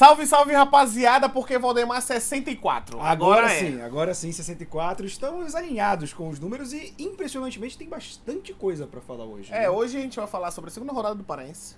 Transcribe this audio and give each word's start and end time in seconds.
Salve, 0.00 0.26
salve, 0.26 0.54
rapaziada, 0.54 1.28
porque 1.28 1.58
Valdemar 1.58 2.00
64. 2.00 2.98
Agora, 3.02 3.52
é. 3.52 3.58
sim, 3.58 3.82
agora 3.82 4.14
sim, 4.14 4.32
64. 4.32 5.04
Estamos 5.04 5.54
alinhados 5.54 6.14
com 6.14 6.30
os 6.30 6.40
números 6.40 6.72
e, 6.72 6.94
impressionantemente, 6.98 7.76
tem 7.76 7.86
bastante 7.86 8.54
coisa 8.54 8.86
pra 8.86 9.02
falar 9.02 9.26
hoje. 9.26 9.52
É, 9.52 9.60
né? 9.60 9.68
hoje 9.68 9.98
a 9.98 10.00
gente 10.00 10.16
vai 10.16 10.26
falar 10.26 10.52
sobre 10.52 10.70
a 10.70 10.72
segunda 10.72 10.90
rodada 10.90 11.16
do 11.16 11.22
Paraense. 11.22 11.76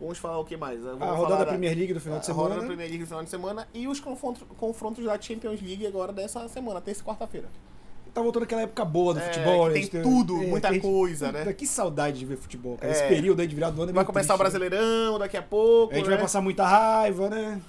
Vamos 0.00 0.16
falar 0.16 0.38
o 0.38 0.44
que 0.46 0.56
mais? 0.56 0.80
Vamos 0.80 1.02
A 1.02 1.12
rodada 1.12 1.44
da 1.44 1.50
Premier 1.50 1.76
League 1.76 1.92
do 1.92 2.00
final 2.00 2.18
de 2.18 2.30
a 2.30 2.32
rodada 2.32 2.54
da 2.54 2.60
semana. 2.62 2.66
Premier 2.66 2.88
League 2.88 3.04
do 3.04 3.06
final 3.06 3.22
de 3.22 3.28
semana 3.28 3.68
e 3.74 3.86
os 3.86 4.00
confrontos, 4.00 4.42
confrontos 4.56 5.04
da 5.04 5.20
Champions 5.20 5.60
League 5.60 5.86
agora 5.86 6.14
dessa 6.14 6.48
semana, 6.48 6.80
terça 6.80 7.02
e 7.02 7.04
quarta-feira. 7.04 7.50
Tá 8.14 8.22
voltando 8.22 8.44
aquela 8.44 8.62
época 8.62 8.84
boa 8.84 9.12
do 9.14 9.18
É, 9.20 9.22
futebol. 9.24 9.66
né? 9.66 9.72
tem 9.72 9.82
gente 9.82 10.00
tudo, 10.00 10.40
é, 10.40 10.46
muita 10.46 10.72
gente- 10.72 10.82
coisa, 10.82 11.32
né? 11.32 11.52
Que 11.52 11.66
saudade 11.66 12.16
de 12.20 12.24
ver 12.24 12.36
futebol, 12.36 12.76
cara. 12.76 12.92
É. 12.92 12.96
Esse 12.96 13.08
período 13.08 13.40
aí 13.40 13.46
de 13.48 13.54
virado 13.56 13.74
do 13.74 13.82
ano 13.82 13.90
é 13.90 13.94
Vai 13.94 14.04
começar 14.04 14.34
o 14.34 14.38
triste, 14.38 14.52
né? 14.54 14.60
Brasileirão 14.68 15.18
daqui 15.18 15.36
a 15.36 15.42
pouco. 15.42 15.92
A 15.92 15.96
gente 15.96 16.06
né? 16.08 16.12
vai 16.14 16.22
passar 16.22 16.40
muita 16.40 16.64
raiva, 16.64 17.28
né? 17.28 17.60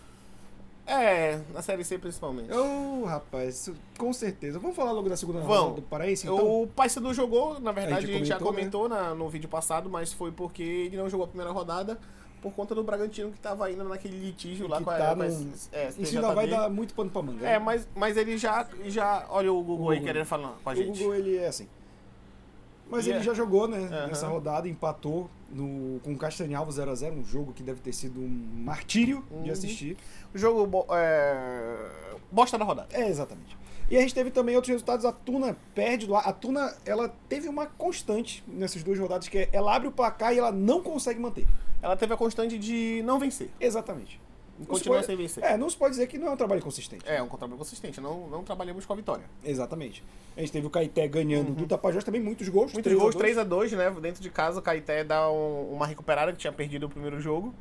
É, 0.88 1.40
na 1.52 1.64
Série 1.64 1.84
C 1.84 1.98
principalmente. 1.98 2.54
Ô, 2.54 3.06
rapaz, 3.06 3.56
isso- 3.62 3.76
com 3.98 4.14
certeza. 4.14 4.60
Vamos 4.60 4.76
falar 4.76 4.92
logo 4.92 5.10
da 5.10 5.18
segunda 5.18 5.40
rodada 5.40 5.74
do 5.78 5.82
Paraense, 5.82 6.28
então? 6.28 6.62
O 6.62 6.68
Paysandu 6.68 7.12
jogou, 7.12 7.60
na 7.60 7.72
verdade, 7.72 7.94
A 7.96 7.98
a 7.98 8.02
gente 8.02 8.14
gente, 8.20 8.28
já 8.28 8.38
comentou, 8.38 8.84
comentou 8.84 8.90
na- 8.90 9.16
no 9.16 9.28
vídeo 9.28 9.50
passado, 9.50 9.90
mas 9.90 10.14
foi 10.14 10.32
porque 10.32 10.62
ele 10.62 10.96
não 10.98 11.10
jogou 11.10 11.24
a 11.24 11.28
primeira 11.28 11.52
rodada 11.52 11.98
por 12.42 12.54
conta 12.54 12.76
do 12.76 12.84
Bragantino 12.84 13.32
que 13.32 13.40
tava 13.40 13.72
indo 13.72 13.84
naquele 13.84 14.18
litígio 14.20 14.68
lá 14.68 14.78
Que 14.78 14.84
com 14.84 14.90
a, 14.92 14.98
tá 14.98 15.16
num- 15.16 15.24
é, 15.72 15.90
Isso 15.98 16.16
ainda 16.16 16.34
vai 16.34 16.46
STJD. 16.46 16.62
dar 16.62 16.70
muito 16.70 16.94
pano 16.94 17.10
pra 17.10 17.22
manga. 17.22 17.48
É, 17.48 17.58
mas, 17.58 17.88
mas 17.96 18.16
ele 18.18 18.38
já, 18.38 18.68
já. 18.86 19.26
Olha 19.30 19.52
o 19.52 19.62
Google 19.64 19.90
aí 19.90 19.98
Google. 19.98 20.06
querendo 20.14 20.26
falar 20.26 20.56
com 20.64 20.70
a 20.70 20.74
O 20.74 20.76
gente. 20.76 20.98
Google, 21.00 21.16
ele 21.16 21.38
é 21.38 21.48
assim. 21.48 21.68
Mas 22.88 23.08
ele 23.08 23.18
é- 23.18 23.24
já 23.24 23.34
jogou, 23.34 23.68
né? 23.68 23.80
Aham. 23.92 24.08
Nessa 24.08 24.28
rodada, 24.28 24.70
empatou 24.70 25.28
no, 25.50 26.00
com 26.02 26.14
o 26.14 26.18
Castanhalvo 26.18 26.72
0x0, 26.72 27.14
um 27.18 27.24
jogo 27.24 27.52
que 27.52 27.64
deve 27.64 27.80
ter 27.82 27.92
sido 27.94 28.20
um 28.20 28.48
martírio 28.64 29.24
de 29.42 29.48
Uhum. 29.48 29.52
assistir. 29.52 29.98
O 30.34 30.38
jogo. 30.38 30.86
É... 30.92 31.78
Bosta 32.32 32.58
da 32.60 32.66
rodada. 32.66 32.88
É, 32.92 33.08
exatamente. 33.10 33.58
E 33.90 33.98
a 33.98 34.02
gente 34.02 34.14
teve 34.14 34.30
também 34.32 34.56
outros 34.56 34.70
resultados. 34.72 35.04
A 35.06 35.12
Tuna 35.12 35.56
perde 35.74 36.06
do 36.06 36.16
A 36.16 36.32
Tuna, 36.34 36.76
ela 36.86 37.10
teve 37.30 37.48
uma 37.48 37.66
constante 37.66 38.44
nessas 38.48 38.84
duas 38.84 39.00
rodadas, 39.00 39.28
que 39.28 39.38
é 39.40 39.50
ela 39.52 39.76
abre 39.76 39.88
o 39.88 39.92
placar 39.92 40.34
e 40.34 40.38
ela 40.40 40.52
não 40.52 40.82
consegue 40.82 41.20
manter. 41.20 41.48
Ela 41.86 41.96
teve 41.96 42.12
a 42.14 42.18
constante 42.18 42.58
de 42.58 43.04
não 43.06 43.20
vencer. 43.20 43.48
Exatamente. 43.60 44.20
Continua 44.68 44.96
pode- 44.96 45.06
sem 45.06 45.16
vencer. 45.16 45.44
É, 45.44 45.56
não 45.56 45.70
se 45.70 45.78
pode 45.78 45.92
dizer 45.92 46.08
que 46.08 46.18
não 46.18 46.30
é 46.30 46.32
um 46.32 46.38
trabalho 46.38 46.62
consistente. 46.64 47.04
É, 47.08 47.22
um 47.22 47.28
contrato 47.28 47.56
consistente. 47.56 48.02
Não, 48.02 48.28
não 48.28 48.44
trabalhamos 48.44 48.86
com 48.88 48.94
a 48.94 48.96
vitória. 48.96 49.26
Exatamente. 49.44 50.04
A 50.36 50.40
gente 50.40 50.52
teve 50.52 50.66
o 50.66 50.70
Caeté 50.72 51.08
ganhando 51.08 51.52
do 51.54 51.68
Tapajós 51.68 52.04
também, 52.04 52.20
muitos 52.22 52.50
gols. 52.50 52.74
Muitos 52.74 52.82
3 52.92 52.98
a 52.98 53.02
gols, 53.02 53.14
2. 53.16 53.36
3x2, 53.38 53.72
né? 53.78 53.92
Dentro 54.02 54.22
de 54.24 54.30
casa, 54.32 54.58
o 54.60 54.62
Caeté 54.64 55.04
dá 55.04 55.30
um- 55.30 55.74
uma 55.74 55.86
recuperada 55.86 56.32
que 56.32 56.40
tinha 56.40 56.52
perdido 56.54 56.88
o 56.88 56.90
primeiro 56.90 57.20
jogo. 57.22 57.54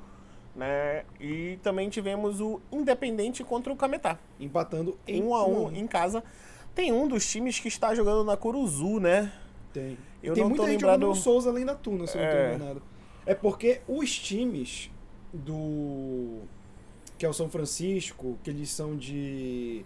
Né? 0.57 1.05
E 1.21 1.59
também 1.63 1.91
tivemos 1.91 2.41
o 2.41 2.61
Independente 2.73 3.43
contra 3.45 3.73
o 3.73 3.77
Cametá. 3.77 4.17
Empatando 4.41 4.97
em 5.07 5.21
1 5.23 5.35
a 5.35 5.45
1 5.47 5.65
um 5.67 5.73
em 5.77 5.87
casa. 5.87 6.23
Tem 6.75 6.93
um 6.93 7.07
dos 7.09 7.29
times 7.29 7.59
que 7.59 7.69
está 7.69 7.95
jogando 7.95 8.25
na 8.25 8.37
Curuzu, 8.37 9.01
né? 9.01 9.33
Tem. 9.73 9.99
Eu 10.23 10.33
Tem 10.35 10.43
não 10.45 10.51
muita 10.51 10.63
tô 10.65 10.69
gente 10.71 10.81
lembrado- 10.81 11.01
jogando 11.01 11.17
no 11.17 11.21
Souza 11.23 11.51
além 11.51 11.65
da 11.67 11.75
Tuna, 11.75 12.07
se 12.07 12.17
eu 12.17 12.23
não 12.23 12.29
É. 12.31 12.49
tô 12.51 12.55
enganado. 12.55 12.83
É 13.27 13.35
porque 13.35 13.81
os 13.89 14.17
times 14.19 14.91
do. 15.33 16.41
que 17.19 17.25
é 17.25 17.29
o 17.29 17.33
São 17.33 17.49
Francisco, 17.49 18.39
que 18.43 18.51
eles 18.51 18.71
são 18.71 18.97
de. 18.97 19.85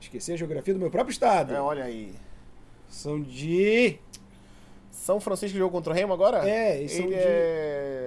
Esqueci 0.00 0.32
a 0.32 0.36
geografia 0.36 0.74
do 0.74 0.80
meu 0.80 0.90
próprio 0.90 1.12
estado. 1.12 1.54
É, 1.54 1.60
olha 1.60 1.84
aí. 1.84 2.12
São 2.88 3.20
de. 3.20 3.98
São 4.90 5.18
Francisco 5.20 5.56
jogou 5.56 5.70
contra 5.72 5.92
o 5.92 5.96
Remo 5.96 6.12
agora? 6.12 6.48
É, 6.48 6.78
eles 6.78 6.92
são 6.92 7.04
Ele 7.06 7.14
de- 7.14 7.20
é. 7.20 8.06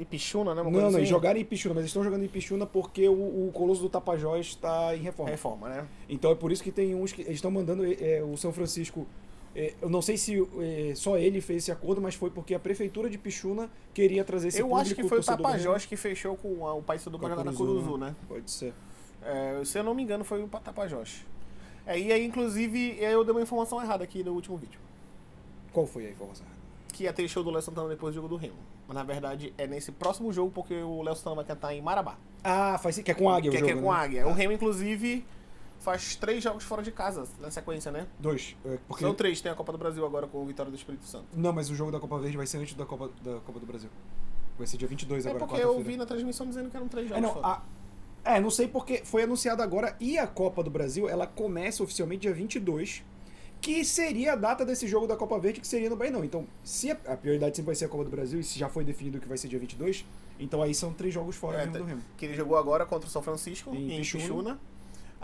Ipixuna, 0.00 0.54
né? 0.54 0.62
Uma 0.62 0.70
Não, 0.70 0.80
não, 0.90 0.98
assim? 0.98 1.06
jogaram 1.06 1.38
em 1.38 1.42
Ipixuna, 1.42 1.74
mas 1.74 1.82
eles 1.82 1.90
estão 1.90 2.02
jogando 2.02 2.22
em 2.22 2.26
Ipixuna 2.26 2.66
porque 2.66 3.08
o, 3.08 3.12
o 3.48 3.50
Colosso 3.54 3.80
do 3.80 3.88
Tapajós 3.88 4.46
está 4.46 4.94
em 4.96 5.00
reforma. 5.00 5.30
Reforma, 5.30 5.68
né? 5.68 5.86
Então 6.08 6.32
é 6.32 6.34
por 6.34 6.50
isso 6.50 6.62
que 6.62 6.72
tem 6.72 6.94
uns 6.94 7.12
que 7.12 7.22
eles 7.22 7.34
estão 7.36 7.50
mandando 7.50 7.84
é, 7.86 8.22
o 8.22 8.36
São 8.36 8.52
Francisco. 8.52 9.06
É, 9.54 9.74
eu 9.80 9.88
não 9.88 10.02
sei 10.02 10.16
se 10.16 10.34
é, 10.60 10.94
só 10.94 11.16
ele 11.16 11.40
fez 11.40 11.62
esse 11.64 11.72
acordo, 11.72 12.00
mas 12.02 12.14
foi 12.14 12.30
porque 12.30 12.54
a 12.54 12.58
prefeitura 12.60 13.08
de 13.08 13.16
Pichuna 13.18 13.70
queria 13.92 14.24
trazer 14.24 14.48
esse 14.48 14.60
Eu 14.60 14.66
público 14.68 14.82
acho 14.82 14.94
que 14.94 15.02
foi 15.08 15.18
o 15.18 15.22
do. 15.22 15.42
Tapajós 15.42 15.86
que 15.86 15.96
fechou 15.96 16.36
com 16.36 16.66
a- 16.66 16.74
o 16.74 16.82
a 17.26 17.30
jogar 17.30 17.44
na 17.44 17.56
Curuzu, 17.56 17.80
Curuzu, 17.82 17.98
né? 17.98 18.14
Pode 18.28 18.50
ser. 18.50 18.72
É, 19.22 19.62
se 19.64 19.78
eu 19.78 19.84
não 19.84 19.94
me 19.94 20.02
engano, 20.02 20.24
foi 20.24 20.42
o 20.42 20.48
Tapajós. 20.48 21.24
É, 21.86 21.98
e 21.98 22.12
aí, 22.12 22.24
inclusive, 22.24 22.96
eu 23.00 23.22
dei 23.24 23.32
uma 23.32 23.42
informação 23.42 23.80
errada 23.82 24.02
aqui 24.04 24.22
no 24.24 24.32
último 24.32 24.56
vídeo. 24.56 24.78
Qual 25.72 25.86
foi 25.86 26.06
a 26.06 26.10
informação? 26.10 26.46
Que 26.92 27.04
ia 27.04 27.12
ter 27.12 27.26
show 27.28 27.42
do 27.42 27.50
Léo 27.50 27.62
Santana 27.62 27.88
depois 27.88 28.12
do 28.14 28.16
jogo 28.16 28.28
do 28.28 28.36
Remo. 28.36 28.54
Mas 28.86 28.94
na 28.96 29.02
verdade 29.02 29.52
é 29.56 29.66
nesse 29.66 29.90
próximo 29.90 30.32
jogo, 30.32 30.50
porque 30.54 30.74
o 30.74 31.02
Léo 31.02 31.16
Santana 31.16 31.36
vai 31.36 31.44
cantar 31.44 31.74
em 31.74 31.80
Marabá. 31.80 32.16
Ah, 32.42 32.78
faz 32.78 32.98
que 32.98 33.10
é 33.10 33.14
com 33.14 33.28
águia 33.30 33.50
que, 33.50 33.56
o 33.56 33.58
é- 33.58 33.60
jogo, 33.60 33.72
que 33.72 33.78
é 33.78 33.82
com 33.82 33.90
né? 33.92 33.98
águia. 33.98 34.26
O 34.28 34.32
Remo, 34.32 34.52
inclusive, 34.52 35.24
faz 35.84 36.16
três 36.16 36.42
jogos 36.42 36.64
fora 36.64 36.82
de 36.82 36.90
casa 36.90 37.28
na 37.40 37.50
sequência, 37.50 37.92
né? 37.92 38.06
Dois. 38.18 38.56
é, 38.64 38.78
porque... 38.88 39.04
São 39.04 39.14
três, 39.14 39.40
tem 39.40 39.52
a 39.52 39.54
Copa 39.54 39.70
do 39.72 39.78
Brasil 39.78 40.04
agora 40.04 40.26
com 40.26 40.42
o 40.42 40.46
Vitória 40.46 40.70
do 40.72 40.76
Espírito 40.76 41.04
Santo. 41.04 41.26
Não, 41.34 41.52
mas 41.52 41.70
o 41.70 41.74
jogo 41.74 41.92
da 41.92 42.00
Copa 42.00 42.18
Verde 42.18 42.36
vai 42.36 42.46
ser 42.46 42.58
antes 42.58 42.74
da 42.74 42.86
Copa, 42.86 43.10
da 43.22 43.38
Copa 43.40 43.60
do 43.60 43.66
Brasil. 43.66 43.90
Vai 44.56 44.66
ser 44.66 44.76
dia 44.78 44.88
22 44.88 45.26
É 45.26 45.30
agora, 45.30 45.46
porque 45.46 45.62
eu 45.62 45.80
vi 45.82 45.96
na 45.96 46.06
transmissão 46.06 46.46
dizendo 46.46 46.70
que 46.70 46.76
eram 46.76 46.88
três 46.88 47.06
É, 47.06 47.08
jogos 47.10 47.22
não, 47.22 47.34
fora. 47.34 47.46
a- 47.46 47.62
é, 48.36 48.40
não 48.40 48.50
sei 48.50 48.66
porque 48.66 49.02
foi 49.04 49.22
anunciado 49.24 49.62
agora 49.62 49.94
e 50.00 50.16
a 50.18 50.26
Copa 50.26 50.62
do 50.62 50.70
Brasil, 50.70 51.08
ela 51.08 51.26
começa 51.26 51.82
oficialmente 51.82 52.22
dia 52.22 52.32
22, 52.32 53.04
que 53.60 53.84
seria 53.84 54.32
a 54.34 54.36
data 54.36 54.64
desse 54.64 54.86
jogo 54.88 55.06
da 55.06 55.16
Copa 55.16 55.38
Verde, 55.38 55.60
que 55.60 55.66
seria 55.66 55.90
no 55.90 55.96
Bainão. 55.96 56.24
Então, 56.24 56.46
se 56.62 56.90
a, 56.90 56.98
a 57.06 57.16
prioridade 57.16 57.56
sempre 57.56 57.66
vai 57.66 57.74
ser 57.74 57.86
a 57.86 57.88
Copa 57.88 58.04
do 58.04 58.10
Brasil, 58.10 58.40
e 58.40 58.42
se 58.44 58.58
já 58.58 58.68
foi 58.68 58.84
definido 58.84 59.18
que 59.20 59.28
vai 59.28 59.36
ser 59.38 59.48
dia 59.48 59.58
22, 59.58 60.04
então 60.38 60.62
aí 60.62 60.74
são 60.74 60.92
três 60.92 61.12
jogos 61.12 61.36
fora 61.36 61.62
É, 61.62 61.66
do 61.66 61.82
Remo. 61.84 62.00
que 62.16 62.24
ele 62.26 62.34
jogou 62.34 62.56
agora 62.56 62.86
contra 62.86 63.06
o 63.08 63.10
São 63.10 63.22
Francisco, 63.22 63.74
Em 63.74 63.92
em, 63.92 63.96
Pixuna. 63.98 64.22
Pixuna. 64.22 64.60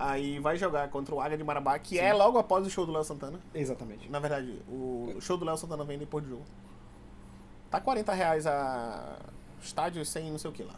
Aí 0.00 0.38
vai 0.38 0.56
jogar 0.56 0.88
contra 0.88 1.14
o 1.14 1.20
Águia 1.20 1.36
de 1.36 1.44
Marabá, 1.44 1.78
que 1.78 1.98
é 1.98 2.10
logo 2.14 2.38
após 2.38 2.66
o 2.66 2.70
show 2.70 2.86
do 2.86 2.92
Léo 2.92 3.04
Santana. 3.04 3.38
Exatamente. 3.54 4.08
Na 4.08 4.18
verdade, 4.18 4.58
o 4.66 5.14
show 5.20 5.36
do 5.36 5.44
Léo 5.44 5.58
Santana 5.58 5.84
vem 5.84 5.98
depois 5.98 6.24
do 6.24 6.30
jogo. 6.30 6.44
Tá 7.70 7.78
40 7.82 8.10
reais 8.14 8.46
a 8.46 9.18
estádio 9.62 10.02
sem 10.06 10.30
não 10.30 10.38
sei 10.38 10.50
o 10.50 10.54
que 10.54 10.62
lá. 10.62 10.74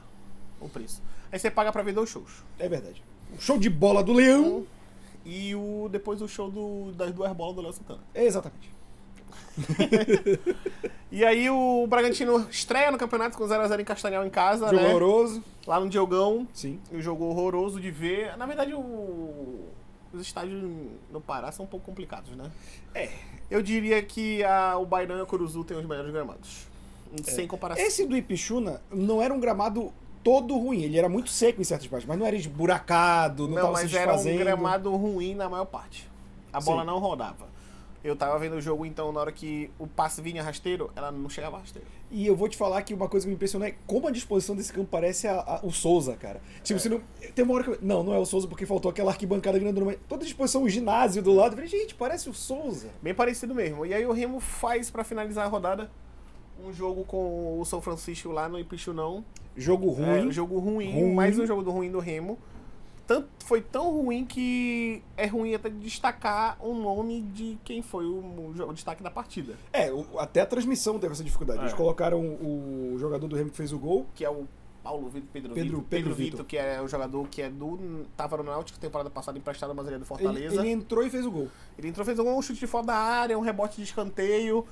O 0.61 0.69
preço. 0.69 1.01
Aí 1.31 1.39
você 1.39 1.53
paga 1.53 1.71
pra 1.71 1.85
ver 1.85 1.93
dois 1.93 2.11
shows. 2.11 2.43
É 2.59 2.69
verdade. 2.69 3.01
O 3.33 3.41
show 3.41 3.59
de 3.59 3.71
bola 3.71 4.03
do 4.03 4.13
Leão. 4.13 4.67
E 5.25 5.55
o, 5.55 5.89
depois 5.89 6.21
o 6.21 6.27
show 6.27 6.51
do, 6.51 6.91
das 6.91 7.13
duas 7.13 7.33
bolas 7.33 7.55
do 7.55 7.63
Léo 7.63 7.73
Santana. 7.73 8.01
Exatamente. 8.13 8.75
E 11.11 11.23
aí 11.27 11.51
o 11.51 11.87
Bragantino 11.87 12.47
estreia 12.51 12.91
no 12.91 12.97
campeonato 12.97 13.37
com 13.37 13.45
0x0 13.45 13.79
em 13.81 13.85
Castanhal 13.85 14.25
em 14.27 14.31
casa, 14.31 14.67
Jogo 14.71 14.77
né? 14.81 14.89
horroroso. 14.89 15.45
Lá 15.67 15.79
no 15.79 15.87
Diogão. 15.89 16.49
Sim. 16.55 16.81
Um 16.91 17.03
jogo 17.03 17.25
horroroso 17.27 17.79
de 17.79 17.91
ver. 17.91 18.35
Na 18.39 18.47
verdade, 18.47 18.73
o- 18.73 19.69
os 20.13 20.23
estádios 20.23 20.63
no 21.11 21.21
Pará 21.21 21.53
são 21.53 21.67
um 21.67 21.69
pouco 21.69 21.85
complicados, 21.85 22.35
né? 22.35 22.51
É. 22.95 23.11
Eu 23.51 23.61
diria 23.61 24.03
que 24.03 24.43
a, 24.43 24.79
o 24.79 24.87
Bairão 24.87 25.19
e 25.19 25.21
a 25.21 25.27
Curuzu 25.27 25.63
têm 25.65 25.77
os 25.77 25.85
melhores 25.85 26.11
gramados. 26.11 26.67
Sem 27.25 27.47
comparação. 27.47 27.85
Esse 27.85 28.07
do 28.07 28.17
Ipixuna 28.17 28.81
não 28.91 29.21
era 29.21 29.35
um 29.35 29.39
gramado 29.39 29.93
todo 30.25 30.57
ruim. 30.57 30.81
Ele 30.81 30.97
era 30.99 31.11
muito 31.11 31.29
seco 31.29 31.61
em 31.61 31.65
certas 31.65 31.87
partes, 31.89 32.09
mas 32.09 32.19
não 32.19 32.25
era 32.25 32.35
esburacado, 32.37 33.47
não, 33.47 33.57
Não, 33.57 33.63
tava 33.65 33.77
se 33.77 33.83
mas 33.85 33.95
era 33.95 34.13
um 34.13 34.15
desfazendo. 34.15 34.39
gramado 34.39 34.97
ruim 34.97 35.35
na 35.35 35.47
maior 35.47 35.67
parte. 35.67 36.09
A 36.51 36.59
bola 36.59 36.81
Sim. 36.81 36.87
não 36.87 36.99
rodava. 36.99 37.53
Eu 38.05 38.17
tava 38.17 38.37
vendo 38.39 38.57
o 38.57 38.61
jogo, 38.61 38.85
então, 38.85 39.13
na 39.13 39.21
hora 39.21 39.31
que 39.31 39.71
o 39.79 39.87
passe 39.87 40.21
vinha 40.21 40.43
rasteiro, 40.43 40.91
ela 40.97 41.13
não 41.13 41.29
chegava 41.29 41.59
rasteiro. 41.59 41.87
E 42.11 42.27
eu 42.27 42.35
vou 42.35 42.49
te 42.49 42.57
falar 42.57 42.83
que 42.83 42.93
uma 42.93 43.09
coisa 43.09 43.25
que 43.25 43.29
me 43.29 43.35
impressionou 43.37 43.67
é 43.69 43.75
como 43.87 44.09
a 44.09 44.11
disposição 44.11 44.57
desse 44.57 44.73
campo 44.73 44.89
parece 44.91 45.29
a- 45.29 45.39
a- 45.41 45.61
o 45.63 45.71
Souza, 45.71 46.17
cara. 46.17 46.41
Tipo, 46.65 46.81
você 46.81 46.89
não. 46.89 47.01
Tem 47.33 47.45
uma 47.45 47.55
hora 47.55 47.63
que. 47.65 47.71
eu- 47.71 47.79
Não, 47.81 48.03
não 48.03 48.13
é 48.13 48.19
o 48.19 48.27
Souza 48.27 48.49
porque 48.49 48.67
faltou 48.67 48.91
aquela 48.91 49.13
arquibancada 49.13 49.57
grande 49.59 49.79
no 49.79 49.87
meio. 49.87 50.01
Toda 50.09 50.23
a 50.25 50.27
disposição, 50.27 50.65
o 50.65 50.69
ginásio 50.69 51.23
do 51.23 51.33
lado. 51.33 51.53
Eu 51.53 51.57
falei, 51.65 51.69
gente, 51.69 51.95
parece 51.95 52.29
o 52.29 52.35
Souza. 52.35 52.89
Bem 53.01 53.15
parecido 53.15 53.55
mesmo. 53.55 53.87
E 53.87 53.95
aí 53.95 54.05
o 54.05 54.11
Remo 54.13 54.41
faz, 54.41 54.91
pra 54.91 55.05
finalizar 55.05 55.47
a 55.47 55.49
rodada, 55.49 55.89
um 56.65 56.73
jogo 56.73 57.05
com 57.05 57.61
o 57.61 57.65
São 57.65 57.81
Francisco 57.81 58.31
lá 58.33 58.49
no 58.49 58.59
Ipixunão. 58.59 59.25
Jogo 59.57 59.91
É, 60.03 60.05
ruim. 60.17 60.29
um 60.29 60.33
jogo 60.33 60.59
ruim, 60.59 60.91
Ruim. 60.93 61.15
mais 61.15 61.39
um 61.39 61.47
jogo 61.47 61.63
do 61.63 61.71
ruim 61.71 61.91
do 61.91 61.99
Remo. 62.01 62.37
Tanto, 63.15 63.29
foi 63.45 63.61
tão 63.61 63.91
ruim 63.91 64.25
que 64.25 65.03
é 65.17 65.27
ruim 65.27 65.55
até 65.55 65.69
destacar 65.69 66.57
o 66.61 66.75
nome 66.75 67.21
de 67.23 67.59
quem 67.65 67.83
foi 67.83 68.05
o, 68.07 68.55
o, 68.69 68.73
destaque 68.73 69.03
da 69.03 69.11
partida. 69.11 69.55
É, 69.73 69.93
o- 69.93 70.19
até 70.19 70.41
a 70.41 70.47
transmissão 70.47 70.99
teve 70.99 71.13
essa 71.13 71.23
dificuldade. 71.25 71.61
Eles 71.61 71.73
É. 71.73 71.77
colocaram 71.77 72.21
o 72.21 72.97
jogador 72.99 73.27
do 73.29 73.37
Remo 73.37 73.51
que 73.51 73.57
fez 73.57 73.73
o 73.73 73.79
gol. 73.79 74.07
Que 74.15 74.25
é 74.25 74.31
o 74.31 74.47
Paulo 74.83 75.09
Vitor 75.09 75.29
Pedro, 75.33 75.53
Pedro- 75.55 75.65
Vitor. 75.79 75.83
Pedro 75.89 75.89
Pedro 75.89 76.15
Vitor. 76.15 76.31
Vitor, 76.39 76.47
que 76.47 76.57
é 76.59 76.81
o 76.83 76.89
jogador 76.89 77.29
que 77.29 77.43
é 77.43 77.49
do. 77.51 78.05
Tava 78.17 78.37
no 78.39 78.45
Náutico 78.45 78.79
temporada 78.79 79.09
passada 79.11 79.39
emprestado, 79.39 79.75
mas 79.75 79.87
ele 79.87 79.97
é 79.97 79.99
do 79.99 80.03
Ele, 80.03 80.09
Fortaleza. 80.09 80.55
ele 80.57 80.63
Ele, 80.63 80.71
entrou 80.71 81.05
e 81.05 81.11
fez 81.11 81.25
o 81.27 81.31
gol. 81.31 81.49
entrou, 81.83 82.05
fez 82.05 82.19
um 82.19 82.43
chute 82.43 82.59
de 82.61 82.67
fora 82.67 82.87
da 82.87 82.97
área, 82.97 83.39
um 83.39 83.43
rebote 83.43 83.77
de 83.77 83.83
escanteio. 83.85 84.67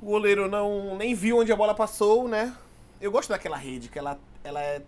O 0.00 0.06
goleiro 0.06 0.48
não 0.48 0.96
nem 0.96 1.14
viu 1.14 1.38
onde 1.38 1.52
a 1.52 1.56
bola 1.56 1.74
passou, 1.74 2.26
né? 2.28 2.54
Eu 3.00 3.10
gosto 3.12 3.28
daquela 3.28 3.56
rede, 3.56 3.88
que 3.88 3.98
ela, 3.98 4.18
ela 4.42 4.60
é 4.62 4.82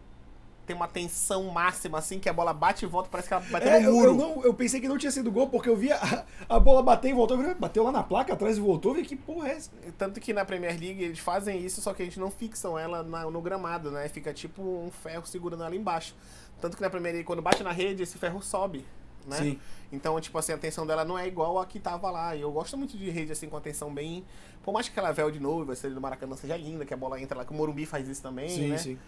tem 0.67 0.77
uma 0.77 0.87
tensão 0.87 1.45
máxima, 1.51 1.99
assim, 1.99 2.19
que 2.21 2.29
a 2.29 2.33
bola 2.33 2.53
bate 2.55 2.85
e 2.85 2.89
volta, 2.89 3.09
parece 3.11 3.27
que 3.29 3.35
ela 3.35 3.43
bateu 3.51 3.69
É, 3.69 3.81
no 3.81 3.93
muro. 3.93 4.11
eu 4.11 4.15
não, 4.15 4.43
eu 4.45 4.55
pensei 4.55 4.81
que 4.81 4.87
não 4.89 4.97
tinha 4.97 5.11
sido 5.11 5.31
gol, 5.31 5.49
porque 5.49 5.69
eu 5.69 5.77
vi 5.77 5.91
a, 5.91 6.25
a 6.49 6.61
bola 6.61 6.83
bater 6.83 7.11
e 7.11 7.13
voltou. 7.13 7.37
Bateu 7.57 7.83
lá 7.83 7.91
na 7.91 8.03
placa 8.03 8.33
atrás 8.33 8.57
e 8.57 8.61
voltou. 8.61 8.93
Falei, 8.93 9.05
que 9.07 9.17
porra 9.17 9.49
é 9.49 9.53
essa? 9.53 9.71
Tanto 9.99 10.21
que 10.21 10.33
na 10.33 10.45
Premier 10.45 10.79
League 10.79 11.03
eles 11.03 11.19
fazem 11.19 11.59
isso, 11.65 11.81
só 11.81 11.93
que 11.93 12.03
eles 12.03 12.17
não 12.17 12.31
fixam 12.31 12.79
ela 12.79 13.03
na- 13.03 13.29
no 13.31 13.41
gramado, 13.43 13.91
né? 13.91 14.09
Fica 14.09 14.33
tipo 14.33 14.63
um 14.63 14.91
ferro 14.91 15.27
segurando 15.27 15.65
ela 15.65 15.75
embaixo. 15.75 16.15
Tanto 16.61 16.77
que 16.77 16.83
na 16.83 16.89
Premier 16.91 17.13
League, 17.15 17.27
quando 17.27 17.43
bate 17.43 17.63
na 17.65 17.73
rede, 17.73 18.05
esse 18.05 18.17
ferro 18.17 18.41
sobe, 18.41 18.85
né? 19.27 19.37
Sim. 19.37 19.59
Então, 19.91 20.19
tipo 20.21 20.39
assim, 20.39 20.53
a 20.53 20.59
tensão 20.59 20.87
dela 20.87 21.05
não 21.05 21.19
é 21.19 21.27
igual 21.27 21.59
a 21.59 21.67
que 21.67 21.81
tava 21.81 22.09
lá. 22.11 22.37
E 22.37 22.41
eu 22.41 22.53
gosto 22.53 22.79
muito 22.79 22.97
de 22.97 23.11
rede, 23.11 23.33
assim, 23.33 23.49
com 23.49 23.57
a 23.57 23.61
tensão 23.61 23.93
bem... 23.93 24.25
Por 24.63 24.73
mais 24.73 24.87
que 24.89 24.93
aquela 24.93 25.11
véu 25.11 25.29
de 25.29 25.41
novo, 25.41 25.73
a 25.73 25.77
série 25.77 25.93
do 25.93 26.01
Maracanã 26.01 26.37
seja 26.37 26.57
linda, 26.57 26.85
que 26.87 26.95
a 26.95 26.97
bola 26.97 27.21
entra 27.21 27.37
lá, 27.37 27.45
que 27.45 27.51
o 27.51 27.55
Morumbi 27.55 27.85
faz 27.85 28.09
isso 28.09 28.23
também, 28.23 28.49
Sim, 28.49 28.69
né? 28.69 28.79
sim. 28.79 28.99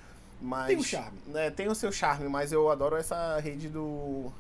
Mas, 0.45 0.67
Tem 0.67 0.77
um 0.77 0.83
charme. 0.83 1.19
É, 1.35 1.51
tem 1.51 1.69
o 1.69 1.75
seu 1.75 1.91
charme, 1.91 2.29
mas 2.29 2.53
eu 2.53 2.71
adoro 2.71 2.97
essa 2.97 3.39
rede 3.41 3.69
do... 3.69 4.31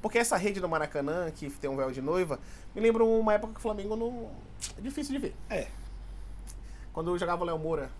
Porque 0.00 0.18
essa 0.18 0.36
rede 0.36 0.60
do 0.60 0.68
Maracanã, 0.68 1.30
que 1.30 1.50
tem 1.50 1.68
um 1.68 1.76
véu 1.76 1.92
de 1.92 2.00
noiva, 2.00 2.40
me 2.74 2.80
lembra 2.80 3.04
uma 3.04 3.34
época 3.34 3.52
que 3.52 3.58
o 3.58 3.62
Flamengo 3.62 3.94
não... 3.94 4.30
É 4.78 4.80
difícil 4.80 5.12
de 5.12 5.18
ver. 5.18 5.34
É. 5.50 5.66
Quando 6.92 7.10
eu 7.10 7.18
jogava 7.18 7.42
o 7.42 7.46
Léo 7.46 7.58
Moura. 7.58 7.90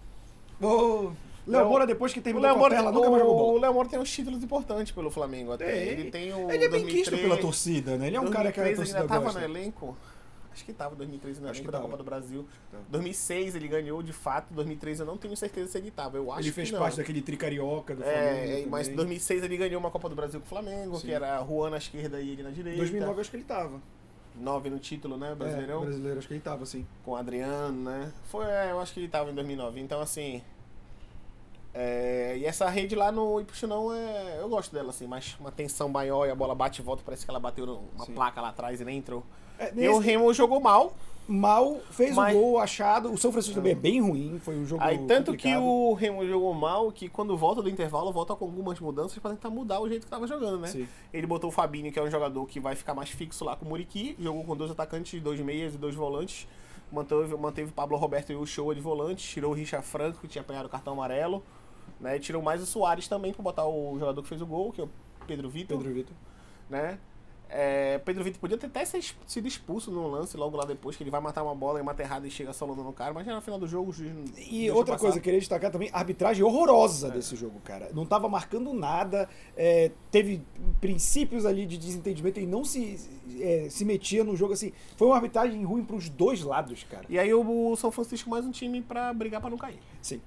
O 0.60 1.12
Léo 1.46 1.68
Moura, 1.68 1.86
depois 1.86 2.12
que 2.12 2.20
O 2.20 2.22
terminou 2.22 2.50
a 2.50 2.56
Moura, 2.56 2.82
o, 2.82 2.92
nunca 2.92 3.10
mais 3.10 3.22
jogou 3.22 3.54
o. 3.56 3.58
Léo 3.58 3.74
Moura 3.74 3.88
tem 3.88 3.98
uns 3.98 4.10
títulos 4.10 4.42
importantes 4.42 4.92
pelo 4.92 5.10
Flamengo 5.10 5.52
até. 5.52 5.70
É, 5.70 5.88
ele 5.88 6.10
tem 6.10 6.32
o 6.32 6.50
Ele 6.50 6.64
é 6.64 6.68
bem 6.68 6.86
quisto 6.86 7.10
2003, 7.10 7.22
pela 7.22 7.36
torcida, 7.36 7.98
né? 7.98 8.06
Ele 8.06 8.16
é 8.16 8.20
um 8.20 8.30
cara 8.30 8.50
que 8.50 8.60
a 8.60 8.64
2003 8.64 8.66
ele 8.66 8.76
torcida 8.76 8.98
ainda 9.00 9.08
tava 9.08 9.24
gosta. 9.24 9.40
no 9.40 9.44
elenco. 9.44 9.96
Acho 10.52 10.64
que 10.64 10.72
tava 10.72 10.94
2003 10.94 11.38
no 11.38 11.46
elenco 11.46 11.60
que 11.60 11.66
da 11.66 11.72
tava. 11.72 11.84
Copa 11.84 11.96
do 11.96 12.04
Brasil. 12.04 12.46
Tava. 12.70 12.84
2006 12.90 13.54
ele 13.54 13.68
ganhou 13.68 14.02
de 14.02 14.12
fato. 14.12 14.52
2003 14.52 15.00
eu 15.00 15.06
não 15.06 15.16
tenho 15.16 15.36
certeza 15.36 15.70
se 15.72 15.78
ele 15.78 15.90
tava. 15.90 16.16
Eu 16.18 16.30
acho 16.30 16.42
Ele 16.42 16.52
fez 16.52 16.68
que 16.68 16.74
não. 16.74 16.80
parte 16.80 16.96
daquele 16.98 17.22
tricarioca 17.22 17.94
do 17.94 18.02
Flamengo. 18.02 18.22
É, 18.22 18.60
é, 18.62 18.66
mas 18.66 18.86
em 18.88 18.90
também. 18.90 19.06
2006 19.06 19.42
ele 19.44 19.56
ganhou 19.56 19.80
uma 19.80 19.90
Copa 19.90 20.08
do 20.08 20.14
Brasil 20.14 20.40
com 20.40 20.46
o 20.46 20.48
Flamengo, 20.48 20.96
Sim. 20.98 21.06
que 21.06 21.12
era 21.12 21.42
Juan 21.44 21.70
na 21.70 21.78
esquerda 21.78 22.20
e 22.20 22.30
ele 22.30 22.42
na 22.42 22.50
direita. 22.50 22.78
2009 22.78 23.12
eu 23.14 23.20
acho 23.20 23.30
que 23.30 23.36
ele 23.36 23.44
tava. 23.44 23.80
9 24.34 24.70
no 24.70 24.78
título, 24.78 25.16
né? 25.16 25.32
É, 25.32 25.34
Brasileirão. 25.34 25.82
brasileiro, 25.82 26.18
acho 26.18 26.26
que 26.28 26.34
ele 26.34 26.40
tava, 26.40 26.64
sim. 26.64 26.86
com 27.04 27.10
o 27.10 27.16
Adriano, 27.16 27.82
né? 27.90 28.10
Foi, 28.24 28.46
é, 28.46 28.70
eu 28.70 28.80
acho 28.80 28.94
que 28.94 29.00
ele 29.00 29.08
tava 29.08 29.30
em 29.30 29.34
2009. 29.34 29.78
Então, 29.80 30.00
assim. 30.00 30.42
é, 31.74 32.36
e 32.38 32.44
essa 32.46 32.68
rede 32.68 32.94
lá 32.94 33.10
no 33.12 33.40
Ipuxinão, 33.40 33.92
é, 33.94 34.40
eu 34.40 34.48
gosto 34.48 34.72
dela, 34.72 34.90
assim, 34.90 35.06
mas 35.06 35.36
uma 35.40 35.50
tensão 35.52 35.88
maior 35.88 36.26
e 36.26 36.30
a 36.30 36.34
bola 36.34 36.54
bate 36.54 36.80
e 36.80 36.84
volta, 36.84 37.02
parece 37.04 37.24
que 37.24 37.30
ela 37.30 37.40
bateu 37.40 37.66
numa 37.66 38.06
Sim. 38.06 38.14
placa 38.14 38.40
lá 38.40 38.48
atrás 38.48 38.80
e 38.80 38.84
nem 38.84 38.98
entrou. 38.98 39.22
É, 39.58 39.68
E 39.74 39.88
o 39.88 39.92
nesse- 39.94 40.00
Remo 40.06 40.32
jogou 40.34 40.60
mal. 40.60 40.94
Mal, 41.28 41.78
fez 41.92 42.16
Mas- 42.16 42.34
o 42.36 42.38
gol 42.40 42.58
achado. 42.58 43.12
O 43.12 43.16
São 43.16 43.30
Francisco 43.30 43.54
também 43.54 43.72
é 43.72 43.76
bem 43.76 44.00
ruim. 44.00 44.40
Foi 44.40 44.56
um 44.56 44.66
jogo 44.66 44.82
Aí, 44.82 44.98
tanto 45.06 45.30
que 45.32 45.44
complicado. 45.54 45.62
o 45.64 45.94
Remo 45.94 46.26
jogou 46.26 46.52
mal, 46.52 46.90
que 46.90 47.08
quando 47.08 47.36
volta 47.36 47.62
do 47.62 47.70
intervalo, 47.70 48.12
volta 48.12 48.34
com 48.34 48.44
algumas 48.44 48.80
mudanças 48.80 49.16
pra 49.20 49.30
tentar 49.30 49.48
mudar 49.48 49.80
o 49.80 49.88
jeito 49.88 50.04
que 50.04 50.10
tava 50.10 50.26
jogando, 50.26 50.58
né? 50.58 50.66
Sim. 50.68 50.88
Ele 51.12 51.26
botou 51.26 51.48
o 51.48 51.52
Fabinho, 51.52 51.92
que 51.92 51.98
é 51.98 52.02
um 52.02 52.10
jogador 52.10 52.44
que 52.46 52.58
vai 52.58 52.74
ficar 52.74 52.92
mais 52.92 53.08
fixo 53.10 53.44
lá 53.44 53.54
com 53.54 53.64
o 53.64 53.68
Muriqui, 53.68 54.16
jogou 54.18 54.42
com 54.44 54.56
dois 54.56 54.72
atacantes, 54.72 55.22
dois 55.22 55.38
meias 55.40 55.74
e 55.74 55.78
dois 55.78 55.94
volantes. 55.94 56.46
Manteve, 56.90 57.36
manteve 57.36 57.70
o 57.70 57.72
Pablo 57.72 57.96
Roberto 57.96 58.32
e 58.32 58.34
o 58.36 58.44
Show 58.44 58.74
de 58.74 58.80
volante, 58.80 59.26
tirou 59.26 59.52
o 59.52 59.54
Richard 59.54 59.86
Franco, 59.86 60.18
que 60.20 60.28
tinha 60.28 60.42
apanhado 60.42 60.66
o 60.66 60.68
cartão 60.68 60.92
amarelo, 60.92 61.42
né? 62.00 62.18
Tirou 62.18 62.42
mais 62.42 62.60
o 62.60 62.66
Soares 62.66 63.06
também 63.08 63.32
pra 63.32 63.42
botar 63.42 63.64
o 63.64 63.96
jogador 63.98 64.20
que 64.22 64.28
fez 64.28 64.42
o 64.42 64.46
gol, 64.46 64.72
que 64.72 64.80
é 64.80 64.84
o 64.84 64.90
Pedro 65.26 65.48
Vitor, 65.48 65.78
Pedro 65.78 65.94
Vitor. 65.94 66.14
né? 66.68 66.98
É, 67.54 67.98
Pedro 67.98 68.24
Vitor 68.24 68.40
podia 68.40 68.56
ter 68.56 68.66
até 68.66 68.82
sido 68.82 69.46
expulso 69.46 69.90
no 69.90 70.08
lance 70.08 70.34
logo 70.38 70.56
lá 70.56 70.64
depois, 70.64 70.96
que 70.96 71.02
ele 71.02 71.10
vai 71.10 71.20
matar 71.20 71.42
uma 71.42 71.54
bola 71.54 71.78
e 71.78 71.82
mata 71.82 72.02
errado 72.02 72.26
e 72.26 72.30
chega 72.30 72.50
solando 72.54 72.82
no 72.82 72.94
cara, 72.94 73.12
mas 73.12 73.26
já 73.26 73.34
no 73.34 73.42
final 73.42 73.58
do 73.58 73.66
jogo 73.68 73.90
o 73.90 73.92
juiz 73.92 74.10
não 74.14 74.24
E 74.38 74.70
outra 74.70 74.94
passar. 74.94 75.00
coisa, 75.02 75.18
eu 75.18 75.22
queria 75.22 75.38
destacar 75.38 75.70
também, 75.70 75.90
a 75.92 75.98
arbitragem 75.98 76.42
horrorosa 76.42 77.08
É. 77.08 77.10
desse 77.10 77.36
jogo, 77.36 77.60
cara. 77.62 77.90
Não 77.92 78.06
tava 78.06 78.26
marcando 78.26 78.72
nada, 78.72 79.28
é, 79.54 79.90
teve 80.10 80.40
princípios 80.80 81.44
ali 81.44 81.66
de 81.66 81.76
desentendimento 81.76 82.40
e 82.40 82.46
não 82.46 82.64
se, 82.64 82.98
é, 83.38 83.66
se 83.68 83.84
metia 83.84 84.24
no 84.24 84.34
jogo 84.34 84.54
assim. 84.54 84.72
Foi 84.96 85.06
uma 85.08 85.16
arbitragem 85.16 85.62
ruim 85.62 85.84
pros 85.84 86.08
dois 86.08 86.42
lados, 86.42 86.84
cara. 86.84 87.04
E 87.08 87.18
aí 87.18 87.34
o 87.34 87.76
São 87.76 87.90
Francisco 87.92 88.30
mais 88.30 88.46
um 88.46 88.50
time 88.50 88.80
pra 88.80 89.12
brigar 89.12 89.42
pra 89.42 89.50
não 89.50 89.58
cair. 89.58 89.78
Sim. 90.00 90.22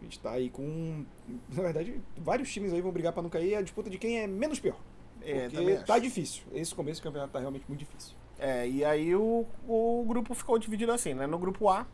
A 0.00 0.04
gente 0.04 0.18
tá 0.18 0.30
aí 0.30 0.48
com. 0.48 1.04
Na 1.52 1.62
verdade, 1.62 2.00
vários 2.16 2.50
times 2.50 2.72
aí 2.72 2.80
vão 2.80 2.90
brigar 2.90 3.12
pra 3.12 3.22
não 3.22 3.28
cair. 3.28 3.54
A 3.54 3.60
disputa 3.60 3.90
de 3.90 3.98
quem 3.98 4.18
é 4.18 4.26
menos 4.26 4.58
pior. 4.58 4.76
É, 5.22 5.48
Porque 5.48 5.72
acho. 5.72 5.84
tá 5.84 5.98
difícil. 5.98 6.42
Esse 6.52 6.74
começo 6.74 7.00
do 7.00 7.04
campeonato 7.04 7.32
tá 7.32 7.38
realmente 7.38 7.64
muito 7.68 7.80
difícil. 7.80 8.14
É, 8.38 8.68
e 8.68 8.84
aí 8.84 9.14
o, 9.14 9.46
o 9.68 10.04
grupo 10.06 10.34
ficou 10.34 10.58
dividido 10.58 10.92
assim, 10.92 11.12
né? 11.12 11.26
No 11.26 11.38
grupo 11.38 11.68
A, 11.68 11.86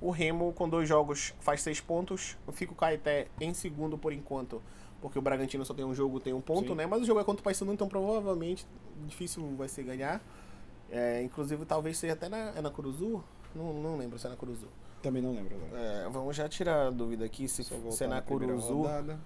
o 0.00 0.10
Remo 0.10 0.52
com 0.52 0.68
dois 0.68 0.88
jogos 0.88 1.34
faz 1.40 1.62
seis 1.62 1.80
pontos, 1.80 2.36
fica 2.52 2.72
o 2.72 2.76
Caeté 2.76 3.28
em 3.40 3.54
segundo 3.54 3.96
por 3.96 4.12
enquanto, 4.12 4.62
porque 5.00 5.18
o 5.18 5.22
Bragantino 5.22 5.64
só 5.64 5.72
tem 5.72 5.84
um 5.84 5.94
jogo, 5.94 6.20
tem 6.20 6.32
um 6.32 6.40
ponto, 6.40 6.68
Sim. 6.68 6.74
né? 6.74 6.86
Mas 6.86 7.02
o 7.02 7.04
jogo 7.04 7.20
é 7.20 7.24
contra 7.24 7.40
o 7.40 7.44
Paysandu, 7.44 7.72
então 7.72 7.88
provavelmente 7.88 8.66
difícil 9.06 9.42
vai 9.56 9.68
ser 9.68 9.84
ganhar. 9.84 10.22
É, 10.90 11.22
inclusive 11.22 11.64
talvez 11.64 11.96
seja 11.96 12.14
até 12.14 12.28
na, 12.28 12.52
é 12.56 12.60
na 12.60 12.70
Curuzu, 12.70 13.22
não, 13.54 13.72
não 13.72 13.96
lembro 13.96 14.18
se 14.18 14.26
é 14.26 14.30
na 14.30 14.36
Curuzu. 14.36 14.68
Também 15.02 15.22
não 15.22 15.32
lembro 15.34 15.56
agora. 15.56 15.80
É, 15.80 16.08
vamos 16.10 16.36
já 16.36 16.48
tirar 16.48 16.88
a 16.88 16.90
dúvida 16.90 17.24
aqui 17.24 17.48
se, 17.48 17.64
se 17.64 18.04
é 18.04 18.06
na 18.06 18.20
Curuzu, 18.20 18.82
rodada. 18.82 19.18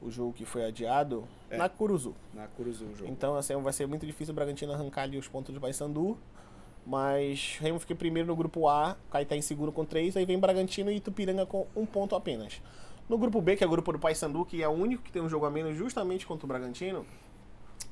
O 0.00 0.10
jogo 0.10 0.32
que 0.32 0.44
foi 0.44 0.64
adiado, 0.64 1.24
É. 1.50 1.56
na 1.56 1.68
Curuzu. 1.68 2.14
Na 2.34 2.46
Curuzu 2.46 2.84
o 2.84 2.94
jogo. 2.96 3.10
Então, 3.10 3.34
assim, 3.36 3.56
vai 3.60 3.72
ser 3.72 3.86
muito 3.86 4.06
difícil 4.06 4.32
o 4.32 4.34
Bragantino 4.34 4.72
arrancar 4.72 5.02
ali 5.02 5.18
os 5.18 5.26
pontos 5.28 5.54
do 5.54 5.60
Paysandu. 5.60 6.16
Mas 6.86 7.58
Remo 7.60 7.78
fica 7.78 7.94
primeiro 7.94 8.26
no 8.26 8.34
grupo 8.34 8.66
A, 8.66 8.96
Caetá 9.10 9.36
em 9.36 9.42
segundo 9.42 9.70
com 9.70 9.84
três, 9.84 10.16
aí 10.16 10.24
vem 10.24 10.38
Bragantino 10.38 10.90
e 10.90 10.96
Itupiranga 10.96 11.44
com 11.44 11.66
um 11.76 11.84
ponto 11.84 12.14
apenas. 12.16 12.62
No 13.08 13.18
grupo 13.18 13.42
B, 13.42 13.56
que 13.56 13.64
é 13.64 13.66
o 13.66 13.70
grupo 13.70 13.92
do 13.92 13.98
Paysandu, 13.98 14.44
que 14.44 14.62
é 14.62 14.68
o 14.68 14.72
único 14.72 15.02
que 15.02 15.12
tem 15.12 15.20
um 15.20 15.28
jogo 15.28 15.44
a 15.44 15.50
menos 15.50 15.76
justamente 15.76 16.26
contra 16.26 16.46
o 16.46 16.48
Bragantino, 16.48 17.04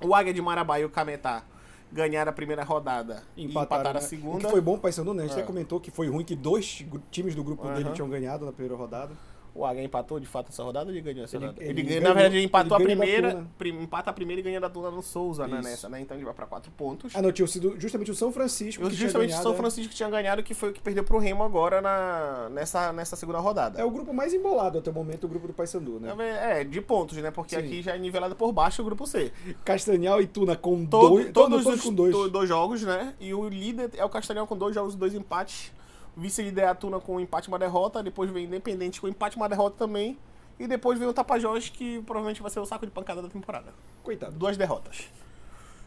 o 0.02 0.14
Águia 0.14 0.32
de 0.32 0.40
Marabá 0.40 0.80
e 0.80 0.84
o 0.84 0.88
Cametá 0.90 1.44
ganharam 1.92 2.30
a 2.30 2.32
primeira 2.32 2.64
rodada 2.64 3.22
e 3.36 3.44
empataram 3.44 3.90
a 3.90 3.94
né? 3.94 4.00
segunda. 4.00 4.36
O 4.38 4.40
que 4.40 4.46
foi 4.50 4.60
bom 4.62 4.72
pro 4.72 4.82
Paysandu, 4.82 5.12
né? 5.12 5.24
A 5.24 5.26
gente 5.26 5.36
É. 5.36 5.38
até 5.40 5.46
comentou 5.46 5.78
que 5.78 5.90
foi 5.90 6.08
ruim 6.08 6.24
que 6.24 6.34
dois 6.34 6.84
times 7.10 7.34
do 7.34 7.44
grupo 7.44 7.66
dele 7.68 7.84
Aham. 7.84 7.92
tinham 7.92 8.08
ganhado 8.08 8.44
na 8.46 8.52
primeira 8.52 8.76
rodada. 8.76 9.14
O 9.58 9.64
Águia 9.64 9.82
empatou 9.82 10.20
de 10.20 10.26
fato 10.26 10.50
essa 10.50 10.62
rodada 10.62 10.86
ou 10.90 10.92
ele 10.92 11.00
ganhou 11.00 11.24
essa 11.24 11.36
Ele- 11.36 11.46
rodada? 11.46 11.62
ele 11.64 11.70
Ele, 11.72 11.82
ganhou- 11.82 12.02
na 12.02 12.12
verdade, 12.12 12.36
ele 12.36 12.44
empatou 12.44 12.76
ele 12.80 12.84
a 12.92 12.96
primeira, 12.96 13.46
prim- 13.56 13.82
empata 13.82 14.10
a 14.10 14.12
primeira 14.12 14.40
e 14.40 14.42
ganha 14.42 14.60
da 14.60 14.68
Tuna 14.68 14.90
no 14.90 15.02
Souza, 15.02 15.46
né, 15.46 15.60
nessa, 15.62 15.88
né? 15.88 16.00
Então 16.00 16.16
ele 16.16 16.24
vai 16.24 16.34
pra 16.34 16.46
quatro 16.46 16.70
pontos. 16.72 17.14
Ah, 17.16 17.22
não, 17.22 17.32
tinha 17.32 17.46
sido 17.48 17.74
justamente 17.80 18.10
o 18.10 18.14
São 18.14 18.30
Francisco 18.32 18.82
Eu, 18.82 18.88
que 18.90 18.96
tinha 18.96 19.06
justamente 19.08 19.34
o 19.34 19.42
São 19.42 19.52
é. 19.52 19.56
Francisco 19.56 19.94
tinha 19.94 20.10
ganhado, 20.10 20.42
que 20.42 20.52
foi 20.54 20.70
o 20.70 20.72
que 20.72 20.80
perdeu 20.80 21.02
pro 21.04 21.18
Remo 21.18 21.42
agora 21.42 21.80
na, 21.80 22.48
nessa, 22.50 22.92
nessa 22.92 23.16
segunda 23.16 23.38
rodada. 23.38 23.80
É 23.80 23.84
o 23.84 23.90
grupo 23.90 24.12
mais 24.12 24.34
embolado 24.34 24.78
até 24.78 24.90
o 24.90 24.94
momento, 24.94 25.24
o 25.24 25.28
grupo 25.28 25.46
do 25.46 25.52
Paysandu, 25.54 25.98
né? 26.00 26.14
É, 26.60 26.64
de 26.64 26.80
pontos, 26.80 27.16
né? 27.16 27.30
Porque 27.30 27.56
Sim. 27.56 27.62
aqui 27.64 27.82
já 27.82 27.94
é 27.94 27.98
nivelado 27.98 28.36
por 28.36 28.52
baixo 28.52 28.82
o 28.82 28.84
grupo 28.84 29.06
C. 29.06 29.32
Castanhal 29.64 30.20
e 30.20 30.26
Tuna 30.26 30.56
com 30.56 30.84
Todo- 30.84 31.08
dois, 31.08 31.32
todos 31.32 31.64
todos 31.64 31.78
os 31.78 31.84
com 31.84 31.92
dois. 31.94 32.30
dois 32.30 32.48
jogos, 32.48 32.82
né? 32.82 33.14
E 33.18 33.32
o 33.32 33.48
líder 33.48 33.90
é 33.96 34.04
o 34.04 34.08
Castanhal 34.08 34.46
com 34.46 34.56
dois 34.56 34.74
jogos 34.74 34.94
e 34.94 34.96
dois 34.96 35.14
empates. 35.14 35.72
O 36.16 36.20
vice-líder 36.20 36.62
é 36.62 36.74
com 37.00 37.16
um 37.16 37.20
empate 37.20 37.48
e 37.48 37.52
uma 37.52 37.58
derrota. 37.58 38.02
Depois 38.02 38.30
vem 38.30 38.44
Independente 38.44 39.00
com 39.00 39.08
empate 39.08 39.36
e 39.36 39.40
uma 39.40 39.48
derrota 39.48 39.76
também. 39.78 40.16
E 40.58 40.66
depois 40.66 40.98
vem 40.98 41.06
o 41.06 41.12
Tapajós, 41.12 41.68
que 41.68 42.00
provavelmente 42.02 42.40
vai 42.40 42.50
ser 42.50 42.60
o 42.60 42.64
saco 42.64 42.86
de 42.86 42.92
pancada 42.92 43.20
da 43.20 43.28
temporada. 43.28 43.74
Coitado. 44.02 44.32
Duas 44.36 44.56
derrotas. 44.56 45.08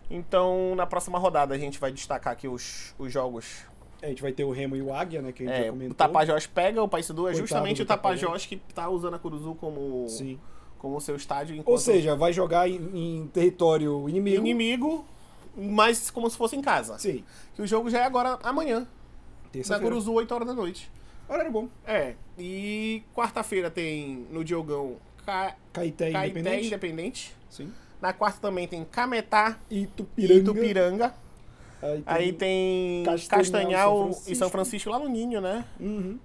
Então, 0.09 0.75
na 0.75 0.85
próxima 0.85 1.17
rodada, 1.19 1.53
a 1.53 1.57
gente 1.57 1.79
vai 1.79 1.91
destacar 1.91 2.33
aqui 2.33 2.47
os, 2.47 2.93
os 2.97 3.11
jogos 3.11 3.63
É, 4.01 4.07
a 4.07 4.09
gente 4.09 4.21
vai 4.21 4.31
ter 4.31 4.43
o 4.43 4.51
Remo 4.51 4.75
e 4.75 4.81
o 4.81 4.93
Águia, 4.93 5.21
né? 5.21 5.31
Que 5.31 5.43
a 5.43 5.45
gente 5.47 5.55
É, 5.55 5.63
já 5.65 5.71
comentou. 5.71 5.91
o 5.91 5.95
Tapajós 5.95 6.47
pega 6.47 6.81
o 6.81 6.87
Paysandu, 6.87 7.21
é 7.21 7.23
Coitado 7.31 7.39
justamente 7.47 7.81
o 7.81 7.85
Tapajós 7.85 8.45
que 8.45 8.55
tá 8.57 8.89
usando 8.89 9.15
a 9.15 9.19
Curuzu 9.19 9.55
como, 9.55 10.07
Sim. 10.07 10.39
como 10.77 10.99
seu 11.01 11.15
estádio. 11.15 11.55
Ou 11.55 11.61
enquanto 11.61 11.79
seja, 11.79 12.15
vai 12.15 12.31
jogar 12.33 12.69
em, 12.69 12.75
em 13.21 13.27
território 13.27 14.07
inimigo. 14.09 14.37
inimigo, 14.37 15.05
mas 15.55 16.09
como 16.09 16.29
se 16.29 16.37
fosse 16.37 16.55
em 16.55 16.61
casa. 16.61 16.97
Sim. 16.97 17.23
Que 17.55 17.61
o 17.61 17.67
jogo 17.67 17.89
já 17.89 17.99
é 17.99 18.03
agora, 18.05 18.39
amanhã, 18.43 18.87
na 19.49 19.53
Terça-feira. 19.53 19.83
Curuzu, 19.83 20.13
8 20.13 20.31
horas 20.33 20.47
da 20.47 20.53
noite. 20.53 20.91
Horário 21.27 21.51
bom. 21.51 21.67
É, 21.85 22.15
e 22.37 23.03
quarta-feira 23.15 23.69
tem 23.69 24.27
no 24.31 24.43
Diogão 24.43 24.95
Ca... 25.25 25.55
Caeté 25.73 26.11
Caeté 26.11 26.27
Independente. 26.27 26.67
Independente. 26.67 27.35
Sim. 27.49 27.71
Na 28.01 28.13
quarta 28.13 28.39
também 28.39 28.67
tem 28.67 28.83
Cametá 28.85 29.59
E 29.69 29.81
Itupiranga. 29.83 30.39
Itupiranga. 30.39 31.13
Aí 31.81 32.01
tem... 32.01 32.03
Aí 32.05 32.33
tem 32.33 33.03
Castanhal, 33.05 33.39
Castanhal, 33.39 34.13
São 34.13 34.31
e. 34.31 34.35
São 34.35 34.49
Francisco 34.49 34.89
lá 34.89 34.99
no 34.99 35.07
Ninho, 35.07 35.39
né? 35.41 35.65
Uhum. 35.79 36.17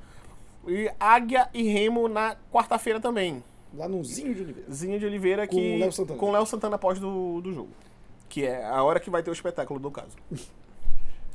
E 0.66 0.90
Águia 0.98 1.48
e 1.52 1.62
Remo 1.64 2.08
na 2.08 2.36
quarta-feira 2.50 2.98
também. 2.98 3.42
Lá 3.76 3.88
no 3.88 4.02
Zinho 4.04 4.34
de 4.34 4.42
Oliveira. 4.42 4.72
Zinho 4.72 4.98
de 4.98 5.06
Oliveira 5.06 5.46
Com 5.46 5.56
que 5.56 5.76
o 5.76 5.78
Léo 5.80 5.92
Santana. 5.92 6.18
com 6.18 6.30
Léo 6.30 6.46
Santana 6.46 6.76
após 6.76 6.98
do, 6.98 7.40
do 7.40 7.52
jogo. 7.52 7.70
Que 8.28 8.46
é 8.46 8.64
a 8.64 8.82
hora 8.82 8.98
que 8.98 9.10
vai 9.10 9.22
ter 9.22 9.30
o 9.30 9.32
espetáculo 9.32 9.78
do 9.78 9.90
caso. 9.90 10.16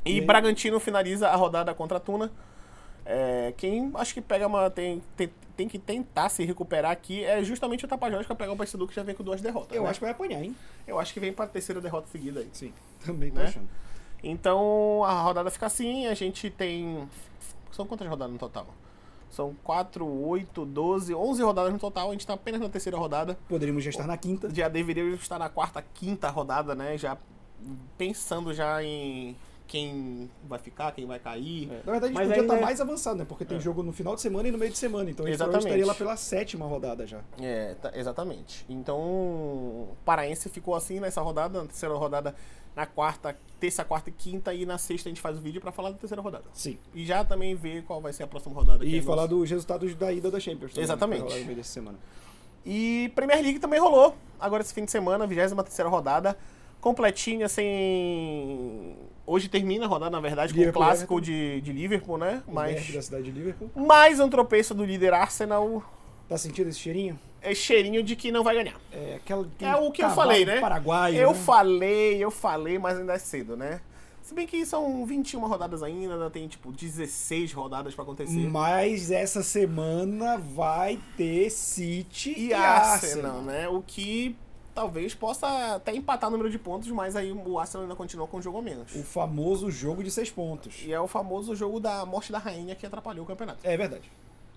E, 0.04 0.16
E 0.16 0.20
Bragantino 0.20 0.78
finaliza 0.80 1.28
a 1.28 1.36
rodada 1.36 1.74
contra 1.74 1.98
a 1.98 2.00
Tuna. 2.00 2.30
É, 3.04 3.52
quem 3.56 3.90
acho 3.94 4.14
que 4.14 4.20
pega 4.20 4.46
uma. 4.46 4.70
Tem, 4.70 5.02
tem, 5.16 5.30
tem 5.56 5.68
que 5.68 5.78
tentar 5.78 6.28
se 6.28 6.44
recuperar 6.44 6.90
aqui 6.90 7.24
é 7.24 7.42
justamente 7.42 7.84
o 7.84 7.88
Tapajós 7.88 8.22
que 8.22 8.28
vai 8.28 8.36
pegar 8.36 8.52
o 8.52 8.56
Paysandu 8.56 8.86
que 8.86 8.94
já 8.94 9.02
vem 9.02 9.14
com 9.14 9.22
duas 9.22 9.40
derrotas. 9.40 9.76
Eu 9.76 9.82
né? 9.82 9.90
acho 9.90 9.98
que 9.98 10.04
vai 10.04 10.12
apanhar, 10.12 10.42
hein? 10.42 10.54
Eu 10.86 10.98
acho 10.98 11.12
que 11.12 11.20
vem 11.20 11.32
para 11.32 11.46
terceira 11.46 11.80
derrota 11.80 12.08
seguida 12.08 12.40
aí. 12.40 12.48
Sim. 12.52 12.72
Também 13.04 13.30
Né? 13.30 13.44
achando. 13.44 13.68
Então 14.22 15.02
a 15.04 15.20
rodada 15.22 15.50
fica 15.50 15.66
assim, 15.66 16.06
a 16.06 16.14
gente 16.14 16.50
tem. 16.50 17.08
São 17.72 17.86
quantas 17.86 18.06
rodadas 18.06 18.32
no 18.32 18.38
total? 18.38 18.66
São 19.30 19.54
4, 19.62 20.06
8, 20.06 20.66
12, 20.66 21.14
11 21.14 21.42
rodadas 21.42 21.72
no 21.72 21.78
total. 21.78 22.08
A 22.08 22.12
gente 22.12 22.26
tá 22.26 22.34
apenas 22.34 22.60
na 22.60 22.68
terceira 22.68 22.98
rodada. 22.98 23.38
Poderíamos 23.48 23.82
já 23.84 23.90
estar 23.90 24.06
na 24.06 24.16
quinta. 24.16 24.52
Já 24.52 24.68
deveria 24.68 25.04
estar 25.14 25.38
na 25.38 25.48
quarta, 25.48 25.82
quinta 25.94 26.28
rodada, 26.28 26.74
né? 26.74 26.98
Já 26.98 27.16
pensando 27.96 28.52
já 28.52 28.82
em 28.82 29.36
quem 29.70 30.28
vai 30.48 30.58
ficar, 30.58 30.90
quem 30.90 31.06
vai 31.06 31.20
cair. 31.20 31.70
É, 31.70 31.76
Na 31.86 31.92
verdade, 31.92 32.04
a 32.04 32.06
gente 32.08 32.14
Mas 32.16 32.26
podia 32.28 32.42
estar 32.42 32.56
é- 32.56 32.60
mais 32.60 32.80
avançado, 32.80 33.18
né? 33.18 33.24
Porque 33.24 33.44
tem 33.44 33.56
É. 33.56 33.60
jogo 33.60 33.84
no 33.84 33.92
final 33.92 34.16
de 34.16 34.20
semana 34.20 34.48
e 34.48 34.50
no 34.50 34.58
meio 34.58 34.72
de 34.72 34.76
semana. 34.76 35.08
Então 35.08 35.24
a 35.24 35.28
gente 35.28 35.36
Exatamente. 35.36 35.64
estaria 35.66 35.86
lá 35.86 35.94
pela 35.94 36.16
sétima 36.16 36.66
rodada 36.66 37.06
já. 37.06 37.20
É, 37.40 37.74
tá- 37.80 37.92
exatamente. 37.94 38.66
Então, 38.68 38.98
o 38.98 39.96
Paraense 40.04 40.48
ficou 40.48 40.74
assim 40.74 40.98
nessa 40.98 41.20
rodada, 41.22 41.60
na 41.60 41.66
terceira 41.68 41.94
rodada, 41.94 42.34
na 42.74 42.84
quarta, 42.84 43.36
terça, 43.60 43.84
quarta 43.84 44.10
e 44.10 44.12
quinta, 44.12 44.52
e 44.52 44.66
na 44.66 44.76
sexta 44.76 45.08
a 45.08 45.10
gente 45.10 45.20
faz 45.20 45.36
o 45.36 45.40
vídeo 45.40 45.60
pra 45.60 45.70
falar 45.70 45.90
da 45.92 45.98
terceira 45.98 46.20
rodada. 46.20 46.44
Sim. 46.52 46.76
E 46.92 47.06
já 47.06 47.24
também 47.24 47.54
ver 47.54 47.84
qual 47.84 48.00
vai 48.00 48.12
ser 48.12 48.24
a 48.24 48.26
próxima 48.26 48.52
rodada. 48.54 48.84
E 48.84 48.98
é 48.98 49.02
falar 49.02 49.26
dos 49.26 49.48
resultados 49.48 49.94
da 49.94 50.12
ida 50.12 50.30
da 50.32 50.40
Champions. 50.40 50.72
também, 50.72 50.82
Exatamente. 50.84 51.22
no 51.22 51.44
meio 51.44 51.54
dessa 51.56 51.72
semana. 51.72 51.98
E 52.66 53.10
Premier 53.14 53.40
League 53.40 53.60
também 53.60 53.78
rolou. 53.78 54.16
Agora 54.38 54.62
esse 54.62 54.74
fim 54.74 54.84
de 54.84 54.90
semana, 54.90 55.26
23 55.26 55.88
rodada. 55.88 56.36
Completinha, 56.80 57.48
sem. 57.48 58.96
Hoje 59.26 59.48
termina 59.48 59.84
a 59.84 59.88
rodada, 59.88 60.10
na 60.10 60.20
verdade, 60.20 60.52
com 60.52 60.58
o 60.58 60.60
Liverpool, 60.60 60.82
clássico 60.82 61.20
de, 61.20 61.60
de 61.60 61.72
Liverpool, 61.72 62.18
né? 62.18 62.42
O 62.46 62.52
Mas. 62.52 62.90
da 62.92 63.02
cidade 63.02 63.24
de 63.24 63.30
Liverpool. 63.30 63.70
Mais 63.76 64.18
um 64.18 64.28
tropeço 64.28 64.74
do 64.74 64.84
líder 64.84 65.12
Arsenal. 65.12 65.82
Tá 66.28 66.38
sentindo 66.38 66.68
esse 66.68 66.78
cheirinho? 66.78 67.18
É 67.42 67.54
cheirinho 67.54 68.02
de 68.02 68.16
que 68.16 68.30
não 68.32 68.42
vai 68.42 68.54
ganhar. 68.54 68.80
É, 68.92 69.16
aquela, 69.16 69.46
É 69.60 69.76
o 69.76 69.90
que 69.90 70.02
eu 70.02 70.10
falei, 70.10 70.44
né? 70.44 70.60
Paraguaio. 70.60 71.16
Eu 71.16 71.32
né? 71.32 71.38
falei, 71.38 72.24
eu 72.24 72.30
falei, 72.30 72.78
mas 72.78 72.98
ainda 72.98 73.14
é 73.14 73.18
cedo, 73.18 73.56
né? 73.56 73.80
Se 74.22 74.34
bem 74.34 74.46
que 74.46 74.64
são 74.64 75.04
21 75.04 75.40
rodadas 75.40 75.82
ainda, 75.82 76.14
ainda 76.14 76.30
tem 76.30 76.46
tipo 76.46 76.70
16 76.70 77.52
rodadas 77.52 77.94
pra 77.94 78.04
acontecer. 78.04 78.48
Mas 78.48 79.10
essa 79.10 79.42
semana 79.42 80.36
vai 80.36 81.00
ter 81.16 81.50
City 81.50 82.34
e 82.36 82.48
e, 82.48 82.54
Arsenal, 82.54 82.92
Arsenal. 82.92 83.42
né? 83.42 83.68
O 83.68 83.82
que 83.82 84.36
talvez 84.74 85.14
possa 85.14 85.74
até 85.76 85.94
empatar 85.94 86.28
o 86.28 86.32
número 86.32 86.50
de 86.50 86.58
pontos, 86.58 86.88
mas 86.88 87.16
aí 87.16 87.32
o 87.32 87.58
Arsenal 87.58 87.84
ainda 87.84 87.96
continua 87.96 88.26
com 88.26 88.38
um 88.38 88.42
jogo 88.42 88.58
a 88.58 88.62
menos. 88.62 88.94
O 88.94 89.02
famoso 89.02 89.70
jogo 89.70 90.02
de 90.02 90.10
seis 90.10 90.30
pontos. 90.30 90.82
E 90.84 90.92
é 90.92 91.00
o 91.00 91.06
famoso 91.06 91.54
jogo 91.54 91.80
da 91.80 92.04
morte 92.06 92.32
da 92.32 92.38
rainha 92.38 92.74
que 92.74 92.86
atrapalhou 92.86 93.24
o 93.24 93.26
campeonato, 93.26 93.60
É 93.62 93.76
verdade. 93.76 94.10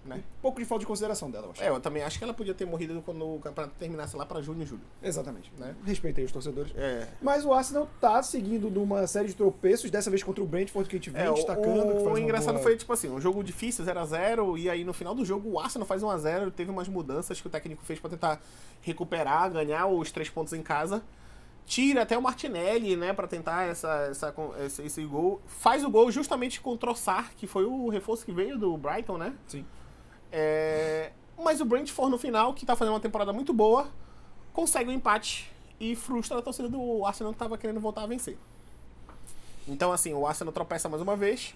Né? 0.06 0.18
Um 0.18 0.42
pouco 0.42 0.60
de 0.60 0.66
falta 0.66 0.82
de 0.82 0.86
consideração 0.88 1.32
dela, 1.32 1.48
eu 1.48 1.52
acho. 1.52 1.64
É, 1.64 1.70
eu 1.70 1.80
também 1.80 2.04
acho 2.04 2.18
que 2.18 2.24
ela 2.24 2.34
podia 2.34 2.54
ter 2.54 2.66
morrido 2.66 3.02
quando 3.06 3.36
o 3.36 3.40
campeonato 3.40 3.74
terminasse 3.80 4.16
lá 4.18 4.26
pra 4.26 4.42
junho 4.42 4.62
e 4.64 4.66
julho. 4.66 4.82
Exatamente. 5.02 5.52
Né? 5.58 5.76
Respeitei 5.86 6.26
os 6.26 6.32
torcedores. 6.32 6.74
É. 6.76 7.08
Mas 7.22 7.46
o 7.46 7.54
Arsenal 7.54 7.88
tá 8.02 8.22
seguindo 8.22 8.70
numa 8.70 9.08
série 9.08 9.28
de 9.30 9.36
tropeços, 9.36 9.90
dessa 9.90 10.10
vez 10.10 10.22
contra 10.24 10.44
o 10.44 10.48
Brentford, 10.48 10.90
que 10.90 10.96
a 10.96 11.00
gente 11.00 11.10
vem 11.10 11.22
É, 11.24 11.30
o, 11.32 11.34
destacando. 11.36 11.84
o, 11.86 12.08
uma 12.08 12.20
engraçado 12.20 12.54
boa- 12.56 12.64
foi, 12.64 12.76
tipo 12.76 12.92
assim, 12.92 13.10
um 13.10 13.22
jogo 13.22 13.44
difícil, 13.44 13.86
0x0, 13.86 14.58
e 14.60 14.70
aí 14.70 14.84
no 14.84 14.94
final 14.94 15.16
do 15.16 15.24
jogo 15.24 15.50
o 15.52 15.60
Arsenal 15.60 15.88
faz 15.88 16.02
1x0, 16.02 16.52
teve 16.52 16.70
umas 16.72 16.88
mudanças 16.88 17.40
que 17.40 17.48
o 17.48 17.50
técnico 17.50 17.84
fez 17.84 18.00
pra 18.00 18.10
tentar 18.10 18.42
recuperar, 18.82 19.50
ganhar 19.52 19.88
os 19.88 20.12
três 20.12 20.30
pontos 20.30 20.54
em 20.54 20.62
casa. 20.62 21.02
Tira 21.66 22.02
até 22.02 22.18
o 22.18 22.22
Martinelli, 22.22 22.98
né, 22.98 23.14
pra 23.14 23.26
tentar 23.26 23.64
essa, 23.70 24.08
essa, 24.12 24.36
esse, 24.66 24.82
esse 24.82 25.06
gol. 25.06 25.42
Faz 25.48 25.82
o 25.86 25.90
gol 25.90 26.12
justamente 26.12 26.60
com 26.60 26.72
o 26.72 26.78
Trossard, 26.78 27.30
que 27.38 27.48
foi 27.48 27.64
o 27.64 27.88
reforço 27.88 28.26
que 28.26 28.34
veio 28.34 28.58
do 28.58 28.76
Brighton, 28.78 29.18
né? 29.18 29.34
Sim. 29.48 29.66
É, 30.36 31.12
Mas 31.38 31.62
o 31.62 31.66
Brentford 31.66 32.12
no 32.12 32.18
final, 32.18 32.54
que 32.56 32.66
tá 32.66 32.76
fazendo 32.76 32.96
uma 32.96 33.00
temporada 33.00 33.32
muito 33.32 33.54
boa, 33.54 33.88
consegue 34.52 34.90
o 34.90 34.94
empate 34.94 35.52
e 35.80 35.96
frustra 35.96 36.40
a 36.40 36.42
torcida 36.42 36.68
do 36.68 37.06
Arsenal 37.06 37.32
que 37.32 37.40
tava 37.40 37.58
querendo 37.58 37.80
voltar 37.80 38.02
a 38.04 38.08
vencer. 38.08 38.38
Então, 39.68 39.92
assim, 39.92 40.14
o 40.14 40.26
Arsenal 40.26 40.52
tropeça 40.52 40.90
mais 40.90 41.02
uma 41.02 41.16
vez, 41.16 41.54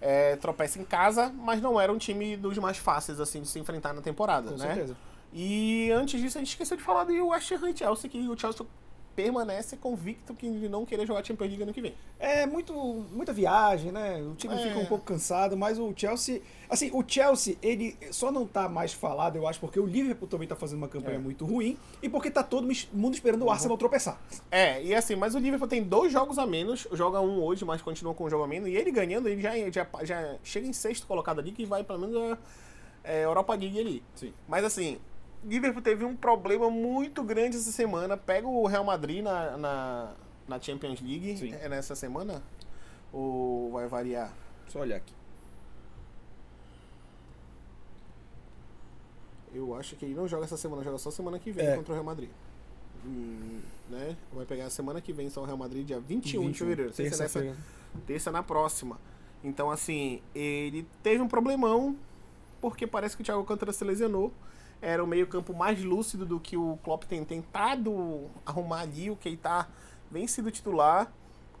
é, 0.00 0.36
tropeça 0.36 0.78
em 0.80 0.84
casa, 0.84 1.32
mas 1.36 1.60
não 1.60 1.78
era 1.78 1.92
um 1.92 1.98
time 1.98 2.36
dos 2.36 2.56
mais 2.58 2.78
fáceis, 2.78 3.20
assim, 3.20 3.42
de 3.42 3.48
se 3.48 3.58
enfrentar 3.58 3.92
na 3.92 4.00
temporada, 4.00 4.50
Com 4.50 4.56
né? 4.56 4.66
certeza. 4.66 4.96
E 5.32 5.90
antes 5.92 6.20
disso, 6.20 6.38
a 6.38 6.40
gente 6.40 6.50
esqueceu 6.50 6.76
de 6.76 6.82
falar 6.82 7.04
do 7.04 7.28
West 7.28 7.50
Ham 7.52 7.70
e 7.70 7.76
Chelsea, 7.76 8.08
que 8.08 8.28
o 8.28 8.38
Chelsea 8.38 8.64
permanece 9.14 9.76
convicto 9.76 10.34
que 10.34 10.50
de 10.50 10.68
não 10.68 10.84
querer 10.84 11.06
jogar 11.06 11.24
Champions 11.24 11.48
League 11.48 11.62
ano 11.62 11.72
que 11.72 11.80
vem. 11.80 11.94
É 12.18 12.46
muito, 12.46 12.72
muita 13.12 13.32
viagem, 13.32 13.92
né? 13.92 14.20
O 14.22 14.34
time 14.34 14.54
É. 14.54 14.58
fica 14.58 14.78
um 14.78 14.86
pouco 14.86 15.04
cansado, 15.04 15.56
mas 15.56 15.78
o 15.78 15.92
Chelsea. 15.96 16.40
Assim, 16.68 16.90
o 16.92 17.04
Chelsea, 17.06 17.56
ele 17.62 17.96
só 18.10 18.32
não 18.32 18.46
tá 18.46 18.68
mais 18.68 18.92
falado, 18.92 19.36
eu 19.36 19.46
acho, 19.46 19.60
porque 19.60 19.78
o 19.78 19.86
Liverpool 19.86 20.26
também 20.28 20.48
tá 20.48 20.56
fazendo 20.56 20.78
uma 20.78 20.88
campanha 20.88 21.16
É. 21.16 21.20
muito 21.20 21.44
ruim 21.44 21.76
e 22.02 22.08
porque 22.08 22.30
tá 22.30 22.42
todo 22.42 22.66
mundo 22.92 23.14
esperando 23.14 23.44
o 23.44 23.50
Arsenal 23.50 23.76
tropeçar. 23.78 24.20
É, 24.50 24.82
e 24.82 24.94
assim, 24.94 25.14
mas 25.16 25.34
o 25.34 25.38
Liverpool 25.38 25.68
tem 25.68 25.82
dois 25.82 26.12
jogos 26.12 26.38
a 26.38 26.46
menos, 26.46 26.86
joga 26.92 27.20
um 27.20 27.42
hoje, 27.42 27.64
mas 27.64 27.80
continua 27.82 28.14
com 28.14 28.24
um 28.24 28.30
jogo 28.30 28.44
a 28.44 28.48
menos, 28.48 28.68
e 28.68 28.74
ele 28.74 28.90
ganhando, 28.90 29.28
ele 29.28 29.40
já, 29.40 29.52
já, 29.70 29.86
já 30.02 30.36
chega 30.42 30.66
em 30.66 30.72
sexto 30.72 31.06
colocado 31.06 31.38
ali, 31.38 31.52
que 31.52 31.64
vai 31.64 31.84
pelo 31.84 31.98
menos 32.00 32.16
a 32.16 32.38
é, 33.04 33.24
Europa 33.24 33.54
League 33.54 33.78
ali. 33.78 34.02
Sim. 34.14 34.32
Mas 34.48 34.64
assim, 34.64 34.98
Liverpool 35.44 35.82
teve 35.82 36.04
um 36.04 36.16
problema 36.16 36.70
muito 36.70 37.22
grande 37.22 37.56
essa 37.56 37.70
semana, 37.70 38.16
pega 38.16 38.46
o 38.46 38.66
Real 38.66 38.84
Madrid 38.84 39.22
na, 39.22 39.56
na, 39.56 40.12
na 40.48 40.60
Champions 40.60 41.00
League, 41.00 41.36
Sim. 41.36 41.52
é 41.54 41.68
nessa 41.68 41.94
semana? 41.94 42.42
Ou 43.12 43.70
vai 43.72 43.86
variar? 43.86 44.32
Só 44.68 44.80
olhar 44.80 44.96
aqui. 44.96 45.12
Eu 49.54 49.74
acho 49.74 49.94
que 49.96 50.04
ele 50.04 50.14
não 50.14 50.26
joga 50.26 50.44
essa 50.44 50.56
semana, 50.56 50.82
joga 50.82 50.98
só 50.98 51.10
semana 51.10 51.38
que 51.38 51.52
vem 51.52 51.66
É. 51.66 51.76
contra 51.76 51.92
o 51.92 51.94
Real 51.94 52.04
Madrid. 52.04 52.28
Hum, 53.06 53.60
né? 53.88 54.16
Vai 54.32 54.44
pegar 54.46 54.64
a 54.66 54.70
semana 54.70 55.00
que 55.00 55.12
vem 55.12 55.30
só 55.30 55.42
o 55.42 55.44
Real 55.44 55.56
Madrid, 55.58 55.86
dia 55.86 56.00
21, 56.00 56.40
de 56.40 56.46
21, 56.48 56.54
fevereiro. 56.54 56.88
Não 56.90 56.94
sei 56.96 57.06
se 57.10 57.14
é 57.14 57.22
nessa- 57.22 57.40
terça-feira. 57.40 57.56
terça 58.06 58.32
na 58.32 58.42
próxima. 58.42 58.98
Então, 59.44 59.70
assim, 59.70 60.20
ele 60.34 60.86
teve 61.02 61.22
um 61.22 61.28
problemão, 61.28 61.94
porque 62.60 62.86
parece 62.86 63.14
que 63.14 63.22
o 63.22 63.24
Thiago 63.24 63.40
Alcântara 63.40 63.72
se 63.72 63.84
lesionou. 63.84 64.32
Era 64.82 65.02
o 65.02 65.06
meio-campo 65.06 65.54
mais 65.54 65.82
lúcido 65.82 66.26
do 66.26 66.38
que 66.38 66.56
o 66.56 66.78
Klopp 66.82 67.04
tem 67.04 67.24
tentado 67.24 68.30
arrumar 68.44 68.80
ali. 68.80 69.10
O 69.10 69.16
Keita 69.16 69.68
vem 70.10 70.26
sido 70.26 70.50
titular. 70.50 71.10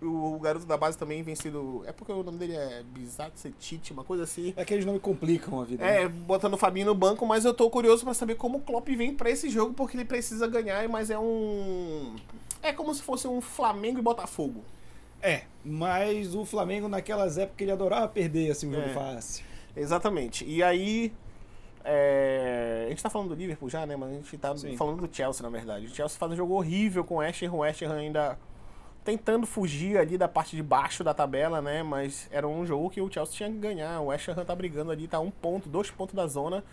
O 0.02 0.38
garoto 0.38 0.66
da 0.66 0.76
base 0.76 0.98
também 0.98 1.22
vem 1.22 1.34
sido. 1.34 1.82
É 1.86 1.92
porque 1.92 2.12
o 2.12 2.22
nome 2.22 2.36
dele 2.36 2.54
é 2.54 2.82
Bizat 2.82 3.50
Tite, 3.58 3.92
uma 3.92 4.04
coisa 4.04 4.24
assim. 4.24 4.52
É 4.56 4.64
que 4.64 4.74
eles 4.74 4.84
não 4.84 4.92
me 4.92 5.00
complicam 5.00 5.60
a 5.60 5.64
vida. 5.64 5.82
É, 5.82 6.02
né? 6.02 6.08
botando 6.08 6.54
o 6.54 6.58
Fabinho 6.58 6.86
no 6.86 6.94
banco, 6.94 7.24
mas 7.24 7.44
eu 7.46 7.54
tô 7.54 7.70
curioso 7.70 8.04
pra 8.04 8.12
saber 8.12 8.34
como 8.34 8.58
o 8.58 8.60
Klopp 8.60 8.86
vem 8.88 9.14
pra 9.14 9.30
esse 9.30 9.48
jogo, 9.48 9.72
porque 9.72 9.96
ele 9.96 10.04
precisa 10.04 10.46
ganhar, 10.46 10.86
mas 10.88 11.08
é 11.10 11.18
um. 11.18 12.14
É 12.62 12.72
como 12.72 12.94
se 12.94 13.02
fosse 13.02 13.26
um 13.26 13.40
Flamengo 13.40 13.98
e 13.98 14.02
Botafogo. 14.02 14.62
É, 15.22 15.44
mas 15.64 16.34
o 16.34 16.44
Flamengo 16.44 16.86
naquelas 16.86 17.38
épocas 17.38 17.62
ele 17.62 17.72
adorava 17.72 18.08
perder 18.08 18.50
assim, 18.50 18.68
um 18.68 18.72
jogo 18.72 18.88
É. 18.88 18.92
fácil. 18.92 19.44
Exatamente. 19.74 20.44
E 20.44 20.62
aí. 20.62 21.12
É, 21.84 22.84
A 22.86 22.88
gente 22.88 23.02
tá 23.02 23.10
falando 23.10 23.28
do 23.28 23.34
Liverpool 23.34 23.68
já, 23.68 23.86
né? 23.86 23.94
Mas 23.94 24.10
a 24.10 24.14
gente 24.14 24.38
tá 24.38 24.56
Sim. 24.56 24.76
falando 24.76 25.06
do 25.06 25.14
Chelsea, 25.14 25.42
na 25.42 25.50
verdade. 25.50 25.86
O 25.86 25.94
Chelsea 25.94 26.18
faz 26.18 26.32
um 26.32 26.36
jogo 26.36 26.54
horrível 26.54 27.04
com 27.04 27.16
o 27.16 27.18
West 27.18 27.42
Ham. 27.42 27.52
O 27.52 27.58
West 27.58 27.82
Ham 27.82 27.94
ainda 27.94 28.38
tentando 29.04 29.46
fugir 29.46 29.98
ali 29.98 30.16
da 30.16 30.26
parte 30.26 30.56
de 30.56 30.62
baixo 30.62 31.04
da 31.04 31.12
tabela, 31.12 31.60
né? 31.60 31.82
Mas 31.82 32.26
era 32.32 32.48
um 32.48 32.64
jogo 32.64 32.88
que 32.88 33.00
o 33.00 33.12
Chelsea 33.12 33.36
tinha 33.36 33.50
que 33.50 33.58
ganhar. 33.58 34.00
O 34.00 34.06
West 34.06 34.28
Ham 34.28 34.44
tá 34.44 34.54
brigando 34.54 34.90
ali, 34.90 35.06
tá 35.06 35.20
um 35.20 35.30
ponto, 35.30 35.68
dois 35.68 35.90
pontos 35.90 36.14
da 36.14 36.26
zona. 36.26 36.64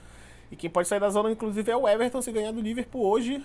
E 0.50 0.56
quem 0.56 0.70
pode 0.70 0.88
sair 0.88 1.00
da 1.00 1.10
zona, 1.10 1.32
inclusive, 1.32 1.70
é 1.70 1.75
o 1.75 1.88
Everton 1.88 2.22
se 2.22 2.32
ganhar 2.32 2.51
do 2.51 2.62
Liverpool 2.62 3.06
hoje 3.06 3.44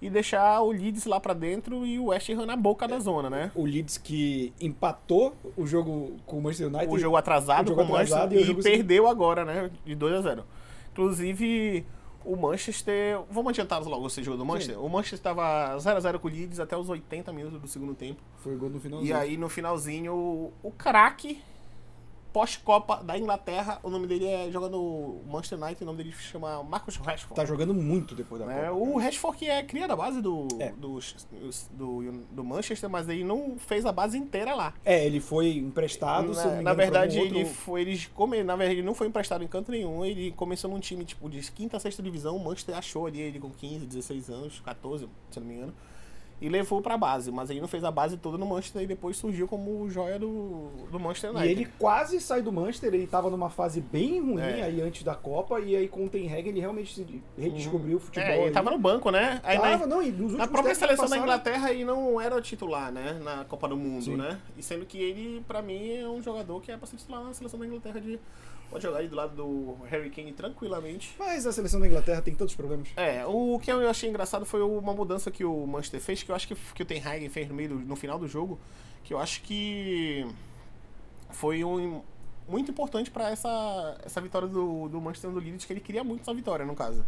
e 0.00 0.10
deixar 0.10 0.60
o 0.60 0.70
Leeds 0.70 1.06
lá 1.06 1.18
pra 1.18 1.32
dentro 1.32 1.86
e 1.86 1.98
o 1.98 2.06
West 2.06 2.28
Ham 2.30 2.44
na 2.44 2.56
boca 2.56 2.86
da 2.86 2.98
zona, 2.98 3.30
né? 3.30 3.50
O 3.54 3.64
Leeds 3.64 3.96
que 3.96 4.52
empatou 4.60 5.34
o 5.56 5.66
jogo 5.66 6.16
com 6.26 6.38
o 6.38 6.42
Manchester 6.42 6.68
United. 6.68 6.94
o 6.94 6.98
jogo 6.98 7.16
atrasado 7.16 7.66
o 7.66 7.68
jogo 7.70 7.86
com 7.86 7.92
o 7.92 7.96
Manchester 7.96 8.32
e 8.32 8.50
e, 8.50 8.62
perdeu 8.62 9.06
agora, 9.06 9.44
né? 9.44 9.70
De 9.84 9.94
2 9.94 10.14
a 10.14 10.20
0 10.20 10.44
Inclusive, 10.96 11.86
o 12.24 12.36
Manchester. 12.36 13.20
Vamos 13.30 13.50
adiantar 13.50 13.82
logo 13.82 14.06
esse 14.06 14.22
jogo 14.22 14.38
do 14.38 14.46
Manchester? 14.46 14.82
O 14.82 14.88
Manchester 14.88 15.18
estava 15.18 15.76
0x0 15.76 16.18
com 16.18 16.28
o 16.28 16.30
Leeds 16.30 16.58
até 16.58 16.76
os 16.76 16.88
80 16.88 17.32
minutos 17.32 17.60
do 17.60 17.68
segundo 17.68 17.94
tempo. 17.94 18.22
Foi 18.38 18.56
gol 18.56 18.70
no 18.70 18.80
finalzinho. 18.80 19.08
E 19.08 19.12
aí, 19.12 19.36
no 19.36 19.48
finalzinho, 19.48 20.14
o, 20.14 20.52
o 20.62 20.72
craque 20.72 21.42
pós-Copa 22.40 23.02
da 23.02 23.16
Inglaterra, 23.16 23.80
o 23.82 23.88
nome 23.88 24.06
dele 24.06 24.26
é 24.26 24.50
jogando 24.50 24.72
no 24.76 25.22
Manchester 25.26 25.58
United, 25.58 25.82
o 25.82 25.86
nome 25.86 25.96
dele 26.04 26.12
se 26.14 26.24
chama 26.24 26.62
Marcos 26.62 26.96
Rashford. 26.96 27.34
Tá 27.34 27.46
jogando 27.46 27.72
muito 27.72 28.14
depois 28.14 28.38
da 28.42 28.46
né? 28.46 28.68
Copa. 28.68 28.72
O 28.74 28.98
Rashford 28.98 29.38
que 29.38 29.48
é 29.48 29.62
cria 29.62 29.88
da 29.88 29.96
base 29.96 30.20
do, 30.20 30.46
É. 30.60 30.70
do, 30.72 30.98
do, 31.70 32.12
do 32.30 32.44
Manchester, 32.44 32.90
mas 32.90 33.08
ele 33.08 33.24
não 33.24 33.56
fez 33.58 33.86
a 33.86 33.90
base 33.92 34.18
inteira 34.18 34.54
lá. 34.54 34.74
É, 34.84 35.02
ele 35.06 35.18
foi 35.18 35.56
emprestado, 35.56 36.34
Na, 36.34 36.44
na 36.44 36.48
engano, 36.50 36.62
pra 36.64 36.74
verdade, 36.74 37.18
um 37.18 37.22
ele 37.24 37.38
outro- 37.38 37.54
foi. 37.54 37.80
Ele, 37.80 38.06
come, 38.14 38.42
na 38.44 38.54
verdade, 38.54 38.80
ele 38.80 38.86
não 38.86 38.94
foi 38.94 39.06
emprestado 39.06 39.42
em 39.42 39.48
canto 39.48 39.70
nenhum. 39.72 40.04
Ele 40.04 40.30
começou 40.32 40.70
num 40.70 40.78
time 40.78 41.06
tipo 41.06 41.30
de 41.30 41.40
quinta, 41.50 41.78
sexta 41.80 42.02
divisão. 42.02 42.36
O 42.36 42.44
Manchester 42.44 42.76
achou 42.76 43.06
ali 43.06 43.18
ele 43.18 43.38
com 43.40 43.48
15, 43.48 43.86
16 43.86 44.28
anos, 44.28 44.60
14, 44.60 45.08
se 45.30 45.40
não 45.40 45.46
me 45.46 45.54
engano. 45.54 45.74
E 46.38 46.50
levou 46.50 46.82
pra 46.82 46.98
base, 46.98 47.32
mas 47.32 47.48
ele 47.48 47.62
não 47.62 47.68
fez 47.68 47.82
a 47.82 47.90
base 47.90 48.18
toda 48.18 48.36
no 48.36 48.44
Manchester 48.44 48.82
e 48.82 48.86
depois 48.86 49.16
surgiu 49.16 49.48
como 49.48 49.88
joia 49.88 50.18
do, 50.18 50.68
do 50.92 51.00
Manchester 51.00 51.30
E 51.30 51.34
United. 51.34 51.52
ele 51.62 51.70
quase 51.78 52.20
sai 52.20 52.42
do 52.42 52.52
Manchester, 52.52 52.92
ele 52.92 53.06
tava 53.06 53.30
numa 53.30 53.48
fase 53.48 53.80
bem 53.80 54.20
ruim 54.20 54.42
É. 54.42 54.62
aí 54.64 54.82
antes 54.82 55.02
da 55.02 55.14
Copa, 55.14 55.58
e 55.60 55.74
aí 55.74 55.88
com 55.88 56.04
o 56.04 56.08
Ten 56.10 56.30
Hag 56.30 56.46
ele 56.46 56.60
realmente 56.60 56.94
se 56.94 57.22
redescobriu 57.38 57.96
o 57.96 58.00
futebol. 58.00 58.28
é, 58.28 58.36
ele 58.36 58.44
aí. 58.48 58.52
tava 58.52 58.70
no 58.70 58.76
banco, 58.78 59.10
né? 59.10 59.40
Aí 59.42 59.56
na- 59.56 59.62
Tava, 59.70 59.86
não, 59.86 60.02
e 60.02 60.12
nos 60.12 60.34
Na 60.34 60.46
própria 60.46 60.74
seleção 60.74 61.04
da 61.06 61.10
passaram- 61.10 61.22
Inglaterra 61.22 61.70
ele 61.72 61.86
não 61.86 62.20
era 62.20 62.38
titular, 62.42 62.92
né? 62.92 63.18
Na 63.24 63.46
Copa 63.46 63.66
do 63.68 63.76
Mundo, 63.76 64.04
Sim. 64.04 64.16
né? 64.16 64.38
E 64.58 64.62
sendo 64.62 64.84
que 64.84 64.98
ele, 64.98 65.42
pra 65.48 65.62
mim, 65.62 65.90
é 65.96 66.06
um 66.06 66.22
jogador 66.22 66.60
que 66.60 66.70
é 66.70 66.76
pra 66.76 66.86
ser 66.86 66.96
titular 66.98 67.24
na 67.24 67.32
seleção 67.32 67.58
da 67.58 67.66
Inglaterra 67.66 67.98
de 67.98 68.20
Pode 68.70 68.82
jogar 68.82 68.98
aí 68.98 69.08
do 69.08 69.14
lado 69.16 69.34
do 69.36 69.76
Harry 69.86 70.10
Kane 70.10 70.32
tranquilamente. 70.32 71.14
Mas 71.18 71.46
a 71.46 71.52
seleção 71.52 71.78
da 71.80 71.86
Inglaterra 71.86 72.20
tem 72.20 72.34
tantos 72.34 72.54
problemas. 72.54 72.88
É, 72.96 73.24
o 73.26 73.58
que 73.60 73.70
eu 73.70 73.88
achei 73.88 74.08
engraçado 74.08 74.44
foi 74.44 74.60
uma 74.60 74.92
mudança 74.92 75.30
que 75.30 75.44
o 75.44 75.66
Manchester 75.66 76.00
fez, 76.00 76.22
que 76.22 76.30
eu 76.30 76.34
acho 76.34 76.48
que, 76.48 76.54
que 76.54 76.82
o 76.82 76.86
Ten 76.86 77.00
Hag 77.00 77.28
fez 77.28 77.48
no, 77.48 77.54
meio 77.54 77.70
do, 77.70 77.74
no 77.76 77.96
final 77.96 78.18
do 78.18 78.26
jogo, 78.26 78.58
que 79.04 79.14
eu 79.14 79.18
acho 79.18 79.40
que 79.42 80.26
foi 81.30 81.62
um, 81.62 82.02
muito 82.48 82.70
importante 82.70 83.10
para 83.10 83.30
essa, 83.30 83.98
essa 84.04 84.20
vitória 84.20 84.48
do, 84.48 84.88
do 84.88 85.00
Manchester 85.00 85.30
no 85.30 85.38
Leeds, 85.38 85.64
que 85.64 85.72
ele 85.72 85.80
queria 85.80 86.04
muito 86.04 86.22
essa 86.22 86.34
vitória, 86.34 86.64
no 86.64 86.74
caso. 86.74 87.04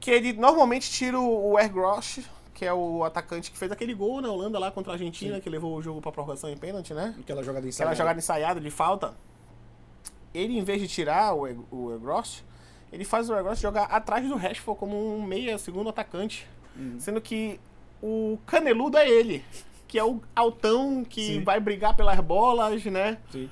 Que 0.00 0.10
ele 0.10 0.32
normalmente 0.32 0.90
tira 0.90 1.18
o, 1.18 1.58
Ergrosh, 1.58 2.20
que 2.54 2.64
é 2.64 2.72
o 2.72 3.04
atacante 3.04 3.50
que 3.50 3.58
fez 3.58 3.70
aquele 3.72 3.94
gol 3.94 4.20
na 4.20 4.30
Holanda 4.30 4.58
lá 4.58 4.70
contra 4.70 4.92
a 4.92 4.94
Argentina, 4.94 5.36
Sim. 5.36 5.40
que 5.40 5.50
levou 5.50 5.76
o 5.76 5.82
jogo 5.82 6.00
pra 6.00 6.12
prorrogação 6.12 6.50
em 6.50 6.56
pênalti, 6.56 6.94
né? 6.94 7.14
Aquela 7.18 7.42
jogada 7.42 7.58
Aquela 7.58 7.68
ensaiada. 7.68 7.94
jogada 7.94 8.18
ensaiada 8.18 8.60
de 8.60 8.70
falta. 8.70 9.14
Ele, 10.36 10.58
em 10.58 10.62
vez 10.62 10.80
de 10.80 10.88
tirar 10.88 11.34
o, 11.34 11.66
o 11.70 11.94
Egross, 11.94 12.44
ele 12.92 13.04
faz 13.04 13.30
o 13.30 13.34
Egross 13.34 13.60
jogar 13.60 13.84
atrás 13.84 14.26
do 14.28 14.36
Rashford 14.36 14.78
como 14.78 15.16
um 15.16 15.22
meia, 15.22 15.58
segundo 15.58 15.88
atacante. 15.88 16.46
Uhum. 16.76 16.96
Sendo 16.98 17.20
que 17.20 17.58
o 18.02 18.38
caneludo 18.46 18.98
é 18.98 19.08
ele, 19.08 19.42
que 19.88 19.98
é 19.98 20.04
o 20.04 20.20
altão 20.34 21.04
que 21.04 21.26
Sim. 21.26 21.44
vai 21.44 21.58
brigar 21.58 21.96
pelas 21.96 22.18
bolas, 22.20 22.84
né? 22.84 23.18
Sim. 23.30 23.48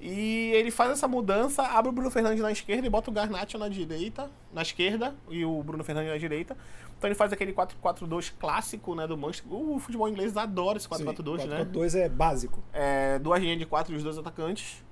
E 0.00 0.52
ele 0.54 0.70
faz 0.70 0.92
essa 0.92 1.08
mudança, 1.08 1.62
abre 1.62 1.88
o 1.88 1.92
Bruno 1.92 2.10
Fernandes 2.10 2.40
na 2.40 2.52
esquerda 2.52 2.86
e 2.86 2.90
bota 2.90 3.10
o 3.10 3.12
Garnacho 3.12 3.58
na 3.58 3.68
direita, 3.68 4.30
na 4.52 4.62
esquerda, 4.62 5.14
e 5.28 5.44
o 5.44 5.60
Bruno 5.62 5.82
Fernandes 5.82 6.12
na 6.12 6.18
direita. 6.18 6.56
Então 6.96 7.08
ele 7.08 7.16
faz 7.16 7.32
aquele 7.32 7.52
4-4-2 7.52 8.32
clássico, 8.38 8.94
né, 8.94 9.06
do 9.06 9.16
Manchester. 9.16 9.52
O 9.52 9.78
futebol 9.78 10.08
inglês 10.08 10.36
adora 10.36 10.78
esse 10.78 10.88
4-4-2, 10.88 11.46
né? 11.46 11.64
4-4-2 11.64 11.94
é 11.96 12.08
básico. 12.08 12.62
É, 12.72 13.18
duas 13.18 13.40
linhas 13.40 13.58
de 13.58 13.66
quatro 13.66 13.92
e 13.92 13.96
os 13.96 14.04
dois 14.04 14.16
atacantes. 14.18 14.84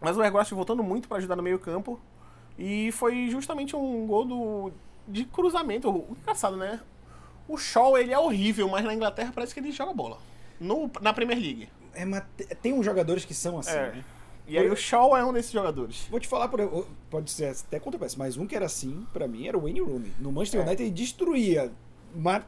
Mas 0.00 0.16
o 0.16 0.22
Ergost 0.22 0.52
voltando 0.54 0.82
muito 0.82 1.08
para 1.08 1.18
ajudar 1.18 1.36
no 1.36 1.42
meio 1.42 1.58
campo. 1.58 1.98
E 2.58 2.90
foi 2.92 3.28
justamente 3.30 3.74
um 3.76 4.06
gol 4.06 4.24
do, 4.24 4.72
de 5.06 5.24
cruzamento. 5.24 5.88
O- 5.90 6.16
Engraçado, 6.22 6.56
né? 6.56 6.80
O 7.48 7.56
Shaw, 7.56 7.96
ele 7.96 8.12
é 8.12 8.18
horrível, 8.18 8.68
mas 8.68 8.84
na 8.84 8.92
Inglaterra 8.94 9.32
parece 9.34 9.54
que 9.54 9.60
ele 9.60 9.72
joga 9.72 9.92
bola. 9.92 10.18
No, 10.60 10.90
na 11.00 11.12
Premier 11.12 11.38
League. 11.38 11.68
É, 11.94 12.04
mas 12.04 12.22
te- 12.36 12.44
tem 12.56 12.72
uns 12.72 12.84
jogadores 12.84 13.24
que 13.24 13.32
são 13.34 13.58
assim, 13.58 13.70
É. 13.76 13.92
né? 13.92 14.04
E 14.46 14.56
aí 14.56 14.68
o 14.70 14.74
Shaw 14.76 15.14
é 15.16 15.22
um 15.24 15.32
desses 15.32 15.50
jogadores. 15.52 16.06
Vou 16.10 16.18
te 16.18 16.26
falar, 16.26 16.48
por, 16.48 16.86
pode 17.10 17.30
ser 17.30 17.50
até 17.50 17.78
controverso, 17.78 18.18
mas 18.18 18.36
um 18.38 18.46
que 18.46 18.56
era 18.56 18.64
assim, 18.64 19.06
pra 19.12 19.28
mim, 19.28 19.46
era 19.46 19.58
o 19.58 19.62
Wayne 19.62 19.80
Rooney. 19.80 20.12
No 20.18 20.32
Manchester 20.32 20.60
É. 20.60 20.64
United 20.64 20.82
ele 20.84 20.90
destruía 20.90 21.70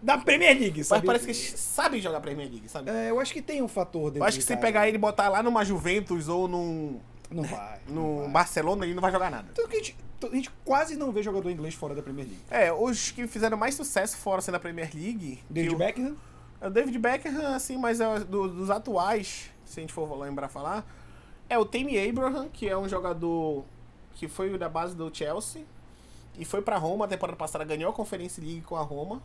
na 0.02 0.16
Premier 0.18 0.58
League, 0.58 0.78
Mas 0.78 0.86
sabe? 0.86 1.06
parece 1.06 1.26
que 1.26 1.34
sabem 1.34 2.00
jogar 2.00 2.20
Premier 2.20 2.48
League, 2.50 2.68
sabe? 2.70 2.90
É, 2.90 3.10
eu 3.10 3.20
acho 3.20 3.32
que 3.34 3.42
tem 3.42 3.60
um 3.62 3.68
fator 3.68 4.04
dentro 4.04 4.20
Eu 4.20 4.24
acho 4.24 4.38
que 4.38 4.44
se 4.44 4.56
pegar 4.56 4.88
ele 4.88 4.96
e 4.96 5.00
botar 5.00 5.28
lá 5.28 5.42
numa 5.42 5.62
Juventus 5.62 6.26
ou 6.28 6.48
num, 6.48 6.98
Não 7.30 7.42
vai. 7.44 7.80
não 7.88 7.94
no 8.02 8.18
vai. 8.22 8.28
Barcelona, 8.30 8.84
ele 8.84 8.94
não 8.94 9.00
vai 9.02 9.12
jogar 9.12 9.30
nada. 9.30 9.50
Tanto 9.54 9.68
que 9.68 9.76
a 9.76 9.78
gente, 9.78 9.96
a 10.22 10.34
gente 10.34 10.50
quase 10.64 10.96
não 10.96 11.12
vê 11.12 11.22
jogador 11.22 11.50
inglês 11.50 11.74
fora 11.74 11.94
da 11.94 12.02
Premier 12.02 12.26
League. 12.26 12.42
É, 12.50 12.72
os 12.72 13.10
que 13.10 13.26
fizeram 13.26 13.56
mais 13.56 13.74
sucesso 13.74 14.16
fora 14.16 14.40
sendo 14.40 14.54
da 14.54 14.60
Premier 14.60 14.90
League. 14.94 15.42
David 15.48 15.74
o- 15.74 15.78
Beckham, 15.78 16.16
É 16.60 16.66
o 16.66 16.70
David 16.70 16.98
Beckham, 16.98 17.54
assim, 17.54 17.78
mas 17.78 18.00
é 18.00 18.20
do- 18.20 18.48
dos 18.48 18.68
atuais, 18.70 19.50
se 19.64 19.80
a 19.80 19.82
gente 19.82 19.92
for 19.94 20.12
lembrar 20.18 20.48
falar, 20.48 20.84
é 21.48 21.58
o 21.58 21.64
Tammy 21.64 21.96
Abraham, 22.08 22.48
que 22.52 22.68
é 22.68 22.76
um 22.76 22.86
jogador 22.88 23.64
que 24.14 24.28
foi 24.28 24.58
da 24.58 24.68
base 24.68 24.94
do 24.94 25.10
Chelsea 25.14 25.64
e 26.38 26.44
foi 26.44 26.60
pra 26.60 26.76
Roma 26.76 27.06
a 27.06 27.08
temporada 27.08 27.36
passada, 27.36 27.64
ganhou 27.64 27.90
a 27.90 27.94
Conference 27.94 28.38
League 28.40 28.60
com 28.60 28.76
a 28.76 28.82
Roma. 28.82 29.22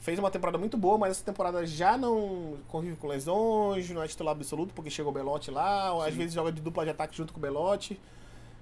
Fez 0.00 0.18
uma 0.18 0.30
temporada 0.30 0.56
muito 0.56 0.78
boa, 0.78 0.96
mas 0.96 1.10
essa 1.12 1.24
temporada 1.24 1.66
já 1.66 1.96
não 1.98 2.56
convive 2.68 2.96
com 2.96 3.06
lesões, 3.06 3.90
não 3.90 4.02
é 4.02 4.08
titular 4.08 4.32
absoluto, 4.32 4.72
porque 4.72 4.88
chegou 4.88 5.12
o 5.12 5.14
Belotti 5.14 5.50
lá, 5.50 5.92
ou 5.92 6.00
às 6.00 6.14
vezes 6.14 6.32
joga 6.32 6.50
de 6.50 6.62
dupla 6.62 6.84
de 6.84 6.90
ataque 6.90 7.14
junto 7.14 7.34
com 7.34 7.38
o 7.38 7.42
Belotti. 7.42 8.00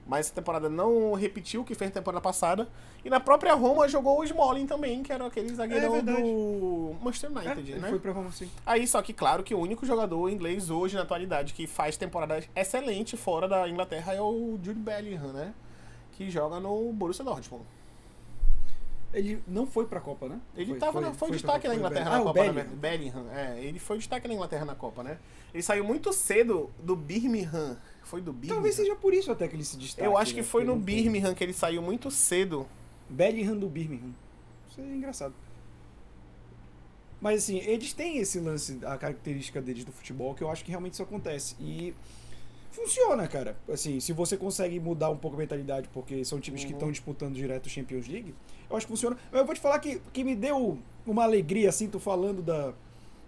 Mas 0.05 0.27
essa 0.27 0.35
temporada 0.35 0.69
não 0.69 1.13
repetiu 1.13 1.61
o 1.61 1.65
que 1.65 1.77
fez 1.77 1.91
na 1.91 1.95
temporada 1.95 2.21
passada. 2.21 2.67
E 3.05 3.11
na 3.11 3.21
própria 3.21 3.55
Roma 3.55 3.87
jogou 3.87 4.19
o 4.19 4.25
Smalling 4.25 4.67
também, 4.67 5.03
que 5.03 5.13
era 5.13 5.27
aquele 5.27 5.55
zagueirão 5.55 5.93
verdade. 5.93 6.23
do 6.23 6.97
Manchester 7.01 7.31
é, 7.31 7.33
United, 7.33 7.71
ele 7.71 7.81
né? 7.81 7.89
foi 7.89 7.99
pra 8.01 8.11
Roma 8.11 8.33
sim. 8.33 8.51
Aí, 8.67 8.85
só 8.89 9.01
que 9.01 9.13
claro 9.13 9.45
que 9.45 9.55
o 9.55 9.61
único 9.61 9.87
jogador 9.87 10.29
inglês 10.31 10.71
hoje, 10.71 10.97
na 10.97 11.03
atualidade, 11.03 11.53
que 11.53 11.69
faz 11.69 11.97
temporada 11.97 12.43
excelente 12.57 13.17
fora 13.17 13.47
da 13.47 13.69
Inglaterra 13.69 14.13
é 14.13 14.21
o 14.21 14.59
Jude 14.61 14.81
Bellingham, 14.81 15.33
né? 15.33 15.55
Que 16.13 16.31
joga 16.31 16.59
no 16.59 16.91
Borussia 16.93 17.25
Dortmund. 17.25 17.65
Ele 19.13 19.43
não 19.47 19.67
foi 19.67 19.87
pra 19.87 20.01
Copa, 20.01 20.29
né? 20.29 20.39
Ele 20.55 20.75
tava 20.77 21.01
na- 21.01 21.13
foi, 21.15 21.29
pra 21.29 21.37
destaque 21.37 21.67
na 21.67 21.73
foi 21.75 21.79
Inglaterra 21.79 22.11
na 22.11 22.17
ah, 22.17 22.23
Copa, 22.23 22.41
o 22.41 22.45
né? 22.45 22.53
Bellingham. 22.53 22.77
Bellingham, 22.77 23.31
é. 23.33 23.65
Ele 23.65 23.79
foi 23.79 23.97
destaque 23.97 24.29
na 24.29 24.35
Inglaterra 24.35 24.65
na 24.67 24.75
Copa, 24.75 25.03
né? 25.03 25.19
Ele 25.53 25.63
saiu 25.63 25.83
muito 25.83 26.13
cedo 26.13 26.71
do 26.83 26.95
Birmingham. 26.95 27.79
Foi 28.03 28.21
do 28.21 28.33
Birmingham? 28.33 28.57
Talvez 28.57 28.75
seja 28.75 28.95
por 28.95 29.15
isso 29.15 29.33
até 29.33 29.49
que 29.49 29.57
ele 29.57 29.65
se 29.65 29.79
destaque. 29.79 30.07
Eu 30.07 30.17
acho 30.17 30.35
que 30.35 30.41
né? 30.41 30.47
foi 30.47 30.65
no 30.65 30.77
Birmingham 30.77 31.35
que 31.35 31.43
ele 31.43 31.55
saiu 31.55 31.81
muito 31.81 32.11
cedo. 32.11 32.67
Bellingham 33.09 33.57
do 33.57 33.69
Birmingham. 33.69 34.13
Isso 34.71 34.81
é 34.81 34.85
engraçado. 34.85 35.35
Mas 37.21 37.43
assim, 37.45 37.59
eles 37.59 37.93
têm 37.93 38.19
esse 38.19 38.39
lance, 38.39 38.79
a 38.85 38.97
característica 38.97 39.61
deles 39.61 39.85
do 39.85 39.91
futebol, 39.91 40.35
que 40.35 40.43
eu 40.43 40.51
acho 40.51 40.65
que 40.65 40.71
realmente 40.71 40.93
isso 40.93 41.03
acontece. 41.03 41.57
E 41.59 41.95
funciona, 42.79 43.27
cara. 43.29 43.57
Assim, 43.73 44.01
se 44.01 44.13
você 44.13 44.37
consegue 44.37 44.79
mudar 44.81 45.11
um 45.11 45.17
pouco 45.17 45.37
a 45.37 45.41
mentalidade, 45.41 45.89
porque 45.93 46.25
são 46.25 46.41
times 46.41 46.63
que 46.65 46.71
Uhum. 46.71 46.77
estão 46.77 46.91
disputando 46.93 47.35
direto 47.35 47.67
o 47.67 47.69
Champions 47.69 48.07
League, 48.09 48.35
eu 48.71 48.77
acho 48.77 48.87
que 48.87 48.93
funciona. 48.93 49.17
Mas 49.31 49.41
eu 49.41 49.47
vou 49.47 49.55
te 49.55 49.61
falar 49.61 49.79
que, 49.79 50.01
que 50.13 50.23
me 50.25 50.35
deu 50.37 50.79
uma 51.07 51.25
alegria, 51.25 51.69
assim, 51.69 51.89
tu 51.89 51.99
falando 51.99 52.43
da, 52.43 52.73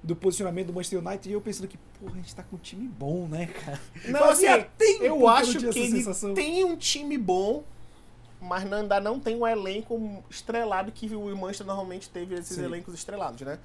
do 0.02 0.14
posicionamento 0.16 0.68
do 0.68 0.72
Manchester 0.72 0.98
United, 1.04 1.28
e 1.28 1.32
eu 1.32 1.40
pensando 1.40 1.68
que, 1.68 1.78
porra, 2.00 2.12
a 2.14 2.16
gente 2.16 2.34
tá 2.34 2.42
com 2.42 2.56
um 2.56 2.58
time 2.58 2.86
bom, 2.88 3.26
né, 3.28 3.46
cara? 3.46 3.80
Não, 4.08 4.24
assim, 4.30 4.46
tempo 4.78 5.04
eu 5.04 5.18
que 5.18 5.26
acho 5.26 5.58
que 5.58 5.66
ele 5.78 5.90
sensação. 5.90 6.34
tem 6.34 6.64
um 6.64 6.76
time 6.76 7.16
bom, 7.18 7.62
mas 8.40 8.64
não- 8.64 8.78
ainda 8.78 8.98
não 9.00 9.20
tem 9.20 9.36
um 9.36 9.46
elenco 9.46 10.22
estrelado 10.30 10.90
que 10.92 11.14
o 11.14 11.36
Manchester 11.36 11.66
normalmente 11.66 12.08
teve 12.08 12.34
esses 12.34 12.56
Sim. 12.56 12.64
elencos 12.64 12.94
estrelados, 12.94 13.40
né? 13.42 13.58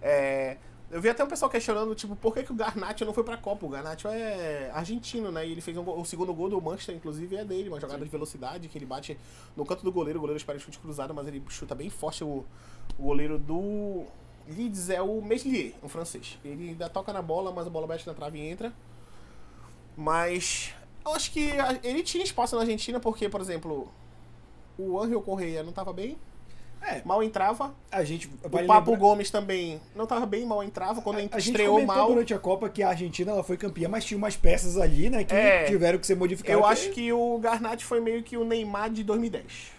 É, 0.00 0.56
eu 0.90 1.00
vi 1.00 1.08
até 1.08 1.24
um 1.24 1.26
pessoal 1.26 1.50
questionando, 1.50 1.94
tipo, 1.94 2.14
por 2.14 2.32
que, 2.32 2.44
que 2.44 2.52
o 2.52 2.54
Garnacho 2.54 3.04
não 3.04 3.12
foi 3.12 3.24
pra 3.24 3.36
Copa? 3.36 3.66
O 3.66 3.68
Garnacho 3.68 4.06
é 4.08 4.70
argentino, 4.72 5.32
né? 5.32 5.46
E 5.46 5.52
ele 5.52 5.60
fez 5.60 5.76
um 5.76 5.82
gol- 5.82 6.00
o 6.00 6.04
segundo 6.04 6.32
gol 6.32 6.48
do 6.48 6.60
Manchester, 6.60 6.94
inclusive, 6.94 7.36
é 7.36 7.44
dele, 7.44 7.68
uma 7.68 7.80
jogada 7.80 7.98
Sim. 7.98 8.04
de 8.04 8.10
velocidade 8.10 8.68
que 8.68 8.78
ele 8.78 8.86
bate 8.86 9.18
no 9.56 9.64
canto 9.64 9.82
do 9.82 9.90
goleiro, 9.90 10.18
o 10.18 10.20
goleiro 10.20 10.38
espera 10.38 10.58
chute 10.58 10.78
cruzado, 10.78 11.12
mas 11.12 11.26
ele 11.26 11.42
chuta 11.48 11.74
bem 11.74 11.90
forte 11.90 12.22
o, 12.22 12.44
o 12.98 13.02
goleiro 13.02 13.38
do 13.38 14.04
Leeds 14.48 14.88
é 14.90 15.02
o 15.02 15.20
Meslier, 15.20 15.74
um 15.82 15.88
francês. 15.88 16.38
Ele 16.44 16.68
ainda 16.68 16.88
toca 16.88 17.12
na 17.12 17.20
bola, 17.20 17.50
mas 17.50 17.66
a 17.66 17.70
bola 17.70 17.86
bate 17.86 18.06
na 18.06 18.14
trave 18.14 18.38
e 18.38 18.48
entra. 18.48 18.72
Mas 19.96 20.74
eu 21.04 21.12
acho 21.12 21.30
que 21.32 21.50
ele 21.82 22.02
tinha 22.02 22.22
espaço 22.22 22.54
na 22.54 22.62
Argentina 22.62 23.00
porque, 23.00 23.28
por 23.28 23.40
exemplo, 23.40 23.88
o 24.78 25.00
Angel 25.00 25.20
Correia 25.22 25.62
não 25.62 25.72
tava 25.72 25.92
bem, 25.92 26.18
É, 26.88 27.02
mal 27.04 27.22
entrava. 27.22 27.74
a 27.90 28.04
gente. 28.04 28.28
O 28.44 28.48
vale 28.48 28.66
Papo 28.66 28.90
lembrar- 28.92 29.00
Gomes 29.08 29.30
também 29.30 29.80
não 29.94 30.06
tava 30.06 30.24
bem, 30.24 30.46
mal 30.46 30.62
entrava. 30.62 31.02
Quando 31.02 31.16
A, 31.16 31.18
a 31.18 31.22
gente 31.22 31.50
estreou 31.50 31.84
mal. 31.84 32.08
durante 32.08 32.32
a 32.32 32.38
Copa 32.38 32.68
que 32.68 32.82
a 32.82 32.90
Argentina 32.90 33.32
ela 33.32 33.42
foi 33.42 33.56
campeã, 33.56 33.88
mas 33.88 34.04
tinha 34.04 34.16
umas 34.18 34.36
peças 34.36 34.76
ali, 34.78 35.10
né, 35.10 35.24
que 35.24 35.34
É. 35.34 35.64
tiveram 35.64 35.98
que 35.98 36.06
ser 36.06 36.14
modificadas. 36.14 36.60
Eu 36.60 36.66
acho 36.66 36.90
que 36.90 37.12
o 37.12 37.38
Garnett 37.38 37.84
foi 37.84 38.00
meio 38.00 38.22
que 38.22 38.36
o 38.36 38.44
Neymar 38.44 38.88
de 38.90 39.02
2010. 39.02 39.72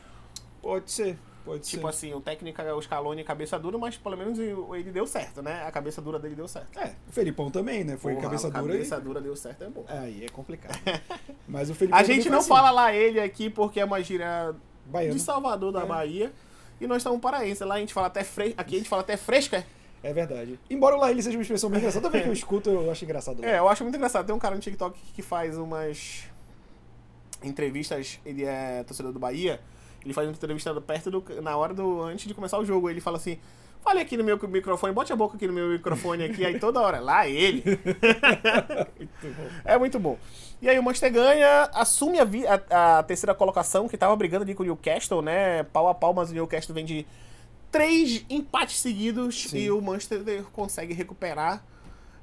Pode 0.61 0.91
ser, 0.91 1.17
pode 1.45 1.61
Tipo 1.63 1.83
ser. 1.83 1.87
assim, 1.87 2.13
o 2.13 2.19
técnico 2.19 2.61
é 2.61 2.73
o 2.73 2.81
Scaloni 2.81 3.23
cabeça 3.23 3.57
dura, 3.57 3.77
mas 3.77 3.95
pelo 3.95 4.17
menos 4.17 4.37
ele 4.37 4.91
deu 4.91 5.07
certo, 5.07 5.41
né? 5.41 5.63
A 5.65 5.71
cabeça 5.71 6.01
dura 6.01 6.19
dele 6.19 6.35
deu 6.35 6.47
certo. 6.47 6.77
É, 6.77 6.91
o 7.07 7.11
Felipão 7.13 7.49
também, 7.49 7.85
né? 7.85 7.95
Foi 7.95 8.13
Porra, 8.15 8.25
cabeça 8.25 8.47
a 8.47 8.49
dura. 8.49 8.73
Cabeça 8.73 8.99
dura 8.99 9.21
deu 9.21 9.35
certo, 9.35 9.63
é 9.63 9.69
bom. 9.69 9.85
E... 9.87 9.91
Aí 9.93 10.25
é 10.25 10.29
complicado. 10.29 10.77
mas 11.47 11.69
o 11.69 11.75
Felipão 11.75 11.97
A 11.97 12.03
gente 12.03 12.29
não 12.29 12.39
assim, 12.39 12.49
fala 12.49 12.69
lá 12.71 12.93
ele 12.93 13.19
aqui 13.21 13.49
porque 13.49 13.79
é 13.79 13.85
uma 13.85 14.01
gíria 14.03 14.53
Baiano. 14.85 15.13
de 15.15 15.21
Salvador 15.21 15.71
da 15.71 15.83
É. 15.83 15.85
Bahia. 15.85 16.33
E 16.79 16.87
nós 16.87 16.97
estamos 16.97 17.19
paraense. 17.19 17.63
Lá 17.63 17.75
a 17.75 17.79
gente 17.79 17.93
fala 17.93 18.07
até 18.07 18.23
fresca. 18.23 18.61
Aqui 18.61 18.75
a 18.75 18.77
gente 18.77 18.89
fala 18.89 19.01
até 19.01 19.17
fresca. 19.17 19.65
É 20.03 20.13
verdade. 20.13 20.59
Embora 20.69 20.95
lá 20.95 21.11
ele 21.11 21.21
seja 21.21 21.37
uma 21.37 21.41
expressão 21.41 21.69
bem 21.69 21.79
engraçada, 21.79 22.01
toda 22.01 22.11
vez 22.11 22.23
que 22.23 22.29
eu 22.29 22.33
escuto 22.33 22.69
eu 22.69 22.91
acho 22.91 23.03
engraçado. 23.03 23.43
É, 23.43 23.59
eu 23.59 23.67
acho 23.67 23.83
muito 23.83 23.95
engraçado. 23.95 24.25
Tem 24.25 24.35
um 24.35 24.39
cara 24.39 24.55
no 24.55 24.61
TikTok 24.61 24.99
que 25.13 25.21
faz 25.21 25.57
umas 25.57 26.23
entrevistas. 27.43 28.19
Ele 28.25 28.45
é 28.45 28.83
torcedor 28.83 29.11
do 29.11 29.19
Bahia. 29.19 29.59
Ele 30.03 30.13
faz 30.13 30.27
uma 30.27 30.33
entrevista 30.33 30.79
perto 30.79 31.11
do. 31.11 31.41
na 31.41 31.57
hora 31.57 31.73
do. 31.73 32.01
antes 32.03 32.27
de 32.27 32.33
começar 32.33 32.57
o 32.59 32.65
jogo. 32.65 32.89
Ele 32.89 33.01
fala 33.01 33.17
assim. 33.17 33.39
Fale 33.81 34.01
aqui 34.01 34.17
no 34.17 34.23
meu 34.23 34.37
microfone, 34.49 34.91
bote 34.91 35.13
a 35.13 35.15
boca 35.15 35.37
aqui 35.37 35.47
no 35.47 35.53
meu 35.53 35.69
microfone 35.69 36.25
aqui, 36.25 36.43
aí 36.43 36.59
toda 36.59 36.81
hora, 36.81 36.99
lá 36.99 37.25
ele. 37.27 37.63
É 39.65 39.77
muito 39.77 39.99
bom. 39.99 40.17
E 40.61 40.69
aí 40.69 40.77
o 40.79 40.83
Manchester 40.83 41.11
ganha, 41.13 41.69
assume 41.73 42.19
a, 42.19 42.25
a- 42.69 42.99
a 42.99 43.03
terceira 43.03 43.33
colocação, 43.35 43.87
que 43.87 43.97
tava 43.97 44.15
brigando 44.15 44.43
ali 44.43 44.53
com 44.55 44.63
o 44.63 44.65
Newcastle, 44.65 45.21
né? 45.21 45.63
Pau 45.63 45.87
a 45.87 45.93
pau, 45.93 46.13
mas 46.13 46.29
o 46.31 46.33
Newcastle 46.33 46.73
vem 46.73 46.85
de 46.85 47.05
três 47.71 48.25
empates 48.29 48.79
seguidos 48.79 49.43
Sim. 49.49 49.57
e 49.57 49.71
o 49.71 49.81
Manchester 49.81 50.43
consegue 50.53 50.93
recuperar. 50.93 51.63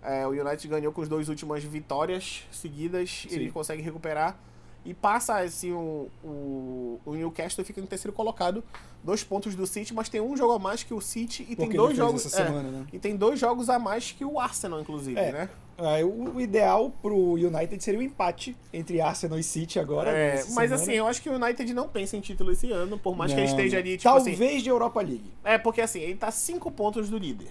É, 0.03 0.27
o 0.27 0.31
United 0.31 0.69
ganhou 0.69 0.93
com 0.93 1.01
as 1.03 1.09
duas 1.09 1.29
últimas 1.29 1.63
vitórias 1.65 2.43
seguidas, 2.51 3.25
Sim. 3.29 3.35
ele 3.37 3.51
consegue 3.51 3.81
recuperar. 3.83 4.37
E 4.85 4.93
passa 4.93 5.39
assim, 5.39 5.73
o, 5.73 6.09
o, 6.23 7.01
o 7.05 7.15
Newcastle 7.15 7.65
fica 7.65 7.81
em 7.81 7.87
terceiro 7.87 8.13
colocado, 8.13 8.63
dois 9.03 9.25
pontos 9.25 9.55
do 9.55 9.67
City, 9.67 9.95
mas 9.95 10.09
tem 10.09 10.21
um 10.21 10.37
jogo 10.37 10.53
a 10.53 10.59
mais 10.59 10.83
que 10.83 10.93
o 10.93 11.01
City 11.01 11.47
e 11.49 11.57
tem 11.57 11.71
dois 11.71 11.97
jogos 11.97 12.27
é, 12.27 12.29
semana, 12.29 12.71
né? 12.71 12.87
e 12.93 12.99
tem 12.99 13.17
dois 13.17 13.39
jogos 13.41 13.69
a 13.71 13.79
mais 13.79 14.13
que 14.13 14.25
o 14.25 14.39
Arsenal 14.39 14.81
inclusive, 14.81 15.19
É. 15.19 15.33
né? 15.33 15.49
Ah, 15.77 16.05
o, 16.05 16.37
o 16.37 16.41
ideal 16.41 16.93
pro 17.03 17.33
United 17.33 17.83
seria 17.83 17.99
um 17.99 18.03
empate 18.03 18.57
entre 18.73 19.01
Arsenal 19.01 19.37
e 19.37 19.43
City 19.43 19.81
agora. 19.81 20.09
É, 20.11 20.35
mas 20.37 20.45
semana. 20.47 20.75
assim, 20.77 20.93
eu 20.93 21.07
acho 21.09 21.21
que 21.21 21.29
o 21.29 21.35
United 21.35 21.75
não 21.75 21.89
pensa 21.89 22.17
em 22.17 22.21
título 22.21 22.53
esse 22.53 22.71
ano, 22.71 22.97
por 22.97 23.17
mais 23.17 23.33
que 23.33 23.41
ele 23.41 23.49
Não, 23.49 23.57
esteja 23.57 23.77
não. 23.79 23.81
ali, 23.83 23.97
tipo 23.97 24.05
Talvez 24.05 24.41
assim. 24.41 24.59
de 24.63 24.69
Europa 24.69 25.01
League. 25.01 25.33
É, 25.43 25.59
porque 25.59 25.81
assim, 25.81 25.99
ele 25.99 26.15
tá 26.15 26.31
cinco 26.31 26.71
pontos 26.71 27.11
do 27.11 27.19
líder. 27.19 27.49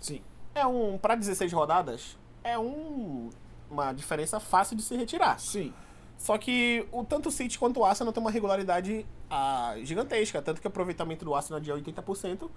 Sim. 0.00 0.22
É 0.54 0.66
um. 0.66 0.96
Pra 0.96 1.14
16 1.14 1.52
rodadas, 1.52 2.16
é 2.42 2.58
um. 2.58 3.28
Uma 3.70 3.92
diferença 3.92 4.40
fácil 4.40 4.74
de 4.74 4.82
se 4.82 4.96
retirar. 4.96 5.38
Sim. 5.38 5.70
Só 6.18 6.36
que 6.38 6.86
o 6.90 7.04
tanto 7.04 7.28
o 7.28 7.32
City 7.32 7.58
quanto 7.58 7.80
o 7.80 7.84
Arsenal 7.84 8.12
tem 8.12 8.20
uma 8.22 8.30
regularidade 8.30 9.04
ah, 9.30 9.74
gigantesca. 9.82 10.40
Tanto 10.40 10.60
que 10.60 10.66
o 10.66 10.68
aproveitamento 10.68 11.24
do 11.24 11.34
Arsenal 11.34 11.60
é 11.60 11.62
de 11.62 11.70
80%. 11.70 12.48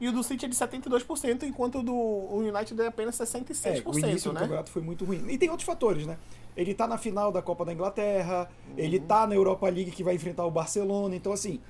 E 0.00 0.08
o 0.08 0.12
do 0.12 0.22
City 0.24 0.46
é 0.46 0.48
de 0.48 0.56
72%, 0.56 1.44
enquanto 1.44 1.78
o 1.78 1.82
do 1.82 1.92
United 2.36 2.80
é 2.80 2.86
apenas 2.88 3.16
66%, 3.16 3.66
É, 3.66 3.82
o 3.88 3.96
início 3.98 4.30
do 4.30 4.34
né? 4.34 4.40
campeonato 4.40 4.70
foi 4.70 4.82
muito 4.82 5.04
ruim. 5.04 5.24
E 5.28 5.38
tem 5.38 5.48
outros 5.48 5.66
fatores, 5.66 6.06
né? 6.06 6.16
Ele 6.56 6.74
tá 6.74 6.88
na 6.88 6.98
final 6.98 7.30
da 7.30 7.40
Copa 7.40 7.64
da 7.64 7.72
Inglaterra, 7.72 8.50
ele 8.76 8.98
Uhum. 8.98 9.06
tá 9.06 9.26
na 9.28 9.34
Europa 9.36 9.68
League 9.68 9.92
que 9.92 10.02
vai 10.02 10.14
enfrentar 10.16 10.44
o 10.44 10.50
Barcelona. 10.50 11.14
Então, 11.14 11.32
assim, 11.32 11.60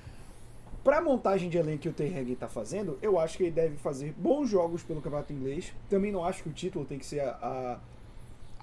pra 0.83 0.99
montagem 0.99 1.47
de 1.47 1.57
elenco 1.59 1.83
que 1.83 1.89
o 1.89 1.93
Ten 1.93 2.17
Hag 2.17 2.35
tá 2.35 2.47
fazendo, 2.47 2.97
eu 3.03 3.19
acho 3.19 3.37
que 3.37 3.43
ele 3.43 3.51
deve 3.51 3.77
fazer 3.77 4.13
bons 4.17 4.49
jogos 4.49 4.81
pelo 4.81 4.99
campeonato 4.99 5.31
inglês. 5.31 5.71
Também 5.87 6.11
não 6.11 6.25
acho 6.25 6.41
que 6.41 6.49
o 6.49 6.53
título 6.53 6.85
tem 6.85 6.97
que 6.97 7.05
ser 7.05 7.19
a, 7.19 7.29
a, 7.41 7.77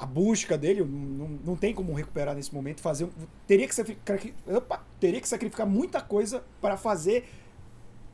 a 0.00 0.06
busca 0.06 0.56
dele, 0.56 0.82
não, 0.82 1.28
não 1.44 1.54
tem 1.56 1.74
como 1.74 1.92
recuperar 1.92 2.34
nesse 2.34 2.54
momento. 2.54 2.80
Fazer, 2.80 3.04
um- 3.04 3.10
teria, 3.46 3.68
que 3.68 3.74
sacrificar, 3.74 4.18
opa, 4.46 4.82
teria 4.98 5.20
que 5.20 5.28
sacrificar 5.28 5.66
muita 5.66 6.00
coisa 6.00 6.42
para 6.58 6.74
fazer 6.78 7.28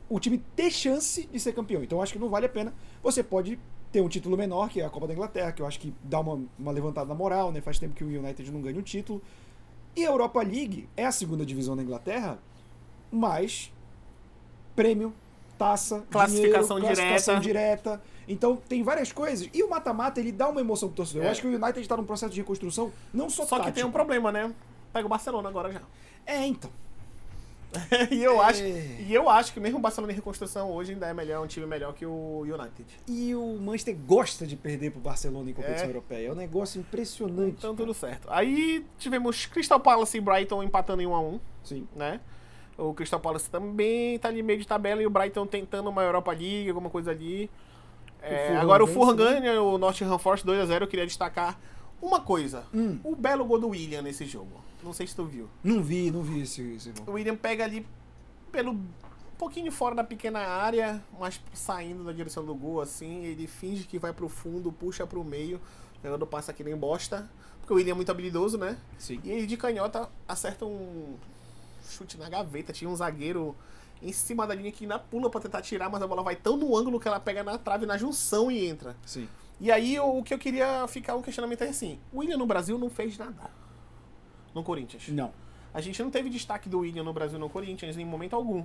o 0.09 0.19
time 0.19 0.37
ter 0.53 0.69
chance 0.69 1.25
de 1.31 1.39
ser 1.39 1.53
campeão. 1.53 1.81
Então 1.81 2.01
acho 2.01 2.11
que 2.11 2.19
não 2.19 2.27
vale 2.27 2.45
a 2.45 2.49
pena. 2.49 2.73
Você 3.01 3.23
pode 3.23 3.57
ter 3.89 4.01
um 4.01 4.09
título 4.09 4.35
menor, 4.35 4.69
que 4.69 4.81
é 4.81 4.85
a 4.85 4.89
Copa 4.89 5.07
da 5.07 5.13
Inglaterra, 5.13 5.53
que 5.53 5.61
eu 5.61 5.65
acho 5.65 5.79
que 5.79 5.93
dá 6.03 6.19
uma, 6.19 6.41
uma 6.59 6.71
levantada 6.73 7.07
na 7.07 7.15
moral, 7.15 7.53
né? 7.53 7.61
Faz 7.61 7.79
tempo 7.79 7.93
que 7.95 8.03
o 8.03 8.07
United 8.07 8.51
não 8.51 8.61
ganha 8.61 8.77
um 8.77 8.81
título. 8.81 9.21
E 9.95 10.05
a 10.05 10.09
Europa 10.09 10.41
League 10.43 10.89
é 10.97 11.05
a 11.05 11.11
segunda 11.11 11.45
divisão 11.45 11.73
da 11.73 11.81
Inglaterra, 11.83 12.37
mas 13.09 13.71
prêmio, 14.75 15.13
taça, 15.57 16.03
Classificação 16.11 16.75
dinheiro, 16.79 16.95
classificação 16.97 17.39
direta. 17.39 18.01
Então 18.27 18.55
tem 18.57 18.83
várias 18.83 19.11
coisas. 19.11 19.49
E 19.53 19.63
o 19.63 19.69
mata-mata 19.69 20.19
ele 20.19 20.31
dá 20.31 20.47
uma 20.49 20.59
emoção 20.61 20.89
pro 20.89 20.97
torcedor. 20.97 21.23
É. 21.23 21.27
Eu 21.27 21.31
acho 21.31 21.41
que 21.41 21.47
o 21.47 21.51
United 21.55 21.79
está 21.79 21.95
num 21.95 22.03
processo 22.05 22.33
de 22.33 22.41
reconstrução 22.41 22.91
não 23.13 23.29
só 23.29 23.45
Só 23.45 23.55
que 23.57 23.63
tem 23.65 23.73
tático. 23.73 23.87
um 23.89 23.91
problema, 23.91 24.31
né? 24.31 24.53
Pega 24.91 25.05
o 25.05 25.09
Barcelona 25.09 25.47
agora 25.49 25.71
já. 25.71 25.81
É, 26.25 26.45
então. 26.45 26.69
e, 28.11 28.23
eu 28.23 28.41
É. 28.41 28.45
acho, 28.45 28.63
e 28.63 29.13
eu 29.13 29.29
acho 29.29 29.53
que 29.53 29.59
mesmo 29.59 29.77
o 29.77 29.81
Barcelona 29.81 30.11
em 30.13 30.15
reconstrução 30.15 30.71
hoje 30.71 30.93
ainda 30.93 31.05
é 31.07 31.13
melhor, 31.13 31.43
um 31.43 31.47
time 31.47 31.65
melhor 31.65 31.93
que 31.93 32.05
o 32.05 32.41
United. 32.41 32.85
E 33.07 33.35
o 33.35 33.57
Manchester 33.59 33.95
gosta 33.95 34.47
de 34.47 34.55
perder 34.55 34.91
pro 34.91 35.01
Barcelona 35.01 35.49
em 35.49 35.53
competição 35.53 35.85
É. 35.85 35.89
europeia. 35.89 36.27
É 36.27 36.31
um 36.31 36.35
negócio 36.35 36.79
impressionante. 36.79 37.55
Então 37.57 37.75
cara. 37.75 37.85
tudo 37.87 37.93
certo. 37.93 38.27
Aí 38.31 38.85
tivemos 38.97 39.45
Crystal 39.45 39.79
Palace 39.79 40.17
e 40.17 40.21
Brighton 40.21 40.63
empatando 40.63 41.01
em 41.01 41.07
1 41.07 41.15
a 41.15 41.19
1 41.21 41.39
Sim. 41.63 41.87
né? 41.95 42.19
O 42.77 42.93
Crystal 42.93 43.19
Palace 43.19 43.49
também 43.49 44.17
tá 44.19 44.27
ali 44.29 44.41
meio 44.43 44.59
de 44.59 44.67
tabela 44.67 45.01
e 45.01 45.07
o 45.07 45.09
Brighton 45.09 45.45
tentando 45.45 45.89
uma 45.89 46.03
Europa 46.03 46.31
League, 46.31 46.69
alguma 46.69 46.89
coisa 46.89 47.11
ali. 47.11 47.49
É, 48.33 48.47
Fulham 48.47 48.61
agora 48.61 48.83
o 48.83 49.15
ganha 49.15 49.61
o 49.61 49.77
Nottingham 49.77 50.19
Forest 50.19 50.45
2 50.45 50.61
a 50.61 50.65
0 50.65 50.85
Eu 50.85 50.87
queria 50.87 51.05
destacar 51.05 51.59
uma 52.01 52.21
coisa. 52.21 52.63
Hum. 52.73 52.99
O 53.03 53.15
belo 53.15 53.45
gol 53.45 53.59
do 53.59 53.69
William 53.69 54.01
nesse 54.01 54.25
jogo. 54.25 54.61
Não 54.83 54.93
sei 54.93 55.07
se 55.07 55.15
tu 55.15 55.25
viu. 55.25 55.49
Não 55.63 55.81
vi, 55.81 56.11
não 56.11 56.21
vi 56.21 56.41
esse, 56.41 56.61
esse 56.73 56.91
gol. 56.91 57.05
O 57.07 57.11
William 57.13 57.35
pega 57.35 57.63
ali 57.63 57.85
pelo 58.51 58.71
um 58.71 59.37
pouquinho 59.37 59.71
fora 59.71 59.93
da 59.93 60.03
pequena 60.03 60.39
área, 60.39 61.03
mas 61.19 61.39
saindo 61.53 62.03
da 62.03 62.11
direção 62.11 62.43
do 62.43 62.55
gol 62.55 62.81
assim, 62.81 63.23
ele 63.23 63.45
finge 63.45 63.83
que 63.83 63.99
vai 63.99 64.11
pro 64.11 64.27
fundo, 64.27 64.71
puxa 64.71 65.05
pro 65.05 65.23
meio, 65.23 65.61
pegando 66.01 66.25
passa 66.25 66.51
que 66.51 66.63
nem 66.63 66.75
bosta, 66.75 67.29
porque 67.59 67.71
o 67.71 67.75
William 67.75 67.91
é 67.91 67.95
muito 67.95 68.09
habilidoso, 68.09 68.57
né? 68.57 68.77
Sim. 68.97 69.21
E 69.23 69.29
ele 69.29 69.45
de 69.45 69.55
canhota 69.55 70.09
acerta 70.27 70.65
um 70.65 71.17
chute 71.87 72.17
na 72.17 72.27
gaveta, 72.29 72.73
tinha 72.73 72.89
um 72.89 72.95
zagueiro 72.95 73.55
em 74.01 74.11
cima 74.11 74.45
da 74.47 74.53
linha 74.55 74.71
que 74.71 74.83
ainda 74.83 74.99
pula 74.99 75.29
pra 75.29 75.41
tentar 75.41 75.61
tirar, 75.61 75.89
mas 75.89 76.01
a 76.01 76.07
bola 76.07 76.21
vai 76.23 76.35
tão 76.35 76.55
no 76.57 76.75
ângulo 76.77 76.99
que 76.99 77.07
ela 77.07 77.19
pega 77.19 77.43
na 77.43 77.57
trave, 77.57 77.85
na 77.85 77.97
junção 77.97 78.51
e 78.51 78.65
entra. 78.67 78.95
Sim. 79.05 79.27
E 79.59 79.71
aí 79.71 79.99
o 79.99 80.21
que 80.21 80.33
eu 80.33 80.37
queria 80.37 80.87
ficar 80.87 81.15
um 81.15 81.21
questionamento 81.21 81.63
é 81.63 81.69
assim, 81.69 81.97
o 82.13 82.19
William 82.19 82.37
no 82.37 82.45
Brasil 82.45 82.77
não 82.77 82.89
fez 82.89 83.17
nada. 83.17 83.49
No 84.53 84.63
Corinthians. 84.63 85.07
Não. 85.09 85.31
A 85.73 85.81
gente 85.81 86.01
não 86.01 86.09
teve 86.09 86.29
destaque 86.29 86.69
do 86.69 86.79
William 86.79 87.03
no 87.03 87.13
Brasil 87.13 87.37
no 87.39 87.49
Corinthians 87.49 87.97
em 87.97 88.05
momento 88.05 88.35
algum. 88.35 88.63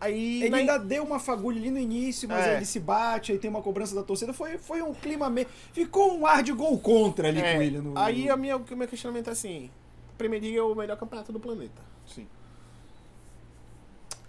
Aí. 0.00 0.40
Ele 0.42 0.50
na- 0.50 0.56
ainda 0.58 0.78
deu 0.78 1.04
uma 1.04 1.18
fagulha 1.18 1.58
ali 1.60 1.70
no 1.70 1.78
início, 1.78 2.28
mas 2.28 2.46
É. 2.46 2.50
aí 2.50 2.56
ele 2.56 2.64
se 2.64 2.80
bate, 2.80 3.32
aí 3.32 3.38
tem 3.38 3.50
uma 3.50 3.60
cobrança 3.60 3.94
da 3.94 4.02
torcida. 4.02 4.32
Foi, 4.32 4.56
foi 4.56 4.80
um 4.82 4.94
clima 4.94 5.28
meio. 5.28 5.46
Ficou 5.72 6.16
um 6.18 6.26
ar 6.26 6.42
de 6.42 6.52
gol 6.52 6.78
contra 6.78 7.28
ali 7.28 7.40
É, 7.40 7.54
com 7.54 7.62
ele. 7.62 7.78
No, 7.80 7.98
Aí 7.98 8.26
no... 8.26 8.32
a 8.32 8.36
minha, 8.36 8.56
o 8.56 8.76
meu 8.76 8.88
questionamento 8.88 9.28
é 9.28 9.32
assim: 9.32 9.70
Premier 10.16 10.40
League 10.40 10.56
é 10.56 10.62
o 10.62 10.74
melhor 10.74 10.96
campeonato 10.96 11.32
do 11.32 11.38
planeta. 11.38 11.82
Sim. 12.06 12.26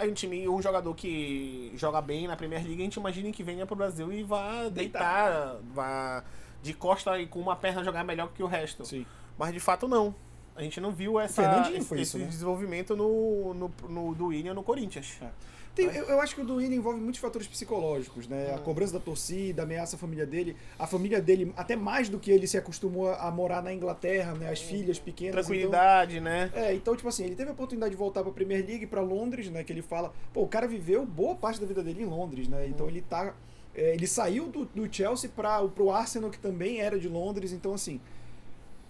Um 0.04 0.14
time, 0.14 0.48
um 0.48 0.62
jogador 0.62 0.94
que 0.96 1.72
joga 1.76 2.02
bem 2.02 2.28
na 2.28 2.36
Premier 2.36 2.62
League, 2.64 2.82
a 2.82 2.84
gente 2.86 2.96
imagina 2.96 3.32
que 3.32 3.44
venha 3.44 3.66
pro 3.66 3.76
Brasil 3.76 4.12
e 4.12 4.24
vá 4.24 4.68
deitar, 4.70 5.58
vá 5.74 6.24
de 6.64 6.74
costa 6.74 7.20
e 7.20 7.28
com 7.28 7.40
uma 7.40 7.56
perna 7.56 7.84
jogar 7.84 8.04
melhor 8.04 8.30
que 8.34 8.42
o 8.44 8.48
resto. 8.48 8.86
Sim. 8.86 9.06
Mas 9.38 9.54
de 9.54 9.60
fato 9.60 9.88
não. 9.88 10.14
A 10.56 10.62
gente 10.64 10.82
não 10.82 10.92
viu 10.92 11.20
essa, 11.20 11.42
esse, 11.70 11.78
isso, 11.78 11.96
esse 11.96 12.18
né? 12.18 12.26
desenvolvimento 12.26 12.96
no, 12.96 13.54
no, 13.54 13.72
no- 13.90 14.14
do 14.16 14.28
William 14.28 14.54
no 14.54 14.62
Corinthians. 14.64 15.18
É. 15.22 15.30
Tem- 15.74 15.86
eu, 15.88 16.06
eu 16.06 16.20
acho 16.20 16.36
que 16.36 16.42
o 16.42 16.46
do 16.46 16.56
Willian 16.56 16.76
envolve 16.76 17.00
muitos 17.00 17.22
fatores 17.22 17.48
psicológicos, 17.48 18.28
né? 18.28 18.52
A 18.52 18.56
Hum. 18.56 18.64
cobrança 18.64 18.94
da 18.94 19.00
torcida, 19.00 19.62
a 19.62 19.66
ameaça 19.66 19.96
à 19.96 20.00
família 20.00 20.26
dele. 20.26 20.56
A 20.78 20.86
família 20.86 21.22
dele, 21.22 21.54
até 21.56 21.76
mais 21.78 22.10
do 22.10 22.20
que 22.20 22.30
ele 22.30 22.46
se 22.46 22.58
acostumou 22.58 23.10
a, 23.10 23.32
morar 23.32 23.62
na 23.64 23.74
Inglaterra, 23.74 24.34
né? 24.34 24.50
As 24.50 24.60
filhas 24.62 25.00
pequenas. 25.00 25.34
então- 25.34 25.44
Tranquilidade, 25.46 26.20
né? 26.20 26.52
É, 26.54 26.74
então, 26.74 26.96
tipo 26.96 27.08
assim, 27.08 27.24
ele 27.24 27.36
teve 27.36 27.50
a 27.50 27.54
oportunidade 27.54 27.92
de 27.92 27.98
voltar 27.98 28.22
pra 28.22 28.32
Premier 28.32 28.66
League, 28.66 28.86
pra 28.86 29.02
Londres, 29.02 29.50
né? 29.50 29.64
Que 29.64 29.72
ele 29.72 29.82
fala, 29.82 30.12
pô, 30.34 30.42
o 30.44 30.48
cara 30.48 30.68
viveu 30.68 31.06
boa 31.06 31.36
parte 31.36 31.60
da 31.62 31.66
vida 31.66 31.82
dele 31.82 32.02
em 32.04 32.06
Londres, 32.06 32.48
né? 32.50 32.68
Então 32.68 32.88
ele 32.90 33.02
tá. 33.02 33.34
é, 33.74 33.94
ele 33.94 34.06
saiu 34.08 34.50
do, 34.50 34.66
do 34.66 34.94
Chelsea 34.94 35.30
pra, 35.34 35.66
pro 35.70 35.90
Arsenal, 35.92 36.30
que 36.30 36.38
também 36.40 36.82
era 36.82 37.00
de 37.00 37.08
Londres, 37.08 37.54
então 37.54 37.74
assim. 37.74 38.02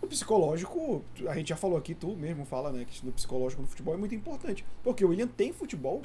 O 0.02 0.08
psicológico, 0.08 1.04
a 1.28 1.36
gente 1.36 1.50
já 1.50 1.56
falou 1.56 1.78
aqui, 1.78 1.94
tu 1.94 2.16
mesmo 2.16 2.44
fala, 2.44 2.72
né? 2.72 2.86
Que 2.90 3.08
o 3.08 3.12
psicológico 3.12 3.62
no 3.62 3.68
futebol 3.68 3.94
é 3.94 3.98
muito 3.98 4.16
importante. 4.16 4.66
Porque 4.84 5.06
o 5.06 5.10
William 5.10 5.28
tem 5.28 5.54
futebol 5.54 6.02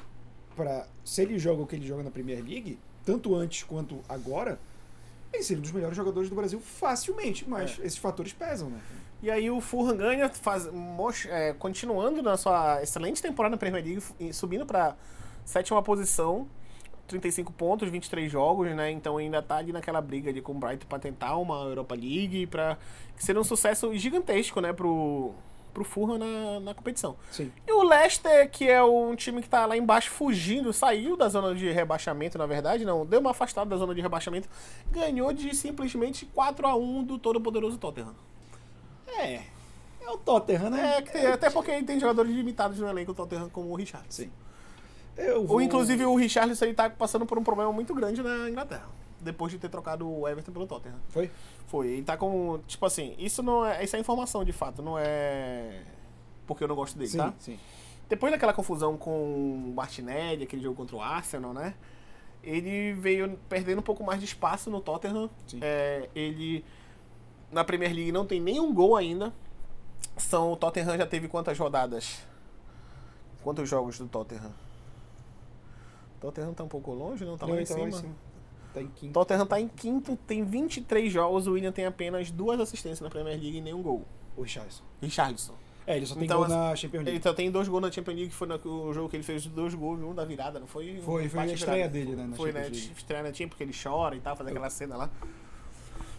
para 0.56 0.86
Se 1.04 1.22
ele 1.22 1.38
joga 1.38 1.62
o 1.62 1.66
que 1.66 1.76
ele 1.76 1.86
joga 1.86 2.02
na 2.02 2.10
Premier 2.10 2.42
League, 2.42 2.78
tanto 3.04 3.34
antes 3.34 3.62
quanto 3.62 4.00
agora, 4.08 4.58
ele 5.32 5.42
seria 5.42 5.58
um 5.58 5.62
dos 5.62 5.72
melhores 5.72 5.96
jogadores 5.96 6.28
do 6.28 6.34
Brasil 6.34 6.58
facilmente, 6.60 7.48
mas 7.48 7.78
esses 7.78 7.98
fatores 7.98 8.32
pesam, 8.32 8.70
né? 8.70 8.80
E 9.22 9.30
aí 9.30 9.50
o 9.50 9.60
Fulham 9.60 9.96
ganha, 9.96 10.28
faz, 10.28 10.68
é, 11.28 11.52
continuando 11.54 12.22
na 12.22 12.36
sua 12.36 12.82
excelente 12.82 13.22
temporada 13.22 13.54
na 13.54 13.58
Premier 13.58 13.84
League, 13.84 14.32
subindo 14.32 14.66
para 14.66 14.96
sétima 15.44 15.82
posição, 15.82 16.46
35 17.06 17.52
pontos, 17.52 17.88
23 17.88 18.30
jogos, 18.30 18.74
né? 18.74 18.90
Então 18.90 19.16
ainda 19.16 19.40
tá 19.40 19.56
ali 19.56 19.72
naquela 19.72 20.00
briga 20.00 20.30
ali 20.30 20.42
com 20.42 20.52
o 20.52 20.54
Brighton 20.56 20.86
para 20.86 20.98
tentar 20.98 21.36
uma 21.36 21.64
Europa 21.64 21.94
League, 21.94 22.46
para 22.46 22.76
ser 23.16 23.38
um 23.38 23.44
sucesso 23.44 23.94
gigantesco, 23.96 24.60
né, 24.60 24.72
pro 24.72 25.32
pro 25.76 25.84
Fulham 25.84 26.16
na, 26.16 26.60
na 26.60 26.74
competição. 26.74 27.16
Sim. 27.30 27.52
E 27.66 27.72
o 27.72 27.82
Leicester, 27.82 28.50
que 28.50 28.66
é 28.66 28.82
um 28.82 29.14
time 29.14 29.42
que 29.42 29.48
tá 29.48 29.66
lá 29.66 29.76
embaixo 29.76 30.10
fugindo, 30.10 30.72
saiu 30.72 31.18
da 31.18 31.28
zona 31.28 31.54
de 31.54 31.70
rebaixamento, 31.70 32.38
na 32.38 32.46
verdade, 32.46 32.82
não, 32.86 33.04
deu 33.04 33.20
uma 33.20 33.32
afastada 33.32 33.68
da 33.68 33.76
zona 33.76 33.94
de 33.94 34.00
rebaixamento, 34.00 34.48
ganhou 34.90 35.30
de 35.34 35.54
simplesmente 35.54 36.24
4 36.24 36.66
a 36.66 36.74
1 36.74 37.04
do 37.04 37.18
todo 37.18 37.38
poderoso 37.38 37.76
Tottenham. 37.76 38.14
É. 39.06 39.42
É 40.00 40.10
o 40.10 40.16
Tottenham, 40.16 40.70
né? 40.70 40.96
É, 40.96 41.02
que 41.02 41.12
tem- 41.12 41.26
até 41.26 41.50
porque 41.50 41.82
tem 41.82 42.00
jogadores 42.00 42.32
limitados 42.32 42.78
no 42.78 42.88
elenco 42.88 43.12
do 43.12 43.16
Tottenham 43.16 43.50
como 43.50 43.70
o 43.70 43.74
Richard. 43.74 44.06
Sim. 44.08 44.30
Eu 45.16 45.40
Ou 45.40 45.46
vou... 45.46 45.60
inclusive 45.60 46.04
o 46.06 46.14
Richarlison 46.14 46.64
ele 46.64 46.74
tá 46.74 46.88
passando 46.88 47.26
por 47.26 47.38
um 47.38 47.42
problema 47.44 47.70
muito 47.72 47.94
grande 47.94 48.22
na 48.22 48.48
Inglaterra. 48.48 48.86
Depois 49.26 49.52
de 49.52 49.58
ter 49.58 49.68
trocado 49.68 50.08
o 50.08 50.26
Everton 50.28 50.52
pelo 50.52 50.66
Tottenham. 50.66 50.98
Foi? 51.08 51.30
Foi. 51.66 51.88
Ele 51.88 52.02
tá 52.02 52.16
com. 52.16 52.60
Tipo 52.66 52.86
assim, 52.86 53.14
isso 53.18 53.42
não 53.42 53.66
é. 53.66 53.82
Isso 53.84 53.96
é 53.96 53.98
informação 53.98 54.44
de 54.44 54.52
fato, 54.52 54.80
não 54.82 54.96
é. 54.96 55.82
Porque 56.46 56.62
eu 56.62 56.68
não 56.68 56.76
gosto 56.76 56.96
dele, 56.96 57.10
Sim, 57.10 57.18
tá? 57.18 57.34
sim. 57.38 57.58
Depois 58.08 58.32
daquela 58.32 58.52
confusão 58.52 58.96
com 58.96 59.10
o 59.10 59.72
Martinelli, 59.74 60.44
aquele 60.44 60.62
jogo 60.62 60.76
contra 60.76 60.94
o 60.94 61.02
Arsenal, 61.02 61.52
né? 61.52 61.74
Ele 62.40 62.92
veio 62.92 63.36
perdendo 63.48 63.80
um 63.80 63.82
pouco 63.82 64.04
mais 64.04 64.20
de 64.20 64.26
espaço 64.26 64.70
no 64.70 64.80
Tottenham. 64.80 65.28
Sim. 65.48 65.58
É, 65.60 66.08
ele 66.14 66.64
na 67.50 67.64
Premier 67.64 67.92
League 67.92 68.12
não 68.12 68.24
tem 68.24 68.40
nenhum 68.40 68.72
gol 68.72 68.94
ainda. 68.94 69.32
São, 70.16 70.52
o 70.52 70.56
Tottenham 70.56 70.96
já 70.96 71.06
teve 71.06 71.26
quantas 71.26 71.58
rodadas? 71.58 72.24
Quantos 73.42 73.68
jogos 73.68 73.98
do 73.98 74.06
Tottenham? 74.06 74.54
O 76.16 76.20
Tottenham 76.20 76.54
tá 76.54 76.62
um 76.62 76.68
pouco 76.68 76.92
longe, 76.92 77.24
não? 77.24 77.36
Tá 77.36 77.46
lá 77.46 77.56
em 77.56 77.62
então, 77.64 77.90
cima. 77.90 78.14
Tá 78.76 78.82
em 78.82 78.88
quinto. 78.88 79.12
Tottenham 79.14 79.46
tá 79.46 79.58
em 79.58 79.68
quinto, 79.68 80.16
tem 80.26 80.44
23 80.44 81.10
jogos, 81.10 81.46
o 81.46 81.52
William 81.52 81.72
tem 81.72 81.86
apenas 81.86 82.30
duas 82.30 82.60
assistências 82.60 83.00
na 83.00 83.08
Premier 83.08 83.40
League 83.40 83.56
e 83.56 83.60
nenhum 83.62 83.82
gol. 83.82 84.04
O 84.36 84.42
Richarlison. 84.42 84.82
Richarlison. 85.00 85.54
É, 85.86 85.96
ele 85.96 86.04
só 86.04 86.14
tem 86.14 86.24
Então, 86.24 86.36
gol 86.36 86.44
assim, 86.44 86.54
na 86.54 86.76
Champions 86.76 87.04
League. 87.04 87.16
Ele 87.16 87.22
só 87.22 87.32
tem 87.32 87.50
dois 87.50 87.68
gols 87.68 87.82
na 87.82 87.90
Champions 87.90 88.16
League, 88.16 88.30
que 88.30 88.36
foi 88.36 88.46
no, 88.46 88.56
o 88.56 88.92
jogo 88.92 89.08
que 89.08 89.16
ele 89.16 89.22
fez 89.22 89.46
dois 89.46 89.72
gols, 89.72 89.98
um 90.02 90.14
da 90.14 90.26
virada, 90.26 90.60
não 90.60 90.66
foi? 90.66 91.00
Foi, 91.02 91.26
foi 91.26 91.40
a 91.40 91.46
estreia 91.46 91.88
virada. 91.88 91.92
dele, 91.92 92.16
né, 92.16 92.26
na 92.26 92.36
Foi, 92.36 92.52
né? 92.52 92.60
League. 92.60 92.92
Estreia 92.94 93.22
na 93.22 93.30
Champions, 93.30 93.48
porque 93.48 93.64
ele 93.64 93.72
chora 93.72 94.14
e 94.14 94.20
tal, 94.20 94.36
faz 94.36 94.46
aquela 94.46 94.68
cena 94.68 94.94
lá. 94.94 95.10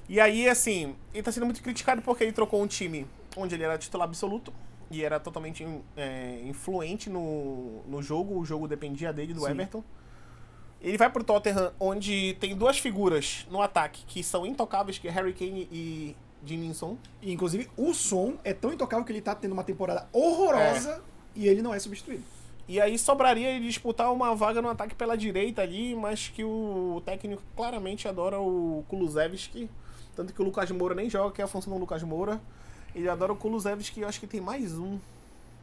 E 0.10 0.20
aí, 0.20 0.50
assim, 0.50 0.96
ele 1.14 1.22
tá 1.22 1.32
sendo 1.32 1.46
muito 1.46 1.62
criticado 1.62 2.02
porque 2.02 2.24
ele 2.24 2.34
trocou 2.34 2.60
um 2.64 2.66
time 2.66 3.06
onde 3.36 3.54
ele 3.54 3.66
era 3.66 3.78
titular 3.78 4.08
absoluto 4.08 4.52
e 4.90 5.04
era 5.04 5.20
totalmente 5.20 5.64
é, 5.96 6.42
influente 6.44 7.08
no, 7.08 7.84
no 7.88 8.02
jogo, 8.02 8.40
o 8.40 8.44
jogo 8.44 8.68
dependia 8.68 9.14
dele, 9.14 9.32
do 9.32 9.42
Sim. 9.42 9.52
Everton. 9.52 9.84
Ele 10.82 10.98
vai 10.98 11.10
pro 11.10 11.24
Tottenham, 11.24 11.72
onde 11.80 12.36
tem 12.40 12.56
duas 12.56 12.78
figuras 12.78 13.48
no 13.50 13.62
ataque 13.62 14.04
que 14.06 14.24
são 14.24 14.46
intocáveis, 14.46 14.98
que 14.98 15.08
é 15.08 15.12
Harry 15.12 15.34
Kane 15.34 15.68
e 15.72 16.16
Jim 16.46 16.58
Minson. 16.58 16.98
E, 17.22 17.32
inclusive, 17.32 17.70
o 17.76 17.94
som 17.94 18.36
é 18.44 18.54
tão 18.54 18.72
intocável 18.72 19.04
que 19.04 19.12
ele 19.12 19.22
tá 19.22 19.34
tendo 19.34 19.54
uma 19.54 19.64
temporada 19.64 20.08
horrorosa 20.14 21.02
e 21.36 21.48
ele 21.48 21.62
não 21.62 21.74
é 21.74 21.80
substituído. 21.80 22.24
E 22.68 22.82
aí 22.82 23.00
sobraria 23.00 23.50
ele 23.52 23.66
disputar 23.66 24.12
uma 24.12 24.36
vaga 24.36 24.62
no 24.62 24.68
ataque 24.68 24.94
pela 24.94 25.18
direita 25.18 25.62
ali, 25.62 25.96
mas 25.96 26.28
que 26.28 26.44
o 26.44 27.02
técnico 27.06 27.42
claramente 27.56 28.08
adora 28.08 28.40
o 28.40 28.84
Kulusevski. 28.90 29.70
Tanto 30.16 30.34
que 30.34 30.42
o 30.42 30.46
Lucas 30.46 30.70
Moura 30.72 30.94
nem 30.94 31.10
joga, 31.10 31.34
que 31.34 31.42
é 31.42 31.46
a 31.46 31.48
função 31.48 31.74
do 31.74 31.80
Lucas 31.80 32.04
Moura. 32.04 32.42
Ele 32.94 33.08
adora 33.08 33.32
o 33.32 33.38
Kulusevski, 33.38 34.02
eu 34.02 34.08
acho 34.08 34.20
que 34.20 34.28
tem 34.28 34.42
mais 34.42 34.78
um. 34.78 35.00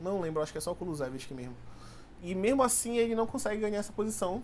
Não 0.00 0.20
lembro, 0.20 0.42
acho 0.42 0.50
que 0.50 0.58
é 0.58 0.60
só 0.60 0.72
o 0.72 0.74
Kulusevski 0.74 1.34
mesmo. 1.34 1.54
E 2.22 2.34
mesmo 2.34 2.62
assim 2.62 2.96
ele 2.96 3.14
não 3.14 3.26
consegue 3.26 3.60
ganhar 3.60 3.78
essa 3.78 3.92
posição. 3.92 4.42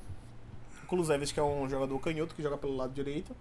Kulusevski 0.90 1.38
é 1.40 1.42
um 1.42 1.68
jogador 1.68 1.98
canhoto 2.00 2.34
que 2.34 2.42
joga 2.42 2.58
pelo 2.58 2.76
lado 2.76 2.92
direito. 2.92 3.34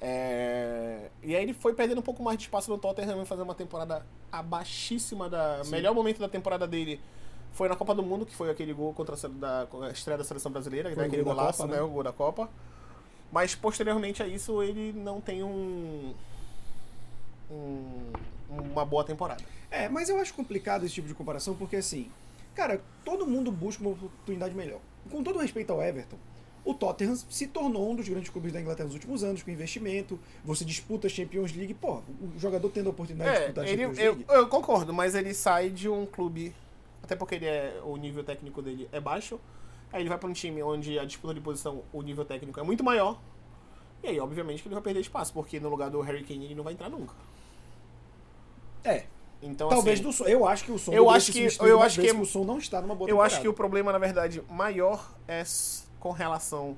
É, 0.00 1.10
E 1.22 1.36
aí 1.36 1.42
ele 1.44 1.52
foi 1.54 1.74
perdendo 1.74 1.98
um 1.98 2.02
pouco 2.02 2.22
mais 2.22 2.36
de 2.36 2.44
espaço 2.44 2.68
no 2.70 2.76
Tottenham, 2.78 3.24
fazer 3.24 3.42
uma 3.42 3.54
temporada 3.54 4.04
abaixíssima 4.32 5.28
da. 5.28 5.62
Sim. 5.62 5.70
Melhor 5.70 5.94
momento 5.94 6.18
da 6.18 6.28
temporada 6.28 6.66
dele 6.66 7.00
foi 7.52 7.68
na 7.68 7.76
Copa 7.76 7.94
do 7.94 8.02
Mundo, 8.02 8.26
que 8.26 8.34
foi 8.34 8.50
aquele 8.50 8.72
gol 8.72 8.92
contra 8.94 9.14
a, 9.14 9.28
da, 9.28 9.68
estreia 9.92 10.18
da 10.18 10.24
seleção 10.24 10.50
brasileira, 10.50 10.88
Foi 10.90 11.02
né? 11.02 11.06
aquele 11.06 11.22
gol 11.22 11.34
golaço, 11.34 11.58
Copa, 11.58 11.70
né? 11.72 11.76
né? 11.78 11.82
O 11.84 11.88
gol 11.88 12.02
da 12.02 12.12
Copa. 12.12 12.48
Mas 13.30 13.54
posteriormente 13.54 14.22
a 14.22 14.26
isso 14.26 14.62
ele 14.62 14.92
não 14.92 15.20
tem 15.20 15.42
um, 15.44 16.14
um- 17.50 18.12
uma 18.50 18.84
boa 18.84 19.04
temporada. 19.04 19.42
É, 19.70 19.88
mas 19.88 20.08
eu 20.08 20.18
acho 20.18 20.34
complicado 20.34 20.84
esse 20.84 20.94
tipo 20.94 21.08
de 21.08 21.14
comparação 21.14 21.54
porque, 21.54 21.76
assim, 21.76 22.10
cara, 22.54 22.80
todo 23.04 23.26
mundo 23.26 23.50
busca 23.52 23.82
uma 23.82 23.92
oportunidade 23.92 24.54
melhor. 24.54 24.80
Com 25.10 25.22
todo 25.22 25.38
respeito 25.38 25.72
ao 25.72 25.82
Everton, 25.82 26.16
o 26.64 26.72
Tottenham 26.74 27.16
se 27.16 27.46
tornou 27.48 27.90
um 27.90 27.96
dos 27.96 28.08
grandes 28.08 28.28
clubes 28.30 28.52
da 28.52 28.60
Inglaterra 28.60 28.86
nos 28.86 28.94
últimos 28.94 29.24
anos, 29.24 29.42
com 29.42 29.50
investimento. 29.50 30.18
Você 30.44 30.64
disputa 30.64 31.06
a 31.08 31.10
Champions 31.10 31.52
League, 31.54 31.74
pô, 31.74 31.94
o 32.20 32.38
jogador 32.38 32.68
tendo 32.70 32.86
a 32.86 32.90
oportunidade 32.90 33.30
de 33.30 33.36
É, 33.36 33.40
disputar 33.40 33.64
a 33.64 33.68
ele, 33.68 33.82
Champions 33.82 33.98
eu, 33.98 34.12
League. 34.14 34.26
eu 34.28 34.48
concordo, 34.48 34.92
mas 34.92 35.14
ele 35.14 35.34
sai 35.34 35.70
de 35.70 35.88
um 35.88 36.06
clube, 36.06 36.54
até 37.02 37.16
porque 37.16 37.34
ele 37.34 37.46
é, 37.46 37.80
o 37.84 37.96
nível 37.96 38.22
técnico 38.22 38.62
dele 38.62 38.88
é 38.92 39.00
baixo, 39.00 39.40
aí 39.92 40.02
ele 40.02 40.08
vai 40.08 40.18
para 40.18 40.28
um 40.28 40.32
time 40.32 40.62
onde 40.62 40.98
a 40.98 41.04
disputa 41.04 41.34
de 41.34 41.40
posição, 41.40 41.82
o 41.92 42.00
nível 42.00 42.24
técnico 42.24 42.60
é 42.60 42.62
muito 42.62 42.84
maior, 42.84 43.20
e 44.02 44.08
aí 44.08 44.20
obviamente 44.20 44.62
que 44.62 44.68
ele 44.68 44.74
vai 44.74 44.82
perder 44.84 45.00
espaço, 45.00 45.32
porque 45.32 45.58
no 45.58 45.68
lugar 45.68 45.90
do 45.90 46.00
Harry 46.00 46.22
Kane 46.24 46.44
ele 46.44 46.54
não 46.54 46.62
vai 46.64 46.72
entrar 46.74 46.88
nunca. 46.88 47.14
É, 48.84 49.04
Então, 49.42 49.68
talvez 49.68 49.98
assim, 49.98 50.08
do 50.08 50.12
som. 50.12 50.24
Eu 50.24 50.46
acho 50.46 50.64
que 50.64 50.70
o 50.72 50.78
som 50.78 50.92
eu 50.92 51.10
acho 51.10 51.32
que- 51.32 51.48
eu 51.60 51.82
acho 51.82 52.00
que- 52.00 52.12
o 52.12 52.24
som 52.24 52.44
não 52.44 52.58
está 52.58 52.80
numa 52.80 52.94
boa 52.94 53.10
Eu 53.10 53.20
acho 53.20 53.40
que 53.40 53.48
o 53.48 53.50
temporada. 53.52 53.56
problema, 53.56 53.92
na 53.92 53.98
verdade, 53.98 54.40
maior 54.48 55.12
é 55.26 55.42
com 56.02 56.10
relação 56.10 56.76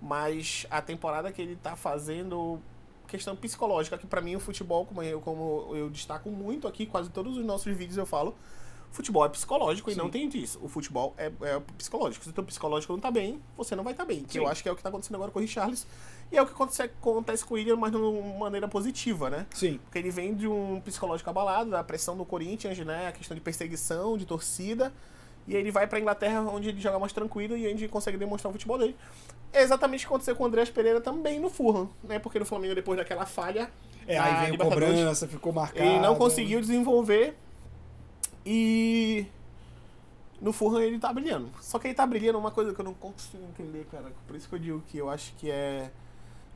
mais 0.00 0.66
à 0.70 0.80
temporada 0.80 1.30
que 1.30 1.42
ele 1.42 1.56
tá 1.56 1.76
fazendo, 1.76 2.58
questão 3.06 3.36
psicológica, 3.36 3.98
que 3.98 4.06
pra 4.06 4.22
mim 4.22 4.34
o 4.34 4.40
futebol, 4.40 4.86
como 4.86 5.02
eu, 5.02 5.20
como 5.20 5.76
eu 5.76 5.90
destaco 5.90 6.30
muito 6.30 6.66
aqui, 6.66 6.86
quase 6.86 7.10
todos 7.10 7.36
os 7.36 7.44
nossos 7.44 7.76
vídeos 7.76 7.98
eu 7.98 8.06
falo, 8.06 8.34
futebol 8.90 9.26
é 9.26 9.28
psicológico 9.28 9.90
e 9.90 9.92
Sim. 9.92 9.98
não 9.98 10.08
tem 10.08 10.26
disso. 10.26 10.58
O 10.62 10.70
futebol 10.70 11.12
é, 11.18 11.30
é 11.42 11.60
psicológico. 11.76 12.24
Se 12.24 12.30
o 12.30 12.32
teu 12.32 12.42
psicológico 12.44 12.94
não 12.94 13.00
tá 13.00 13.10
bem, 13.10 13.42
você 13.58 13.76
não 13.76 13.84
vai 13.84 13.92
estar 13.92 14.06
bem. 14.06 14.22
Que 14.22 14.32
Sim. 14.32 14.38
eu 14.38 14.48
acho 14.48 14.62
que 14.62 14.70
é 14.70 14.72
o 14.72 14.76
que 14.76 14.82
tá 14.82 14.88
acontecendo 14.88 15.16
agora 15.16 15.30
com 15.30 15.38
o 15.38 15.42
Richarlison. 15.42 15.86
E 16.30 16.38
é 16.38 16.40
o 16.40 16.46
que 16.46 16.52
acontece, 16.52 16.80
acontece 16.80 17.44
com 17.44 17.52
o 17.52 17.56
William, 17.58 17.76
mas 17.76 17.90
de 17.90 17.98
uma 17.98 18.38
maneira 18.38 18.66
positiva, 18.66 19.28
né? 19.28 19.46
Sim. 19.52 19.78
Porque 19.84 19.98
ele 19.98 20.10
vem 20.10 20.34
de 20.34 20.48
um 20.48 20.80
psicológico 20.80 21.28
abalado, 21.28 21.70
da 21.70 21.84
pressão 21.84 22.16
do 22.16 22.24
Corinthians, 22.24 22.78
né? 22.78 23.08
A 23.08 23.12
questão 23.12 23.34
de 23.34 23.40
perseguição, 23.42 24.16
de 24.16 24.24
torcida. 24.24 24.90
E 25.46 25.56
aí 25.56 25.60
ele 25.62 25.70
vai 25.70 25.86
pra 25.86 25.98
Inglaterra, 25.98 26.40
onde 26.42 26.68
ele 26.68 26.80
joga 26.80 26.98
mais 26.98 27.12
tranquilo 27.12 27.56
e 27.56 27.66
onde 27.72 27.84
ele 27.84 27.92
consegue 27.92 28.16
demonstrar 28.16 28.50
o 28.50 28.52
futebol 28.52 28.78
dele. 28.78 28.96
É 29.52 29.62
exatamente 29.62 30.04
o 30.04 30.08
que 30.08 30.14
aconteceu 30.14 30.34
com 30.34 30.44
o 30.44 30.46
Andreas 30.46 30.70
Pereira 30.70 31.00
também 31.00 31.38
no 31.38 31.50
Fulham, 31.50 31.90
né? 32.04 32.18
Porque 32.18 32.38
no 32.38 32.44
Flamengo, 32.44 32.74
depois 32.74 32.98
daquela 32.98 33.26
falha. 33.26 33.70
É, 34.06 34.18
aí 34.18 34.50
Libertadores, 34.50 34.88
cobrança, 34.88 35.28
ficou 35.28 35.52
marcado. 35.52 35.84
Ele 35.84 36.00
não 36.00 36.14
conseguiu 36.14 36.60
desenvolver. 36.60 37.36
E. 38.46 39.26
No 40.40 40.52
Fulham 40.52 40.80
ele 40.82 40.98
tá 40.98 41.12
brilhando. 41.12 41.50
Só 41.60 41.78
que 41.78 41.86
ele 41.86 41.94
tá 41.94 42.06
brilhando 42.06 42.38
uma 42.38 42.50
coisa 42.50 42.74
que 42.74 42.80
eu 42.80 42.84
não 42.84 42.94
consigo 42.94 43.44
entender, 43.44 43.86
cara. 43.90 44.12
Por 44.26 44.34
isso 44.34 44.48
que 44.48 44.54
eu 44.54 44.58
digo 44.58 44.82
que 44.88 44.98
eu 44.98 45.10
acho 45.10 45.34
que 45.34 45.50
é. 45.50 45.90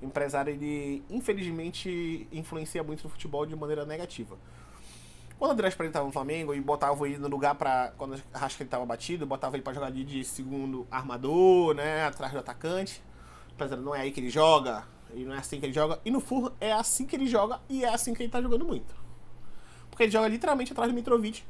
Empresário, 0.03 0.53
ele 0.53 1.03
infelizmente 1.09 2.29
influencia 2.31 2.83
muito 2.83 3.03
no 3.05 3.11
futebol 3.11 3.47
de 3.47 3.57
maneira 3.57 3.85
negativa. 3.87 4.37
Quando 5.39 5.51
o 5.51 5.53
Andrés 5.53 5.75
Pereira 5.75 5.93
tava 5.93 6.07
no 6.07 6.13
Flamengo 6.13 6.55
e 6.55 6.61
botava 6.61 7.07
ele 7.07 7.19
no 7.19 7.29
lugar 7.29 7.55
pra. 7.55 7.93
Quando 7.99 8.21
a 8.33 8.39
Rascaeta 8.39 8.71
tava 8.71 8.87
batido, 8.87 9.27
botava 9.27 9.57
ele 9.57 9.63
pra 9.63 9.73
jogar 9.73 9.89
ali 9.89 10.03
de 10.03 10.25
segundo 10.25 10.87
armador, 10.91 11.75
né? 11.75 12.05
Atrás 12.07 12.33
do 12.33 12.39
atacante. 12.39 13.03
De 13.57 13.77
não 13.77 13.95
é 13.95 14.01
aí 14.03 14.13
que 14.13 14.21
ele 14.21 14.29
joga, 14.29 14.85
e 15.15 15.25
não 15.25 15.35
é 15.35 15.39
assim 15.39 15.59
que 15.59 15.67
ele 15.67 15.73
joga. 15.73 15.99
E 16.05 16.11
no 16.11 16.21
Fulham 16.21 16.53
é 16.61 16.73
assim 16.73 17.07
que 17.07 17.17
ele 17.17 17.27
joga 17.27 17.61
e 17.69 17.85
é 17.85 17.89
assim 17.89 18.13
que 18.13 18.23
ele 18.23 18.31
tá 18.31 18.41
jogando 18.41 18.65
muito. 18.65 18.95
Porque 19.91 20.05
ele 20.05 20.13
joga 20.13 20.29
literalmente 20.29 20.73
atrás 20.73 20.91
do 20.91 20.95
Mitrovic, 20.95 21.43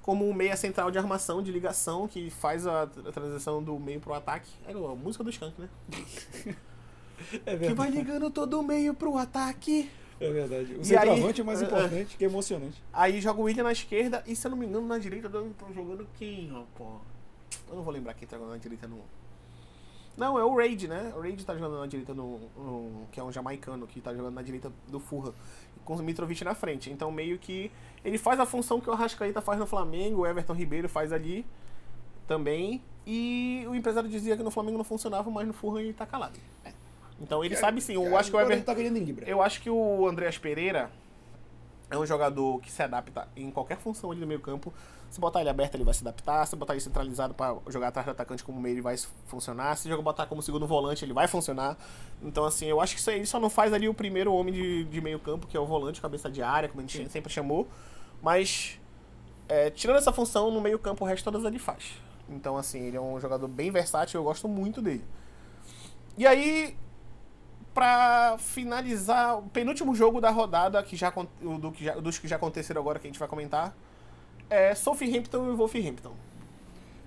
como 0.00 0.26
um 0.26 0.32
meia 0.32 0.56
central 0.56 0.90
de 0.90 0.96
armação, 0.96 1.42
de 1.42 1.52
ligação, 1.52 2.08
que 2.08 2.30
faz 2.30 2.66
a, 2.66 2.86
transição 2.86 3.62
do 3.62 3.78
meio 3.78 4.00
pro 4.00 4.14
ataque. 4.14 4.50
É 4.66 4.72
a 4.72 4.94
música 4.94 5.22
do 5.22 5.30
Skank, 5.30 5.54
né? 5.60 5.68
É 7.44 7.54
Que 7.54 7.74
vai 7.74 7.90
ligando 7.90 8.30
todo 8.30 8.58
o 8.58 8.62
meio 8.62 8.94
pro 8.94 9.18
ataque. 9.18 9.90
É 10.20 10.30
verdade. 10.30 10.74
O 10.74 10.80
E 10.80 10.84
centroavante 10.84 11.40
aí- 11.40 11.40
é 11.40 11.44
mais 11.44 11.62
é, 11.62 11.64
importante, 11.64 12.16
que 12.16 12.24
é 12.24 12.28
emocionante. 12.28 12.82
Aí 12.92 13.20
joga 13.20 13.40
o 13.40 13.44
William 13.44 13.64
na 13.64 13.72
esquerda 13.72 14.22
e, 14.26 14.36
se 14.36 14.46
eu 14.46 14.50
não 14.50 14.58
me 14.58 14.66
engano, 14.66 14.86
na 14.86 14.98
direita 14.98 15.26
estão 15.28 15.72
jogando 15.74 16.06
quem, 16.18 16.48
rapaz? 16.48 17.00
Eu 17.68 17.76
não 17.76 17.82
vou 17.82 17.92
lembrar 17.92 18.14
quem 18.14 18.28
tá 18.28 18.36
jogando 18.36 18.52
na 18.52 18.58
direita 18.58 18.86
no. 18.86 18.98
Não, 20.16 20.38
é 20.38 20.44
o 20.44 20.54
Raid, 20.54 20.86
né? 20.86 21.12
O 21.16 21.20
Raid 21.20 21.42
tá 21.46 21.54
jogando 21.54 21.78
na 21.80 21.86
direita 21.86 22.12
no, 22.12 22.38
no- 22.56 23.06
que 23.10 23.18
é 23.18 23.24
um 23.24 23.32
jamaicano 23.32 23.86
que 23.86 24.00
tá 24.00 24.12
jogando 24.14 24.34
na 24.34 24.42
direita 24.42 24.70
do 24.88 25.00
Furra, 25.00 25.32
com 25.84 25.94
o 25.94 26.02
Mitrovic 26.02 26.44
na 26.44 26.54
frente. 26.54 26.90
Então, 26.90 27.10
meio 27.10 27.38
que 27.38 27.70
ele 28.04 28.18
faz 28.18 28.38
a 28.38 28.44
função 28.44 28.80
que 28.80 28.90
o 28.90 28.92
Arrascaeta 28.92 29.40
faz 29.40 29.58
no 29.58 29.66
Flamengo, 29.66 30.20
o 30.22 30.26
Everton 30.26 30.52
Ribeiro 30.52 30.88
faz 30.88 31.12
ali 31.12 31.46
também. 32.28 32.82
E 33.06 33.64
o 33.66 33.74
empresário 33.74 34.08
dizia 34.10 34.36
que 34.36 34.42
no 34.42 34.50
Flamengo 34.50 34.76
não 34.76 34.84
funcionava, 34.84 35.30
mas 35.30 35.46
no 35.46 35.54
Furra 35.54 35.80
ele 35.80 35.94
tá 35.94 36.04
calado. 36.04 36.38
Então, 37.20 37.44
ele 37.44 37.56
sabe 37.56 37.80
sim. 37.80 37.94
Eu 37.94 38.16
acho 38.16 38.30
que 38.30 38.36
o 38.36 38.40
ele 38.40 38.62
tá 38.62 38.74
ganhando 38.74 38.96
em 38.96 39.04
Libra. 39.04 39.28
eu 39.28 39.42
acho 39.42 39.60
que 39.60 39.68
o 39.68 40.08
Andreas 40.08 40.38
Pereira 40.38 40.90
é 41.90 41.98
um 41.98 42.06
jogador 42.06 42.60
que 42.60 42.70
se 42.70 42.82
adapta 42.82 43.28
em 43.36 43.50
qualquer 43.50 43.76
função 43.76 44.10
ali 44.10 44.20
no 44.20 44.26
meio 44.26 44.40
campo. 44.40 44.72
Se 45.10 45.20
botar 45.20 45.40
ele 45.40 45.50
aberto, 45.50 45.74
ele 45.74 45.82
vai 45.82 45.92
se 45.92 46.02
adaptar. 46.02 46.46
Se 46.46 46.54
botar 46.54 46.72
ele 46.72 46.80
centralizado 46.80 47.34
para 47.34 47.56
jogar 47.68 47.88
atrás 47.88 48.06
do 48.06 48.12
atacante 48.12 48.44
como 48.44 48.60
meio, 48.60 48.74
ele 48.74 48.80
vai 48.80 48.96
funcionar. 49.26 49.76
Se 49.76 49.88
jogar 49.88 50.02
botar 50.02 50.26
como 50.26 50.40
segundo 50.40 50.68
volante, 50.68 51.04
ele 51.04 51.12
vai 51.12 51.26
funcionar. 51.26 51.76
Então, 52.22 52.44
assim, 52.44 52.66
eu 52.66 52.80
acho 52.80 52.94
que 52.94 53.00
isso 53.00 53.10
aí 53.10 53.16
ele 53.16 53.26
só 53.26 53.40
não 53.40 53.50
faz 53.50 53.72
ali 53.72 53.88
o 53.88 53.94
primeiro 53.94 54.32
homem 54.32 54.54
de, 54.54 54.84
de 54.84 55.00
meio 55.00 55.18
campo, 55.18 55.48
que 55.48 55.56
é 55.56 55.60
o 55.60 55.66
volante, 55.66 56.00
cabeça 56.00 56.30
de 56.30 56.42
área, 56.42 56.68
como 56.68 56.80
a 56.80 56.86
gente 56.86 57.10
sempre 57.10 57.32
chamou. 57.32 57.66
Mas, 58.22 58.78
é, 59.48 59.68
tirando 59.68 59.96
essa 59.96 60.12
função, 60.12 60.48
no 60.52 60.60
meio 60.60 60.78
campo, 60.78 61.04
o 61.04 61.08
resto 61.08 61.24
todas 61.24 61.44
ele 61.44 61.58
faz. 61.58 61.94
Então, 62.28 62.56
assim, 62.56 62.78
ele 62.78 62.96
é 62.96 63.00
um 63.00 63.18
jogador 63.18 63.48
bem 63.48 63.72
versátil, 63.72 64.20
eu 64.20 64.24
gosto 64.24 64.46
muito 64.46 64.80
dele. 64.80 65.04
E 66.16 66.24
aí, 66.24 66.76
pra 67.74 68.36
finalizar, 68.38 69.38
o 69.38 69.42
penúltimo 69.42 69.94
jogo 69.94 70.20
da 70.20 70.30
rodada, 70.30 70.82
que 70.82 70.96
já, 70.96 71.10
do 71.10 71.70
que 71.72 71.84
já- 71.84 71.94
dos 71.94 72.18
que 72.18 72.26
já 72.28 72.36
aconteceram 72.36 72.80
agora, 72.80 72.98
que 72.98 73.06
a 73.06 73.10
gente 73.10 73.18
vai 73.18 73.28
comentar, 73.28 73.74
é 74.48 74.74
Southampton 74.74 75.52
e 75.52 75.56
Wolverhampton. 75.56 76.12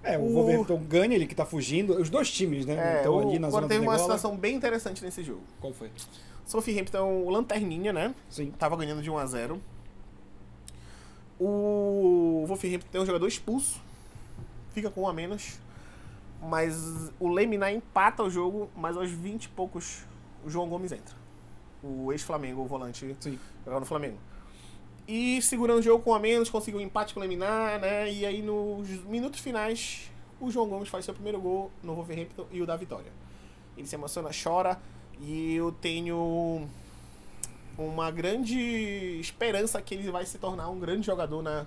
É, 0.04 0.17
o 0.17 0.21
O- 0.21 0.34
Wolverhampton 0.34 0.78
ganha, 0.84 1.15
ele 1.15 1.26
que 1.28 1.36
tá 1.36 1.45
fugindo. 1.45 1.93
Os 1.99 2.10
dois 2.10 2.30
times, 2.32 2.65
né? 2.65 2.76
É, 2.76 2.97
Estão 2.97 3.15
o, 3.15 3.19
ali 3.30 3.39
na 3.39 3.47
agora 3.47 3.62
zona 3.63 3.73
teve 3.73 3.86
uma 3.88 3.97
situação 3.97 4.36
bem 4.38 4.56
interessante 4.56 5.04
nesse 5.04 5.23
jogo. 5.23 5.41
Qual 5.62 5.73
foi? 5.73 5.89
Southampton, 6.45 7.23
o 7.23 7.30
Lanterninha, 7.30 7.93
né? 7.93 8.13
Sim. 8.30 8.52
Tava 8.52 8.76
ganhando 8.76 9.02
de 9.02 9.10
1 9.10 9.17
a 9.17 9.26
0 9.26 9.62
O 11.39 12.43
Wolverhampton 12.47 12.88
tem 12.91 13.02
um 13.02 13.06
jogador 13.06 13.28
expulso. 13.28 13.82
Fica 14.73 14.89
com 14.89 15.02
um 15.04 15.08
a 15.08 15.13
menos. 15.13 15.60
Mas 16.41 16.76
o 17.19 17.30
Lemina 17.30 17.71
empata 17.71 18.23
o 18.23 18.30
jogo, 18.30 18.69
mas 18.76 18.97
aos 18.97 19.10
20 19.10 19.45
e 19.45 19.49
poucos 19.49 20.04
o 20.45 20.49
João 20.49 20.67
Gomes 20.67 20.91
entra. 20.91 21.15
O 21.82 22.12
ex-Flamengo, 22.12 22.62
o 22.62 22.65
volante 22.65 23.15
Sim. 23.19 23.39
jogava 23.63 23.82
no 23.82 23.86
Flamengo. 23.86 24.17
E 25.08 25.41
segurando 25.41 25.79
o 25.79 25.82
jogo 25.82 26.03
com 26.03 26.13
a 26.13 26.19
menos, 26.19 26.49
conseguiu 26.49 26.79
um 26.79 26.84
empate 26.84 27.13
com 27.13 27.19
o 27.19 27.23
Leminar, 27.23 27.79
né? 27.79 28.12
E 28.12 28.25
aí 28.25 28.41
nos 28.41 28.88
minutos 29.03 29.41
finais, 29.41 30.10
o 30.39 30.49
João 30.49 30.67
Gomes 30.67 30.88
faz 30.88 31.03
seu 31.03 31.13
primeiro 31.13 31.41
gol 31.41 31.71
no 31.82 31.93
Wolverhampton 31.93 32.45
e 32.51 32.62
o 32.62 32.65
da 32.65 32.77
vitória. 32.77 33.12
Ele 33.77 33.86
se 33.86 33.95
emociona, 33.95 34.29
chora 34.32 34.79
e 35.19 35.56
eu 35.56 35.71
tenho 35.71 36.67
uma 37.77 38.12
grande 38.12 39.19
esperança 39.19 39.82
que 39.82 39.95
ele 39.95 40.10
vai 40.10 40.25
se 40.25 40.38
tornar 40.38 40.69
um 40.69 40.79
grande 40.79 41.06
jogador 41.06 41.41
na 41.41 41.65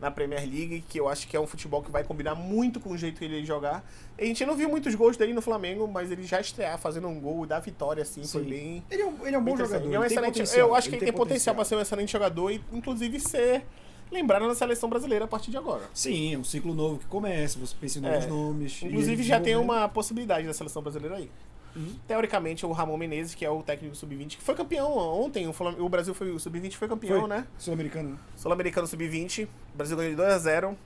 na 0.00 0.10
Premier 0.10 0.40
League, 0.40 0.84
que 0.88 0.98
eu 1.00 1.08
acho 1.08 1.26
que 1.26 1.36
é 1.36 1.40
um 1.40 1.46
futebol 1.46 1.82
que 1.82 1.90
vai 1.90 2.04
combinar 2.04 2.34
muito 2.34 2.78
com 2.80 2.90
o 2.90 2.98
jeito 2.98 3.18
que 3.18 3.24
ele 3.24 3.44
jogar. 3.44 3.84
A 4.18 4.24
gente 4.24 4.44
não 4.44 4.54
viu 4.56 4.68
muitos 4.68 4.94
gols 4.94 5.16
dele 5.16 5.32
no 5.32 5.40
Flamengo, 5.40 5.86
mas 5.88 6.10
ele 6.10 6.24
já 6.24 6.40
estrear 6.40 6.78
fazendo 6.78 7.08
um 7.08 7.18
gol 7.20 7.46
da 7.46 7.58
vitória, 7.60 8.02
assim, 8.02 8.22
foi 8.26 8.42
Sim. 8.42 8.48
bem. 8.50 8.84
Ele 8.90 9.02
é 9.02 9.06
um, 9.06 9.26
ele 9.26 9.36
é 9.36 9.38
um 9.38 9.42
bom 9.44 9.56
jogador. 9.56 9.86
interessante. 9.86 9.90
E 9.92 9.94
é 9.94 9.98
um 9.98 10.04
ele 10.04 10.14
tem 10.32 10.42
excelente, 10.42 10.58
eu 10.58 10.74
acho 10.74 10.88
que 10.88 10.96
ele 10.96 11.04
tem 11.04 11.12
potencial 11.12 11.54
potencial. 11.54 11.54
para 11.54 11.64
ser 11.64 11.76
um 11.76 11.80
excelente 11.80 12.12
jogador 12.12 12.50
e, 12.50 12.60
inclusive, 12.72 13.18
ser 13.20 13.64
lembrado 14.12 14.46
na 14.46 14.54
seleção 14.54 14.88
brasileira 14.88 15.24
a 15.24 15.28
partir 15.28 15.50
de 15.50 15.56
agora. 15.56 15.82
Sim, 15.92 16.34
é 16.34 16.38
um 16.38 16.44
ciclo 16.44 16.74
novo 16.74 16.98
que 16.98 17.06
começa, 17.06 17.58
você 17.58 17.74
pensa 17.80 17.98
em 17.98 18.02
novos 18.02 18.24
É. 18.24 18.28
nomes. 18.28 18.82
Inclusive, 18.82 19.14
ele 19.14 19.22
já 19.22 19.40
tem 19.40 19.56
uma 19.56 19.88
possibilidade 19.88 20.46
da 20.46 20.52
seleção 20.52 20.82
brasileira 20.82 21.16
aí. 21.16 21.30
Uhum. 21.76 21.96
Teoricamente, 22.06 22.64
o 22.64 22.72
Ramon 22.72 22.96
Menezes, 22.96 23.34
que 23.34 23.44
é 23.44 23.50
o 23.50 23.62
técnico 23.62 23.94
do 23.94 23.98
Sub-20, 23.98 24.36
que 24.36 24.42
foi 24.42 24.54
campeão 24.54 24.96
ontem. 24.96 25.46
O, 25.48 25.88
Brasil 25.88 26.14
foi 26.14 26.30
o 26.30 26.38
Sub-20 26.38 26.74
foi 26.74 26.86
campeão, 26.88 27.20
Foi. 27.20 27.28
né? 27.28 27.46
Sul-americano. 27.58 28.10
né? 28.10 28.18
Sul-Americano 28.36 28.86
Sub-20. 28.86 29.44
O 29.72 29.76
Brasil 29.76 29.96
ganhou 29.96 30.10
de 30.12 30.16
2 30.16 30.32
a 30.32 30.38
0 30.38 30.78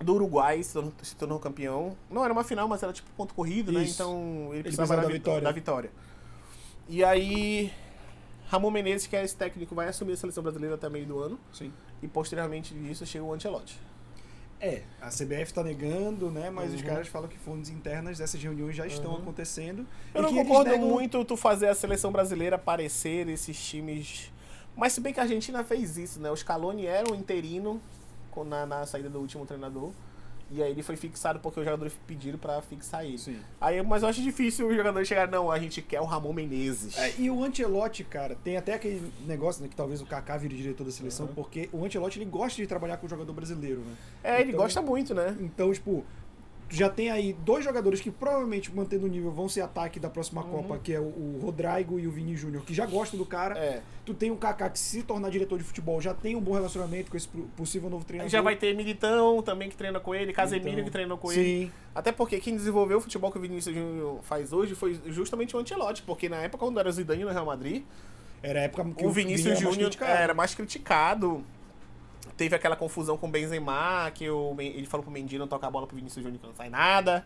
Do 0.00 0.14
Uruguai 0.14 0.62
se 0.62 0.72
tornou, 0.72 0.92
se 1.02 1.14
tornou 1.16 1.38
campeão. 1.38 1.96
Não 2.10 2.24
era 2.24 2.32
uma 2.32 2.42
final, 2.42 2.66
mas 2.66 2.82
era 2.82 2.92
tipo 2.92 3.08
ponto 3.16 3.34
corrido, 3.34 3.70
né? 3.70 3.82
Isso. 3.84 3.94
Então 3.94 4.50
ele 4.52 4.62
precisava 4.64 4.96
da, 4.96 5.02
da 5.02 5.06
vi- 5.08 5.12
vitória. 5.14 5.40
da 5.42 5.52
vitória. 5.52 5.90
E 6.88 7.04
aí, 7.04 7.72
Ramon 8.48 8.70
Menezes, 8.72 9.06
que 9.06 9.14
é 9.14 9.22
esse 9.22 9.36
técnico, 9.36 9.74
vai 9.76 9.86
assumir 9.88 10.14
a 10.14 10.16
seleção 10.16 10.42
brasileira 10.42 10.74
até 10.74 10.88
meio 10.88 11.06
do 11.06 11.20
ano. 11.20 11.38
Sim. 11.52 11.72
E 12.02 12.08
posteriormente 12.08 12.74
disso 12.74 13.06
chega 13.06 13.24
o 13.24 13.32
Ancelotti. 13.32 13.78
É, 14.60 14.82
a 15.00 15.08
CBF 15.08 15.54
tá 15.54 15.62
negando, 15.62 16.30
né? 16.30 16.50
Mas 16.50 16.74
os 16.74 16.80
Uhum. 16.82 16.86
caras 16.86 17.08
falam 17.08 17.28
que 17.28 17.38
fontes 17.38 17.70
internas 17.70 18.18
dessas 18.18 18.42
reuniões 18.42 18.76
já 18.76 18.86
estão 18.86 19.12
Uhum. 19.12 19.18
acontecendo. 19.22 19.86
Eu 20.14 20.22
não 20.22 20.34
concordo 20.34 20.70
negam- 20.70 20.88
muito 20.88 21.24
tu 21.24 21.36
fazer 21.36 21.68
a 21.68 21.74
seleção 21.74 22.12
brasileira 22.12 22.56
aparecer 22.56 23.26
esses 23.28 23.58
times. 23.58 24.30
Mas 24.76 24.92
se 24.92 25.00
bem 25.00 25.12
que 25.14 25.20
a 25.20 25.22
Argentina 25.22 25.64
fez 25.64 25.96
isso, 25.96 26.20
né? 26.20 26.30
O 26.30 26.36
Scaloni 26.36 26.84
era 26.86 27.10
um 27.10 27.14
interino 27.14 27.80
na, 28.46 28.64
na 28.66 28.86
saída 28.86 29.08
do 29.08 29.18
último 29.18 29.44
treinador. 29.46 29.90
E 30.52 30.60
aí 30.62 30.70
ele 30.72 30.82
foi 30.82 30.96
fixado 30.96 31.38
porque 31.38 31.60
os 31.60 31.64
jogadores 31.64 31.92
pediram 32.08 32.36
pra 32.38 32.60
fixar 32.60 33.04
ele. 33.04 33.16
Sim. 33.18 33.38
Aí, 33.60 33.80
mas 33.82 34.02
eu 34.02 34.08
acho 34.08 34.20
difícil 34.20 34.66
o 34.66 34.74
jogador 34.74 35.04
chegar, 35.06 35.28
não, 35.28 35.48
a 35.50 35.58
gente 35.60 35.80
quer 35.80 36.00
o 36.00 36.04
Ramon 36.04 36.32
Menezes. 36.32 36.98
É, 36.98 37.14
e 37.18 37.30
o 37.30 37.44
Ancelotti, 37.44 38.02
cara, 38.02 38.34
tem 38.42 38.56
até 38.56 38.74
aquele 38.74 39.12
negócio 39.26 39.62
né, 39.62 39.68
que 39.68 39.76
talvez 39.76 40.00
o 40.02 40.06
Kaká 40.06 40.36
vire 40.36 40.56
diretor 40.56 40.82
da 40.84 40.90
seleção, 40.90 41.26
Uhum. 41.26 41.34
porque 41.34 41.68
o 41.72 41.84
Ancelotti 41.84 42.18
ele 42.18 42.24
gosta 42.28 42.60
de 42.60 42.66
trabalhar 42.66 42.96
com 42.96 43.06
o 43.06 43.08
jogador 43.08 43.32
brasileiro, 43.32 43.80
né? 43.80 43.94
É, 44.24 44.40
ele 44.40 44.50
Então- 44.50 44.60
gosta 44.60 44.82
muito, 44.82 45.14
né? 45.14 45.36
Então, 45.40 45.72
tipo, 45.72 46.04
já 46.70 46.88
tem 46.88 47.10
aí 47.10 47.32
dois 47.44 47.64
jogadores 47.64 48.00
que 48.00 48.10
provavelmente 48.10 48.72
mantendo 48.74 49.06
o 49.06 49.08
nível 49.08 49.30
vão 49.32 49.48
ser 49.48 49.60
ataque 49.60 49.98
da 49.98 50.08
próxima 50.08 50.42
Uhum. 50.42 50.50
Copa, 50.50 50.78
que 50.78 50.92
é 50.92 51.00
o, 51.00 51.02
o 51.02 51.40
Rodrigo 51.42 51.98
e 51.98 52.06
o 52.06 52.10
Vini 52.12 52.36
Júnior, 52.36 52.64
que 52.64 52.72
já 52.72 52.86
gostam 52.86 53.18
do 53.18 53.26
cara. 53.26 53.58
É. 53.58 53.82
Tu 54.06 54.14
tem 54.14 54.30
o 54.30 54.36
Kaká 54.36 54.70
que 54.70 54.78
se 54.78 55.02
tornar 55.02 55.30
diretor 55.30 55.58
de 55.58 55.64
futebol 55.64 56.00
já 56.00 56.14
tem 56.14 56.36
um 56.36 56.40
bom 56.40 56.52
relacionamento 56.52 57.10
com 57.10 57.16
esse 57.16 57.28
possível 57.56 57.90
novo 57.90 58.04
treinador. 58.04 58.30
Já 58.30 58.40
vai 58.40 58.56
ter 58.56 58.74
Militão 58.74 59.42
também 59.42 59.68
que 59.68 59.76
treina 59.76 59.98
com 60.00 60.14
ele, 60.14 60.32
Casemiro 60.32 60.70
Então, 60.70 60.84
que 60.84 60.90
treinou 60.90 61.18
com 61.18 61.30
ele. 61.32 61.66
Sim. 61.66 61.72
Até 61.94 62.12
porque 62.12 62.38
quem 62.40 62.56
desenvolveu 62.56 62.98
o 62.98 63.00
futebol 63.00 63.30
que 63.32 63.38
o 63.38 63.40
Vinícius 63.40 63.74
Júnior 63.74 64.20
faz 64.22 64.52
hoje 64.52 64.74
foi 64.74 64.98
justamente 65.08 65.56
o 65.56 65.58
Ancelotti, 65.58 66.02
porque 66.02 66.28
na 66.28 66.36
época 66.38 66.64
quando 66.64 66.78
era 66.78 66.88
o 66.88 66.92
Zidane 66.92 67.24
no 67.24 67.30
Real 67.30 67.44
Madrid, 67.46 67.82
Era 68.42 68.60
a 68.60 68.62
época 68.62 68.84
que 68.96 69.04
o 69.04 69.10
Vinícius 69.10 69.42
Vini 69.42 69.56
era 69.56 69.60
mais 69.64 69.74
Júnior 69.74 69.90
criticado. 69.90 70.22
era 70.22 70.34
mais 70.34 70.54
criticado. 70.54 71.44
Teve 72.40 72.56
aquela 72.56 72.74
confusão 72.74 73.18
com 73.18 73.26
o 73.26 73.30
Benzema, 73.30 74.10
que 74.14 74.26
o, 74.30 74.56
ele 74.58 74.86
falou 74.86 75.04
pro 75.04 75.12
Mendy 75.12 75.36
não 75.36 75.46
tocar 75.46 75.66
a 75.66 75.70
bola 75.70 75.86
pro 75.86 75.94
Vinícius 75.94 76.24
Júnior 76.24 76.40
que 76.40 76.46
não 76.46 76.54
sai 76.54 76.70
nada, 76.70 77.22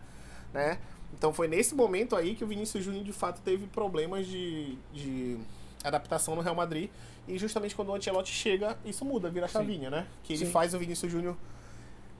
né? 0.53 0.77
Então 1.17 1.31
foi 1.31 1.47
nesse 1.47 1.73
momento 1.73 2.17
aí 2.17 2.35
que 2.35 2.43
o 2.43 2.47
Vinícius 2.47 2.83
Júnior 2.83 3.01
de 3.01 3.13
fato 3.13 3.39
teve 3.39 3.65
problemas 3.65 4.27
de, 4.27 4.77
de 4.93 5.37
adaptação 5.85 6.35
no 6.35 6.41
Real 6.41 6.53
Madrid. 6.53 6.89
E 7.29 7.37
justamente 7.37 7.73
quando 7.73 7.91
o 7.91 7.95
Ancelotti 7.95 8.33
chega, 8.33 8.77
isso 8.83 9.05
muda, 9.05 9.29
vira 9.29 9.45
a 9.45 9.47
Sim. 9.47 9.53
chavinha, 9.53 9.89
né? 9.89 10.05
Que 10.21 10.33
ele 10.33 10.47
Sim. 10.47 10.51
faz 10.51 10.73
o 10.73 10.79
Vinícius 10.79 11.09
Júnior 11.09 11.37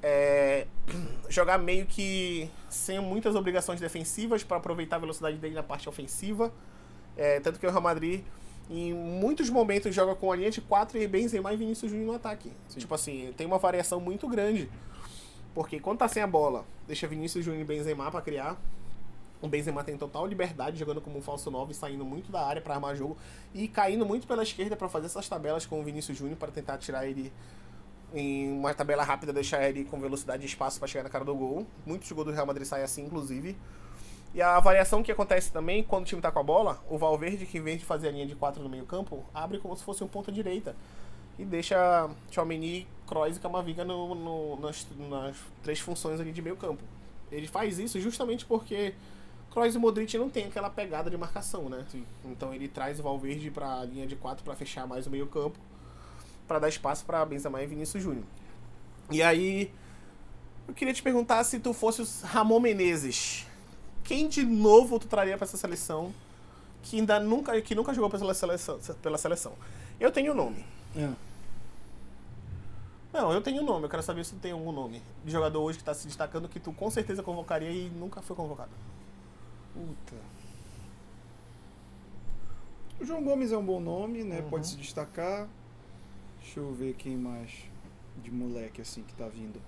é, 0.01 0.65
jogar 1.27 1.57
meio 1.57 1.85
que 1.85 2.49
sem 2.69 2.97
muitas 3.01 3.35
obrigações 3.35 3.81
defensivas 3.81 4.41
para 4.41 4.55
aproveitar 4.55 4.95
a 4.95 4.99
velocidade 4.99 5.35
dele 5.35 5.55
na 5.55 5.63
parte 5.63 5.89
ofensiva. 5.89 6.49
É, 7.17 7.41
tanto 7.41 7.59
que 7.59 7.67
o 7.67 7.69
Real 7.69 7.81
Madrid, 7.81 8.23
em 8.69 8.93
muitos 8.93 9.49
momentos, 9.49 9.93
joga 9.93 10.15
com 10.15 10.31
a 10.31 10.35
linha 10.35 10.49
de 10.49 10.61
4 10.61 10.97
e 10.97 11.07
Benzema 11.07 11.53
e 11.53 11.57
Vinícius 11.57 11.91
Júnior 11.91 12.07
no 12.07 12.15
ataque. 12.15 12.51
Sim. 12.67 12.79
Tipo 12.79 12.95
assim, 12.95 13.33
tem 13.37 13.45
uma 13.45 13.57
variação 13.57 13.99
muito 13.99 14.27
grande. 14.27 14.69
Porque 15.53 15.79
quando 15.79 15.99
tá 15.99 16.07
sem 16.07 16.21
a 16.21 16.27
bola, 16.27 16.65
deixa 16.87 17.07
Vinícius 17.07 17.45
Júnior 17.45 17.61
e 17.61 17.65
Benzema 17.65 18.09
para 18.11 18.21
criar. 18.21 18.57
O 19.41 19.47
Benzema 19.47 19.83
tem 19.83 19.97
total 19.97 20.25
liberdade 20.25 20.77
jogando 20.77 20.99
como 20.99 21.19
um 21.19 21.21
falso 21.21 21.51
9, 21.51 21.73
saindo 21.73 22.03
muito 22.03 22.31
da 22.31 22.45
área 22.45 22.61
para 22.61 22.73
armar 22.73 22.95
jogo 22.95 23.15
e 23.53 23.67
caindo 23.67 24.05
muito 24.05 24.25
pela 24.25 24.41
esquerda 24.41 24.75
para 24.75 24.89
fazer 24.89 25.05
essas 25.05 25.29
tabelas 25.29 25.65
com 25.65 25.79
o 25.79 25.83
Vinícius 25.83 26.17
Júnior 26.17 26.37
para 26.37 26.51
tentar 26.51 26.77
tirar 26.77 27.05
ele 27.05 27.31
em 28.13 28.51
uma 28.51 28.73
tabela 28.73 29.03
rápida, 29.03 29.31
deixar 29.31 29.67
ele 29.67 29.83
com 29.85 29.99
velocidade 29.99 30.43
e 30.43 30.45
espaço 30.45 30.79
para 30.79 30.87
chegar 30.87 31.03
na 31.03 31.09
cara 31.09 31.23
do 31.23 31.35
gol. 31.35 31.67
Muitos 31.85 32.11
gols 32.11 32.27
do 32.27 32.33
Real 32.33 32.45
Madrid 32.45 32.65
saem 32.65 32.83
assim, 32.83 33.05
inclusive. 33.05 33.55
E 34.35 34.41
a 34.41 34.59
variação 34.59 35.01
que 35.01 35.11
acontece 35.11 35.49
também 35.51 35.81
quando 35.81 36.03
o 36.03 36.05
time 36.05 36.21
tá 36.21 36.29
com 36.29 36.39
a 36.39 36.43
bola, 36.43 36.83
o 36.89 36.97
Valverde, 36.97 37.45
que 37.45 37.57
em 37.57 37.61
vez 37.61 37.79
de 37.79 37.85
fazer 37.85 38.09
a 38.09 38.11
linha 38.11 38.25
de 38.27 38.35
4 38.35 38.61
no 38.61 38.67
meio-campo, 38.67 39.23
abre 39.33 39.59
como 39.59 39.75
se 39.77 39.83
fosse 39.83 40.03
um 40.03 40.07
ponta 40.07 40.29
direita. 40.29 40.75
E 41.39 41.45
deixa 41.45 42.09
Tchouameni, 42.29 42.85
Kroos 43.07 43.37
e 43.37 43.39
Camavinga 43.39 43.85
no, 43.85 44.13
no- 44.13 44.59
nas, 44.59 44.85
nas 45.09 45.37
três 45.63 45.79
funções 45.79 46.19
ali 46.19 46.33
de 46.33 46.41
meio-campo. 46.41 46.83
Ele 47.31 47.47
faz 47.47 47.79
isso 47.79 47.97
justamente 47.99 48.45
porque 48.45 48.93
Kroos 49.51 49.73
e 49.73 49.77
Modric 49.79 50.17
não 50.17 50.29
tem 50.29 50.45
aquela 50.47 50.69
pegada 50.69 51.09
de 51.09 51.17
marcação, 51.17 51.69
né? 51.69 51.85
Então 52.25 52.53
ele 52.53 52.67
traz 52.67 52.99
o 52.99 53.03
Valverde 53.03 53.49
pra 53.49 53.85
linha 53.85 54.05
de 54.05 54.17
4 54.17 54.43
para 54.43 54.53
fechar 54.55 54.85
mais 54.85 55.07
o 55.07 55.09
meio-campo, 55.09 55.57
para 56.45 56.59
dar 56.59 56.67
espaço 56.69 57.05
para 57.05 57.25
Benzema 57.25 57.63
e 57.63 57.67
Vinícius 57.67 58.03
Júnior. 58.03 58.25
E 59.09 59.23
aí, 59.23 59.71
eu 60.67 60.73
queria 60.73 60.93
te 60.93 61.01
perguntar 61.01 61.41
se 61.45 61.57
tu 61.59 61.73
fosse 61.73 62.01
o 62.01 62.07
Ramon 62.27 62.59
Menezes, 62.59 63.45
quem 64.05 64.29
de 64.29 64.45
novo 64.45 64.97
tu 64.99 65.07
traria 65.07 65.35
para 65.35 65.45
essa 65.45 65.57
seleção 65.57 66.13
que 66.83 66.99
ainda 66.99 67.19
nunca 67.19 67.59
que 67.61 67.75
nunca 67.75 67.93
jogou 67.93 68.09
pela 68.09 68.33
seleção, 68.33 68.79
pela 69.01 69.17
seleção? 69.17 69.53
Eu 69.99 70.11
tenho 70.11 70.31
o 70.31 70.35
nome. 70.35 70.63
É. 70.95 71.11
Não, 73.11 73.31
eu 73.33 73.41
tenho 73.41 73.61
o 73.61 73.65
nome. 73.65 73.85
Eu 73.85 73.89
quero 73.89 74.03
saber 74.03 74.23
se 74.23 74.35
tu 74.35 74.39
tem 74.39 74.51
algum 74.51 74.71
nome 74.71 75.01
de 75.23 75.31
jogador 75.31 75.61
hoje 75.61 75.79
que 75.79 75.83
tá 75.83 75.93
se 75.93 76.05
destacando 76.05 76.47
que 76.47 76.59
tu 76.59 76.71
com 76.71 76.89
certeza 76.89 77.23
convocaria 77.23 77.71
e 77.71 77.89
nunca 77.89 78.21
foi 78.21 78.35
convocado. 78.35 78.71
Puta. 79.73 80.15
O 82.99 83.05
João 83.05 83.23
Gomes 83.23 83.51
é 83.51 83.57
um 83.57 83.65
bom 83.65 83.79
nome, 83.79 84.23
né? 84.23 84.41
Uhum. 84.41 84.49
Pode 84.49 84.67
se 84.67 84.77
destacar. 84.77 85.47
Deixa 86.41 86.59
eu 86.59 86.73
ver 86.73 86.93
quem 86.93 87.17
mais 87.17 87.51
de 88.21 88.31
moleque 88.31 88.81
assim 88.81 89.01
que 89.01 89.13
tá 89.15 89.27
vindo. 89.27 89.59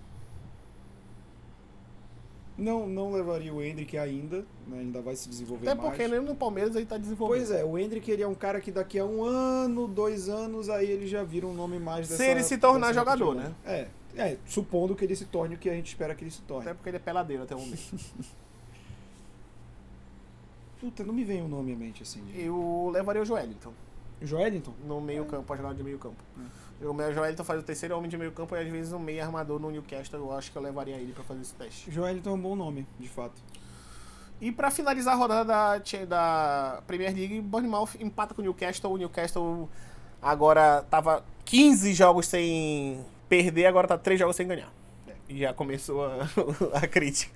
Não, 2.57 2.87
não 2.87 3.11
levaria 3.11 3.53
o 3.53 3.61
Hendrick 3.61 3.95
ainda, 3.97 4.39
né? 4.67 4.79
ainda 4.79 4.99
vai 4.99 5.15
se 5.15 5.29
desenvolver 5.29 5.67
Até 5.69 5.79
mais. 5.79 5.89
porque 5.89 6.07
nem 6.07 6.19
no 6.19 6.35
Palmeiras 6.35 6.75
ele 6.75 6.87
tá 6.87 6.97
desenvolvendo. 6.97 7.37
Pois 7.37 7.51
é, 7.51 7.63
o 7.63 7.77
Hendrick 7.77 8.09
ele 8.09 8.23
é 8.23 8.27
um 8.27 8.33
cara 8.33 8.59
que 8.59 8.71
daqui 8.71 8.97
a 8.97 9.05
um 9.05 9.23
ano, 9.23 9.87
dois 9.87 10.27
anos, 10.27 10.67
aí 10.67 10.89
ele 10.89 11.05
já 11.05 11.23
vira 11.23 11.45
um 11.45 11.53
nome 11.53 11.77
mais 11.77 12.07
Se 12.07 12.13
dessa 12.13 12.25
ele 12.25 12.43
se 12.43 12.57
tornar 12.57 12.93
jogador, 12.93 13.35
né? 13.35 13.53
É, 13.63 13.87
é, 14.15 14.37
supondo 14.47 14.95
que 14.95 15.05
ele 15.05 15.15
se 15.15 15.25
torne 15.25 15.53
o 15.53 15.57
que 15.59 15.69
a 15.69 15.73
gente 15.73 15.85
espera 15.87 16.15
que 16.15 16.23
ele 16.23 16.31
se 16.31 16.41
torne. 16.41 16.63
Até 16.63 16.73
porque 16.73 16.89
ele 16.89 16.97
é 16.97 16.99
peladeiro 16.99 17.43
até 17.43 17.55
o 17.55 17.59
momento. 17.59 17.77
Puta, 20.81 21.03
não 21.03 21.13
me 21.13 21.23
vem 21.23 21.43
o 21.43 21.47
nome 21.47 21.73
à 21.73 21.75
mente 21.75 22.01
assim. 22.01 22.23
de- 22.23 22.41
Eu 22.41 22.89
levaria 22.91 23.21
o 23.21 23.25
Joelinton 23.25 23.71
Joelinton? 24.21 24.73
no 24.85 24.99
meio 24.99 25.25
campo, 25.25 25.43
pra 25.43 25.55
jogar 25.55 25.73
de 25.73 25.83
meio 25.83 25.99
campo. 25.99 26.17
É. 26.81 26.85
O 26.85 26.93
meu 26.93 27.11
Joelinton 27.13 27.43
faz 27.43 27.59
o 27.59 27.63
terceiro 27.63 27.97
homem 27.97 28.09
de 28.09 28.17
meio 28.17 28.31
campo 28.31 28.55
e 28.55 28.59
às 28.59 28.67
vezes 28.67 28.93
um 28.93 28.99
meio 28.99 29.23
armador 29.23 29.59
no 29.59 29.71
Newcastle. 29.71 30.19
Eu 30.19 30.31
acho 30.31 30.51
que 30.51 30.57
eu 30.57 30.61
levaria 30.61 30.95
ele 30.95 31.11
pra 31.11 31.23
fazer 31.23 31.41
esse 31.41 31.53
teste. 31.55 31.91
Joelinton 31.91 32.29
é 32.29 32.33
um 32.33 32.39
bom 32.39 32.55
nome, 32.55 32.87
de 32.99 33.07
fato. 33.07 33.41
E 34.39 34.51
pra 34.51 34.69
finalizar 34.69 35.15
a 35.15 35.17
rodada 35.17 35.45
da, 35.45 36.05
da 36.05 36.81
Premier 36.85 37.13
League, 37.13 37.41
Bournemouth 37.41 37.89
empata 37.99 38.35
com 38.35 38.41
o 38.41 38.45
Newcastle. 38.45 38.91
O 38.91 38.97
Newcastle 38.97 39.67
agora 40.21 40.83
tava 40.89 41.25
15 41.45 41.93
jogos 41.93 42.27
sem 42.27 43.03
perder, 43.27 43.65
agora 43.65 43.87
tá 43.87 43.97
3 43.97 44.19
jogos 44.19 44.35
sem 44.35 44.47
ganhar. 44.47 44.71
E 45.27 45.39
já 45.39 45.53
começou 45.53 46.05
a, 46.05 46.27
a 46.77 46.87
crítica. 46.87 47.33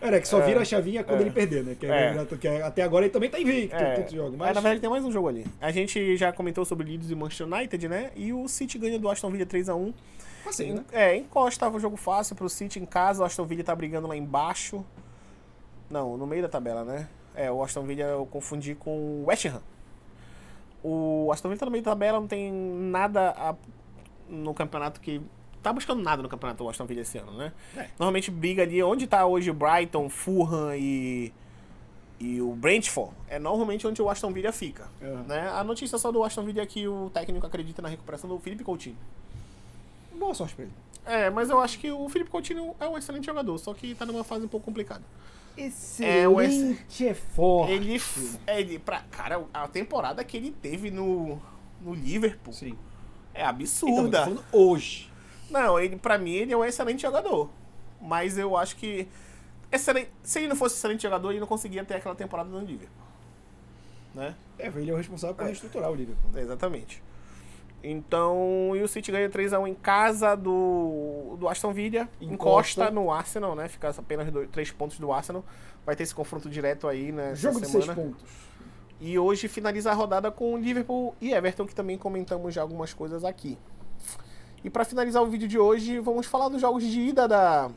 Era 0.00 0.20
que 0.20 0.28
só 0.28 0.40
É, 0.40 0.46
vira 0.46 0.60
a 0.60 0.64
chavinha 0.64 1.02
quando 1.02 1.20
é. 1.20 1.22
ele 1.22 1.30
perder, 1.30 1.64
né? 1.64 1.74
Que, 1.78 1.86
É. 1.86 2.14
é. 2.16 2.36
que 2.36 2.46
é- 2.48 2.62
até 2.62 2.82
agora 2.82 3.04
ele 3.06 3.12
também 3.12 3.30
tá 3.30 3.40
invicto, 3.40 3.74
É, 3.74 3.94
tantos 3.96 4.12
jogos. 4.12 4.34
é, 4.34 4.36
Mas 4.36 4.54
na 4.54 4.60
verdade 4.60 4.80
tem 4.80 4.90
mais 4.90 5.04
um 5.04 5.10
jogo 5.10 5.28
ali. 5.28 5.46
A 5.60 5.70
gente 5.70 6.16
já 6.16 6.32
comentou 6.32 6.64
sobre 6.64 6.86
Leeds 6.86 7.10
e 7.10 7.14
Manchester 7.14 7.46
United, 7.46 7.88
né? 7.88 8.10
E 8.14 8.32
o 8.32 8.46
City 8.46 8.78
ganha 8.78 8.98
do 8.98 9.08
Aston 9.08 9.30
Villa 9.30 9.46
3x1. 9.46 9.94
assim, 10.46 10.72
né? 10.74 10.84
É, 10.92 11.16
encosta, 11.16 11.60
tava 11.66 11.76
um 11.76 11.80
jogo 11.80 11.96
fácil 11.96 12.36
pro 12.36 12.48
City 12.48 12.78
em 12.78 12.84
casa. 12.86 13.22
O 13.22 13.26
Aston 13.26 13.44
Villa 13.46 13.64
tá 13.64 13.74
brigando 13.74 14.06
lá 14.06 14.16
embaixo. 14.16 14.84
Não, 15.90 16.16
no 16.16 16.26
meio 16.26 16.42
da 16.42 16.48
tabela, 16.48 16.84
né? 16.84 17.08
É, 17.34 17.50
o 17.50 17.62
Aston 17.62 17.82
Villa 17.84 18.02
eu 18.02 18.26
confundi 18.26 18.74
com 18.74 18.90
o 19.22 19.24
West 19.26 19.46
Ham. 19.46 19.60
O 20.82 21.30
Aston 21.32 21.48
Villa 21.48 21.58
tá 21.58 21.66
no 21.66 21.72
meio 21.72 21.82
da 21.82 21.90
tabela, 21.90 22.20
não 22.20 22.28
tem 22.28 22.52
nada 22.52 23.30
a- 23.36 23.54
no 24.28 24.54
campeonato 24.54 25.00
que. 25.00 25.20
Tá 25.66 25.72
buscando 25.72 26.00
nada 26.00 26.22
no 26.22 26.28
campeonato 26.28 26.62
do 26.62 26.70
Aston 26.70 26.86
Villa 26.86 27.00
esse 27.00 27.18
ano, 27.18 27.32
né? 27.32 27.52
É. 27.76 27.88
Normalmente 27.98 28.30
briga 28.30 28.62
ali 28.62 28.80
onde 28.84 29.04
tá 29.04 29.26
hoje 29.26 29.50
o 29.50 29.54
Brighton, 29.54 30.08
Fulham 30.08 30.76
e. 30.76 31.32
E 32.20 32.40
o 32.40 32.52
Brentford 32.52 33.12
é 33.26 33.36
normalmente 33.40 33.84
onde 33.84 34.00
o 34.00 34.08
Aston 34.08 34.32
Villa 34.32 34.52
fica. 34.52 34.88
Uhum. 35.02 35.24
Né? 35.24 35.50
A 35.50 35.64
notícia 35.64 35.98
só 35.98 36.12
do 36.12 36.22
Aston 36.22 36.44
Villa 36.44 36.60
é 36.60 36.66
que 36.66 36.86
o 36.86 37.10
técnico 37.12 37.44
acredita 37.44 37.82
na 37.82 37.88
recuperação 37.88 38.30
do 38.30 38.38
Felipe 38.38 38.62
Coutinho. 38.62 38.96
Boa 40.14 40.32
sorte 40.34 40.54
pra 40.54 40.66
ele. 40.66 40.72
É, 41.04 41.30
mas 41.30 41.50
eu 41.50 41.58
acho 41.58 41.80
que 41.80 41.90
o 41.90 42.08
Felipe 42.08 42.30
Coutinho 42.30 42.72
é 42.78 42.86
um 42.86 42.96
excelente 42.96 43.26
jogador, 43.26 43.58
só 43.58 43.74
que 43.74 43.92
tá 43.96 44.06
numa 44.06 44.22
fase 44.22 44.44
um 44.44 44.48
pouco 44.48 44.66
complicada. 44.66 45.02
Excelente 45.56 47.08
é, 47.08 47.12
forte. 47.12 47.72
Ele, 47.72 48.00
ele 48.46 48.78
pra, 48.78 49.00
cara, 49.10 49.44
a 49.52 49.66
temporada 49.66 50.22
que 50.22 50.36
ele 50.36 50.52
teve 50.52 50.92
no, 50.92 51.42
no 51.80 51.92
Liverpool 51.92 52.54
Sim. 52.54 52.78
é 53.34 53.40
Então, 53.40 53.48
absurda. 53.48 54.22
falando 54.22 54.44
hoje. 54.52 55.15
Não, 55.50 55.78
ele, 55.78 55.96
pra 55.96 56.18
mim, 56.18 56.32
ele 56.32 56.52
é 56.52 56.56
um 56.56 56.64
excelente 56.64 57.02
jogador. 57.02 57.48
Mas 58.00 58.36
eu 58.38 58.56
acho 58.56 58.76
que. 58.76 59.08
excelente- 59.70 60.10
se 60.22 60.38
ele 60.40 60.48
não 60.48 60.56
fosse 60.56 60.76
excelente 60.76 61.02
jogador, 61.02 61.30
ele 61.30 61.40
não 61.40 61.46
conseguia 61.46 61.84
ter 61.84 61.94
aquela 61.94 62.14
temporada 62.14 62.48
no 62.48 62.58
Liverpool. 62.60 63.04
Né? 64.14 64.34
É, 64.58 64.68
ele 64.68 64.90
é 64.90 64.94
o 64.94 64.96
responsável 64.96 65.34
por 65.36 65.42
É. 65.44 65.46
reestruturar 65.46 65.90
o 65.90 65.94
Liverpool. 65.94 66.30
né? 66.32 66.40
Exatamente. 66.42 67.02
Então, 67.84 68.72
e 68.74 68.82
o 68.82 68.88
City 68.88 69.12
ganha 69.12 69.28
3x1 69.28 69.68
em 69.68 69.74
casa 69.74 70.34
do, 70.34 71.36
do 71.38 71.48
Aston 71.48 71.72
Villa. 71.72 72.08
Encosta. 72.20 72.34
Encosta 72.34 72.90
no 72.90 73.12
Arsenal, 73.12 73.54
né? 73.54 73.68
Fica 73.68 73.90
apenas 73.90 74.26
3 74.50 74.70
pontos 74.72 74.98
do 74.98 75.12
Arsenal. 75.12 75.44
Vai 75.84 75.94
ter 75.94 76.02
esse 76.02 76.14
confronto 76.14 76.48
direto 76.50 76.88
aí, 76.88 77.12
né? 77.12 77.34
Jogo 77.36 77.60
de 77.60 77.68
seis 77.68 77.86
pontos. 77.86 78.24
E 79.00 79.16
hoje 79.18 79.46
finaliza 79.46 79.90
a 79.90 79.94
rodada 79.94 80.30
com 80.32 80.56
Liverpool 80.58 81.14
e 81.20 81.32
Everton, 81.32 81.66
que 81.66 81.74
também 81.74 81.96
comentamos 81.98 82.52
já 82.54 82.62
algumas 82.62 82.92
coisas 82.92 83.24
aqui. 83.24 83.56
E 84.64 84.70
para 84.70 84.84
finalizar 84.84 85.22
o 85.22 85.26
vídeo 85.26 85.46
de 85.46 85.58
hoje, 85.58 85.98
vamos 86.00 86.26
falar 86.26 86.48
dos 86.48 86.60
jogos 86.60 86.82
de 86.82 87.00
ida 87.00 87.26
da. 87.28 87.70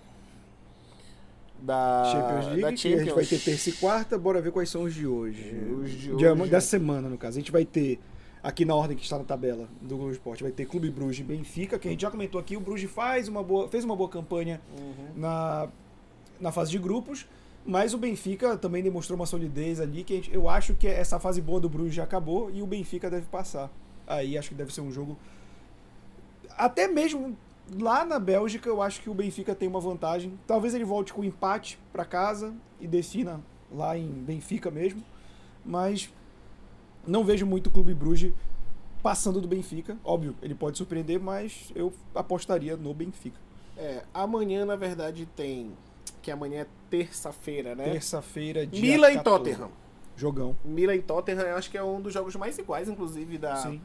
Da 1.62 2.04
Champions 2.12 2.46
League, 2.46 2.62
da 2.62 2.68
que 2.74 2.88
a 2.94 2.98
gente 2.98 3.12
vai 3.14 3.26
ter 3.26 3.38
Champions. 3.38 3.44
terça 3.44 3.70
e 3.70 3.74
quarta, 3.74 4.18
bora 4.18 4.42
ver 4.42 4.52
quais 4.52 4.70
são 4.70 4.84
os 4.84 4.94
de 4.94 5.06
hoje. 5.06 5.56
Os 5.84 5.92
de 5.92 6.14
hoje. 6.14 6.50
Da 6.50 6.62
semana, 6.62 7.10
no 7.10 7.18
caso. 7.18 7.38
A 7.38 7.42
gente 7.42 7.52
vai 7.52 7.66
ter, 7.66 8.00
aqui 8.42 8.64
na 8.64 8.74
ordem 8.74 8.96
que 8.96 9.04
está 9.04 9.18
na 9.18 9.26
tabela 9.26 9.68
do 9.82 9.98
Globo 9.98 10.12
Esporte, 10.12 10.42
vai 10.42 10.54
ter 10.54 10.66
Clube 10.66 10.90
Bruges 10.90 11.20
e 11.20 11.24
Benfica, 11.24 11.78
que 11.78 11.88
a 11.90 11.92
gente 11.92 12.02
já 12.02 12.10
comentou 12.10 12.40
aqui, 12.40 12.56
o 12.56 12.62
Bruges 12.62 12.90
faz 12.90 13.28
uma 13.28 13.44
boa, 13.44 13.68
fez 13.68 13.84
uma 13.84 13.94
boa 13.96 14.08
campanha 14.10 14.62
Uhum. 14.78 15.20
na, 15.20 15.68
na 16.40 16.50
fase 16.52 16.72
de 16.72 16.80
grupos, 16.80 17.28
mas 17.66 17.94
o 17.94 17.98
Benfica 17.98 18.56
também 18.58 18.82
demonstrou 18.82 19.18
uma 19.20 19.26
solidez 19.26 19.82
ali, 19.82 20.06
que 20.06 20.16
gente- 20.16 20.34
eu 20.34 20.48
acho 20.48 20.74
que 20.76 20.88
essa 20.88 21.20
fase 21.20 21.42
boa 21.42 21.60
do 21.60 21.68
Bruges 21.68 21.94
já 21.94 22.06
acabou 22.06 22.50
e 22.50 22.62
o 22.62 22.66
Benfica 22.66 23.10
deve 23.10 23.26
passar. 23.26 23.70
Aí 24.08 24.38
acho 24.38 24.48
que 24.48 24.56
deve 24.56 24.74
ser 24.74 24.80
um 24.80 24.92
jogo. 24.94 25.18
Até 26.60 26.90
mesmo 26.90 27.38
lá 27.80 28.04
na 28.04 28.20
Bélgica, 28.20 28.68
eu 28.68 28.82
acho 28.82 29.02
que 29.02 29.10
o 29.10 29.14
Benfica 29.14 29.56
tem 29.56 29.68
uma 29.68 29.80
vantagem. 29.80 30.38
Talvez 30.46 30.74
ele 30.74 30.84
volte 30.84 31.14
com 31.14 31.24
empate 31.24 31.80
para 31.94 32.04
casa 32.04 32.54
e 32.82 32.86
defina 32.88 33.40
lá 33.72 33.98
em 33.98 34.10
Benfica 34.10 34.70
mesmo, 34.70 35.02
mas 35.64 36.12
não 37.08 37.24
vejo 37.24 37.46
muito 37.46 37.68
o 37.68 37.72
Clube 37.72 37.94
Bruges 37.94 38.34
passando 39.02 39.40
do 39.40 39.48
Benfica. 39.48 39.98
Óbvio, 40.04 40.36
ele 40.42 40.54
pode 40.54 40.78
surpreender, 40.78 41.18
mas 41.18 41.72
eu 41.74 41.94
apostaria 42.14 42.76
no 42.76 42.94
Benfica. 42.94 43.38
É, 43.78 44.04
amanhã, 44.14 44.66
na 44.66 44.76
verdade, 44.76 45.26
tem. 45.38 45.72
Que 46.22 46.30
amanhã 46.32 46.64
é 46.64 46.68
terça-feira, 46.90 47.74
né? 47.74 47.86
Terça-feira, 47.86 48.68
dia 48.68 48.82
Milan 48.82 49.12
e 49.12 49.16
14. 49.16 49.24
Tottenham. 49.24 49.72
Jogão. 50.18 50.58
Milan 50.66 50.96
e 50.96 51.02
Tottenham, 51.02 51.44
eu 51.44 51.56
acho 51.56 51.72
que 51.72 51.78
é 51.78 51.84
um 51.84 52.02
dos 52.02 52.14
jogos 52.14 52.36
mais 52.36 52.58
iguais, 52.58 52.90
inclusive, 52.90 53.38
da, 53.38 53.56
Sim. 53.56 53.82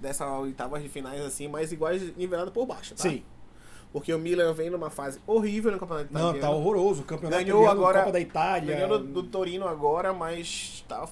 Dessa 0.00 0.26
oitavas 0.38 0.82
de 0.82 0.88
finais, 0.88 1.20
assim, 1.22 1.48
mais 1.48 1.72
iguais 1.72 2.16
nivelado 2.16 2.50
por 2.52 2.66
baixo, 2.66 2.94
tá? 2.94 3.02
Sim. 3.02 3.22
Porque 3.92 4.12
o 4.12 4.18
Milan 4.18 4.52
vem 4.52 4.70
numa 4.70 4.90
fase 4.90 5.20
horrível 5.26 5.70
no 5.70 5.78
campeonato 5.78 6.12
Não, 6.12 6.30
italiano. 6.30 6.40
tá 6.40 6.50
horroroso. 6.50 7.02
O 7.02 7.04
campeonato 7.04 7.42
Ganhou 7.44 7.60
italiano, 7.62 7.80
agora- 7.80 7.98
Copa 8.00 8.12
da 8.12 8.20
Itália. 8.20 8.74
Ganhou 8.76 8.98
do, 8.98 9.04
do 9.06 9.22
Torino 9.22 9.68
agora, 9.68 10.12
mas 10.12 10.84
tá. 10.88 11.08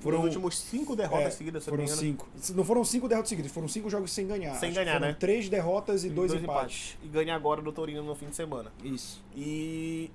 Foram- 0.00 0.18
os 0.18 0.24
últimos 0.26 0.58
cinco 0.58 0.94
derrotas 0.96 1.26
É, 1.26 1.30
seguidas, 1.30 1.64
se 1.64 1.70
não 1.70 1.76
foram 1.76 1.88
cinco. 1.88 2.28
Não 2.54 2.64
foram 2.64 2.84
cinco 2.84 3.08
derrotas 3.08 3.28
seguidas, 3.28 3.50
foram 3.52 3.68
cinco 3.68 3.88
jogos 3.90 4.10
sem 4.12 4.26
ganhar. 4.26 4.54
Sem 4.54 4.70
Acho 4.70 4.78
ganhar, 4.78 5.00
né? 5.00 5.16
Três 5.18 5.48
derrotas 5.48 6.04
e 6.04 6.08
dois, 6.10 6.32
empates. 6.34 6.96
E 7.02 7.08
ganha 7.08 7.34
agora 7.36 7.60
do 7.62 7.72
Torino 7.72 8.02
no 8.02 8.14
fim 8.14 8.26
de 8.26 8.36
semana. 8.36 8.72
Isso. 8.84 9.20
E, 9.36 10.10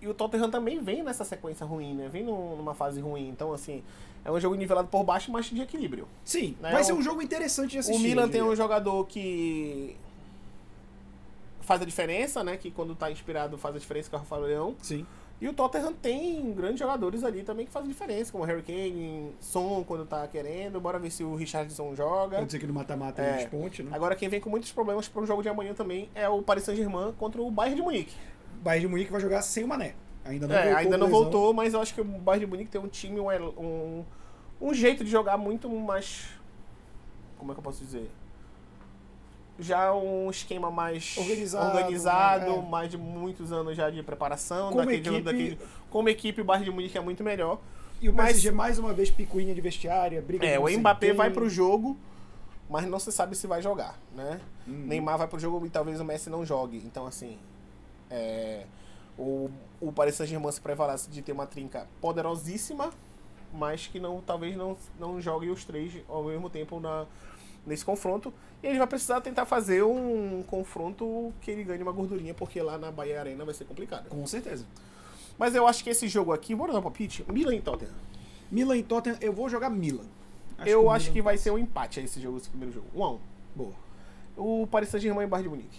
e 0.00 0.06
o 0.08 0.14
Tottenham 0.14 0.50
também 0.50 0.80
vem 0.80 1.02
nessa 1.04 1.24
sequência 1.24 1.64
ruim, 1.66 1.94
né? 1.94 2.08
Vem 2.08 2.24
num- 2.24 2.56
numa 2.56 2.74
fase 2.74 3.00
ruim. 3.00 3.28
Então, 3.28 3.52
assim, 3.52 3.82
é 4.24 4.30
um 4.30 4.38
jogo 4.40 4.54
nivelado 4.54 4.88
por 4.88 5.04
baixo, 5.04 5.30
mas 5.32 5.46
de 5.46 5.60
equilíbrio. 5.60 6.06
Sim, 6.24 6.56
Né, 6.60 6.70
vai 6.72 6.84
ser 6.84 6.92
o- 6.92 6.96
um 6.96 7.02
jogo 7.02 7.22
interessante 7.22 7.70
de 7.72 7.78
assistir. 7.78 7.98
o 7.98 8.02
Milan 8.02 8.28
tem 8.28 8.42
um 8.42 8.54
jogador 8.54 9.06
que 9.06 9.96
faz 11.60 11.82
a 11.82 11.84
diferença, 11.84 12.42
né? 12.42 12.56
Que 12.56 12.70
quando 12.70 12.94
tá 12.94 13.10
inspirado 13.10 13.58
faz 13.58 13.76
a 13.76 13.78
diferença, 13.78 14.08
que 14.08 14.14
é 14.14 14.18
o 14.18 14.20
Rafael 14.20 14.42
Leão. 14.42 14.76
Sim. 14.82 15.06
E 15.40 15.46
o 15.46 15.52
Tottenham 15.52 15.92
tem 15.92 16.52
grandes 16.52 16.80
jogadores 16.80 17.22
ali 17.22 17.44
também 17.44 17.64
que 17.64 17.70
fazem 17.70 17.88
diferença, 17.88 18.32
como 18.32 18.42
o 18.42 18.46
Harry 18.46 18.62
Kane, 18.62 19.30
Son 19.38 19.84
quando 19.84 20.04
tá 20.04 20.26
querendo. 20.26 20.80
Bora 20.80 20.98
ver 20.98 21.10
se 21.12 21.22
o 21.22 21.36
Richardson 21.36 21.94
joga. 21.94 22.38
Pode 22.38 22.50
ser 22.50 22.58
que 22.58 22.66
no 22.66 22.74
mata-mata 22.74 23.22
É. 23.22 23.36
desponte, 23.36 23.82
né? 23.84 23.90
Agora 23.94 24.16
quem 24.16 24.28
vem 24.28 24.40
com 24.40 24.50
muitos 24.50 24.72
problemas 24.72 25.06
para 25.06 25.22
o 25.22 25.26
jogo 25.26 25.40
de 25.42 25.48
amanhã 25.48 25.74
também 25.74 26.08
é 26.14 26.28
o 26.28 26.42
Paris 26.42 26.64
Saint-Germain 26.64 27.12
contra 27.12 27.40
o 27.40 27.50
Bayern 27.52 27.76
de 27.76 27.82
Munique. 27.82 28.14
Bayern 28.62 28.86
de 28.86 28.90
Munique 28.90 29.12
vai 29.12 29.20
jogar 29.20 29.42
sem 29.42 29.62
o 29.62 29.68
Mané. 29.68 29.94
Ainda 30.28 30.46
não 30.46 30.54
é, 30.54 30.62
voltou. 30.64 30.78
ainda 30.78 30.98
não 30.98 31.08
voltou, 31.08 31.54
mas 31.54 31.74
eu 31.74 31.80
acho 31.80 31.94
que 31.94 32.00
o 32.00 32.04
Bayern 32.04 32.44
de 32.44 32.50
Munique 32.50 32.70
tem 32.70 32.80
um 32.80 32.86
time, 32.88 33.18
um, 33.18 33.28
um, 33.58 34.04
um 34.60 34.74
jeito 34.74 35.02
de 35.02 35.10
jogar 35.10 35.36
muito 35.38 35.68
mais. 35.68 36.26
Como 37.38 37.50
é 37.50 37.54
que 37.54 37.60
eu 37.60 37.64
posso 37.64 37.82
dizer? 37.84 38.10
Já 39.58 39.92
um 39.92 40.30
esquema 40.30 40.70
mais 40.70 41.16
Organizado, 41.16 41.76
organizado, 41.76 42.44
né? 42.52 42.58
É. 42.58 42.62
mais 42.70 42.88
de 42.90 42.96
muitos 42.96 43.50
anos 43.50 43.76
já 43.76 43.90
de 43.90 44.02
preparação. 44.04 44.68
Como 44.68 44.80
daquele, 44.84 44.98
equipe- 44.98 45.20
daquele- 45.22 45.58
como 45.90 46.08
equipe, 46.08 46.40
o 46.40 46.44
Bayern 46.44 46.64
de 46.66 46.70
Munique 46.70 46.96
é 46.96 47.00
muito 47.00 47.24
melhor. 47.24 47.58
E 48.00 48.08
o 48.08 48.12
Mas- 48.14 48.26
PSG 48.34 48.52
mais 48.52 48.78
uma 48.78 48.92
vez 48.92 49.10
picuinha 49.10 49.52
de 49.52 49.60
vestiária, 49.60 50.22
briga 50.22 50.46
É, 50.46 50.58
o 50.60 50.68
Mbappé 50.68 51.08
quem. 51.08 51.16
vai 51.16 51.30
pro 51.30 51.48
jogo, 51.50 51.96
mas 52.70 52.86
não 52.86 53.00
se 53.00 53.10
sabe 53.10 53.34
se 53.34 53.48
vai 53.48 53.60
jogar, 53.60 53.98
né? 54.14 54.40
Hum. 54.68 54.84
Neymar 54.86 55.18
vai 55.18 55.26
pro 55.26 55.40
jogo 55.40 55.66
e 55.66 55.70
talvez 55.70 55.98
o 55.98 56.04
Messi 56.04 56.30
não 56.30 56.46
jogue. 56.46 56.76
Então, 56.86 57.04
assim, 57.06 57.36
é, 58.08 58.64
o, 59.18 59.50
o 59.80 59.92
Paris 59.92 60.14
Saint-Germain 60.14 60.52
se 60.52 60.60
prevalece 60.60 61.10
de 61.10 61.20
ter 61.20 61.32
uma 61.32 61.46
trinca 61.46 61.88
poderosíssima, 62.00 62.90
mas 63.52 63.86
que 63.86 63.98
não, 63.98 64.20
talvez 64.20 64.56
não, 64.56 64.76
não 64.98 65.20
jogue 65.20 65.50
os 65.50 65.64
três 65.64 65.92
ao 66.08 66.22
mesmo 66.24 66.48
tempo 66.48 66.78
na, 66.78 67.04
nesse 67.66 67.84
confronto. 67.84 68.32
E 68.62 68.66
ele 68.66 68.78
vai 68.78 68.86
precisar 68.86 69.20
tentar 69.20 69.44
fazer 69.44 69.82
um 69.82 70.42
confronto 70.46 71.32
que 71.40 71.50
ele 71.50 71.64
ganhe 71.64 71.82
uma 71.82 71.92
gordurinha, 71.92 72.32
porque 72.32 72.62
lá 72.62 72.78
na 72.78 72.90
Bahia 72.90 73.20
Arena 73.20 73.44
vai 73.44 73.54
ser 73.54 73.64
complicado. 73.64 74.08
Com 74.08 74.26
certeza. 74.26 74.64
Mas 75.36 75.54
eu 75.54 75.66
acho 75.66 75.82
que 75.82 75.90
esse 75.90 76.08
jogo 76.08 76.32
aqui, 76.32 76.54
bora 76.54 76.72
dar 76.72 76.78
um 76.78 76.82
palpite? 76.82 77.24
Milan 77.32 77.54
e 77.54 77.60
Tottenham. 77.60 77.94
Milan 78.50 78.76
e 78.76 78.82
Tottenham, 78.82 79.18
eu 79.20 79.32
vou 79.32 79.48
jogar 79.48 79.70
Milan. 79.70 80.06
eu 80.66 80.84
o 80.84 80.90
acho 80.90 81.06
Milan 81.06 81.14
que 81.14 81.22
vai 81.22 81.38
ser 81.38 81.50
um 81.50 81.58
empate 81.58 82.00
esse 82.00 82.20
jogo, 82.20 82.38
esse 82.38 82.48
primeiro 82.48 82.74
jogo. 82.74 82.86
1 82.94 83.04
a 83.04 83.12
1 83.12 83.18
Boa. 83.54 83.74
O 84.36 84.66
Paris 84.68 84.88
Saint-Germain 84.88 85.24
e 85.24 85.28
Bayern 85.28 85.48
de 85.48 85.56
Munique. 85.56 85.78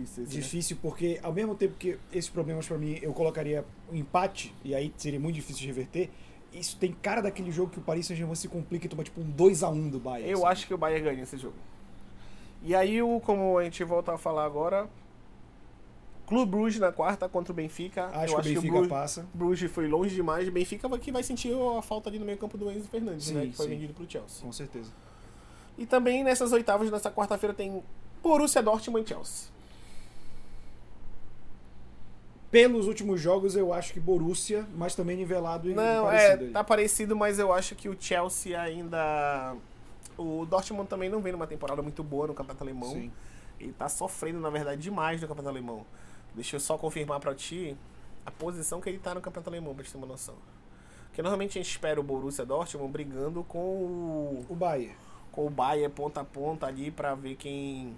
Difícil 0.00 0.24
esse, 0.24 0.36
né? 0.36 0.42
Difícil 0.42 0.78
porque, 0.80 1.20
ao 1.22 1.32
mesmo 1.32 1.54
tempo 1.54 1.74
que 1.78 1.98
esses 2.12 2.30
problemas 2.30 2.66
pra 2.66 2.78
mim 2.78 2.98
eu 3.02 3.12
colocaria 3.12 3.64
um 3.92 3.96
empate, 3.96 4.54
e 4.64 4.74
aí 4.74 4.92
seria 4.96 5.20
muito 5.20 5.34
difícil 5.36 5.60
de 5.62 5.66
reverter, 5.66 6.10
isso 6.52 6.76
tem 6.76 6.92
cara 6.92 7.20
daquele 7.20 7.50
jogo 7.50 7.70
que 7.70 7.78
o 7.78 7.82
Paris 7.82 8.06
Saint-Germain 8.06 8.34
se 8.34 8.48
complica 8.48 8.86
e 8.86 8.88
toma 8.88 9.04
tipo 9.04 9.20
um 9.20 9.32
2x1 9.32 9.90
do 9.90 10.00
Bayern. 10.00 10.30
Eu 10.30 10.38
sabe? 10.38 10.52
acho 10.52 10.66
que 10.66 10.74
o 10.74 10.78
Bayern 10.78 11.04
ganha 11.04 11.22
esse 11.22 11.36
jogo. 11.36 11.54
E 12.62 12.74
aí, 12.74 13.00
o, 13.00 13.20
como 13.20 13.58
a 13.58 13.64
gente 13.64 13.82
volta 13.84 14.12
a 14.12 14.18
falar 14.18 14.44
agora, 14.44 14.88
Clube 16.26 16.50
Bruges 16.50 16.78
na 16.78 16.92
quarta 16.92 17.28
contra 17.28 17.52
o 17.52 17.56
Benfica. 17.56 18.06
Acho 18.06 18.34
Eu 18.34 18.40
que 18.40 18.50
o 18.50 18.54
Benfica 18.54 18.72
Bruges, 18.72 18.88
passa. 18.88 19.26
Bruges 19.34 19.70
foi 19.70 19.88
longe 19.88 20.14
demais. 20.14 20.46
O 20.46 20.52
Benfica 20.52 20.88
que 20.98 21.10
vai 21.10 21.22
sentir 21.22 21.52
a 21.76 21.82
falta 21.82 22.08
ali 22.08 22.18
no 22.18 22.24
meio 22.24 22.38
campo 22.38 22.56
do 22.56 22.70
Enzo 22.70 22.88
Fernandes, 22.88 23.26
Sim, 23.26 23.34
né? 23.34 23.46
Que 23.46 23.52
foi 23.52 23.66
sim. 23.66 23.72
vendido 23.72 23.94
pro 23.94 24.08
Chelsea. 24.08 24.40
Com 24.40 24.52
certeza. 24.52 24.92
E 25.76 25.86
também 25.86 26.22
nessas 26.22 26.52
oitavas, 26.52 26.90
nessa 26.90 27.10
quarta-feira, 27.10 27.54
tem 27.54 27.82
Borussia 28.22 28.62
Dortmund 28.62 29.04
e 29.04 29.08
Chelsea. 29.08 29.48
Pelos 32.50 32.88
últimos 32.88 33.20
jogos, 33.20 33.54
eu 33.54 33.72
acho 33.72 33.92
que 33.92 34.00
Borussia, 34.00 34.66
mas 34.74 34.94
também 34.96 35.16
nivelado 35.16 35.70
e 35.70 35.74
Não, 35.74 36.04
parecido. 36.06 36.44
é, 36.46 36.50
tá 36.50 36.64
parecido, 36.64 37.14
mas 37.16 37.38
eu 37.38 37.52
acho 37.52 37.76
que 37.76 37.88
o 37.88 37.96
Chelsea 37.98 38.60
ainda. 38.60 39.54
O 40.18 40.44
Dortmund 40.44 40.88
também 40.88 41.08
não 41.08 41.20
vem 41.20 41.32
numa 41.32 41.46
temporada 41.46 41.80
muito 41.80 42.02
boa 42.02 42.26
no 42.26 42.34
Campeonato 42.34 42.64
Alemão. 42.64 42.90
Sim. 42.90 43.12
Ele 43.58 43.72
tá 43.72 43.88
sofrendo, 43.88 44.40
na 44.40 44.50
verdade, 44.50 44.80
demais 44.82 45.20
no 45.22 45.28
Campeonato 45.28 45.48
Alemão. 45.56 45.86
Deixa 46.34 46.56
eu 46.56 46.60
só 46.60 46.76
confirmar 46.76 47.20
pra 47.20 47.34
ti 47.34 47.76
a 48.26 48.30
posição 48.30 48.80
que 48.80 48.88
ele 48.88 48.98
tá 48.98 49.14
no 49.14 49.20
Campeonato 49.20 49.48
Alemão, 49.48 49.74
pra 49.74 49.84
te 49.84 49.92
ter 49.92 49.98
uma 49.98 50.06
noção. 50.06 50.34
Porque 51.06 51.22
normalmente 51.22 51.58
a 51.58 51.62
gente 51.62 51.70
espera 51.70 52.00
o 52.00 52.02
Borussia 52.02 52.44
Dortmund 52.44 52.90
brigando 52.92 53.44
com 53.44 53.58
o, 53.58 54.46
O 54.48 54.54
Bayern. 54.54 54.94
com 55.32 55.46
o 55.46 55.50
Bayern 55.50 55.92
ponta 55.92 56.20
a 56.20 56.24
ponta 56.24 56.66
ali 56.66 56.90
pra 56.90 57.14
ver 57.14 57.36
quem. 57.36 57.96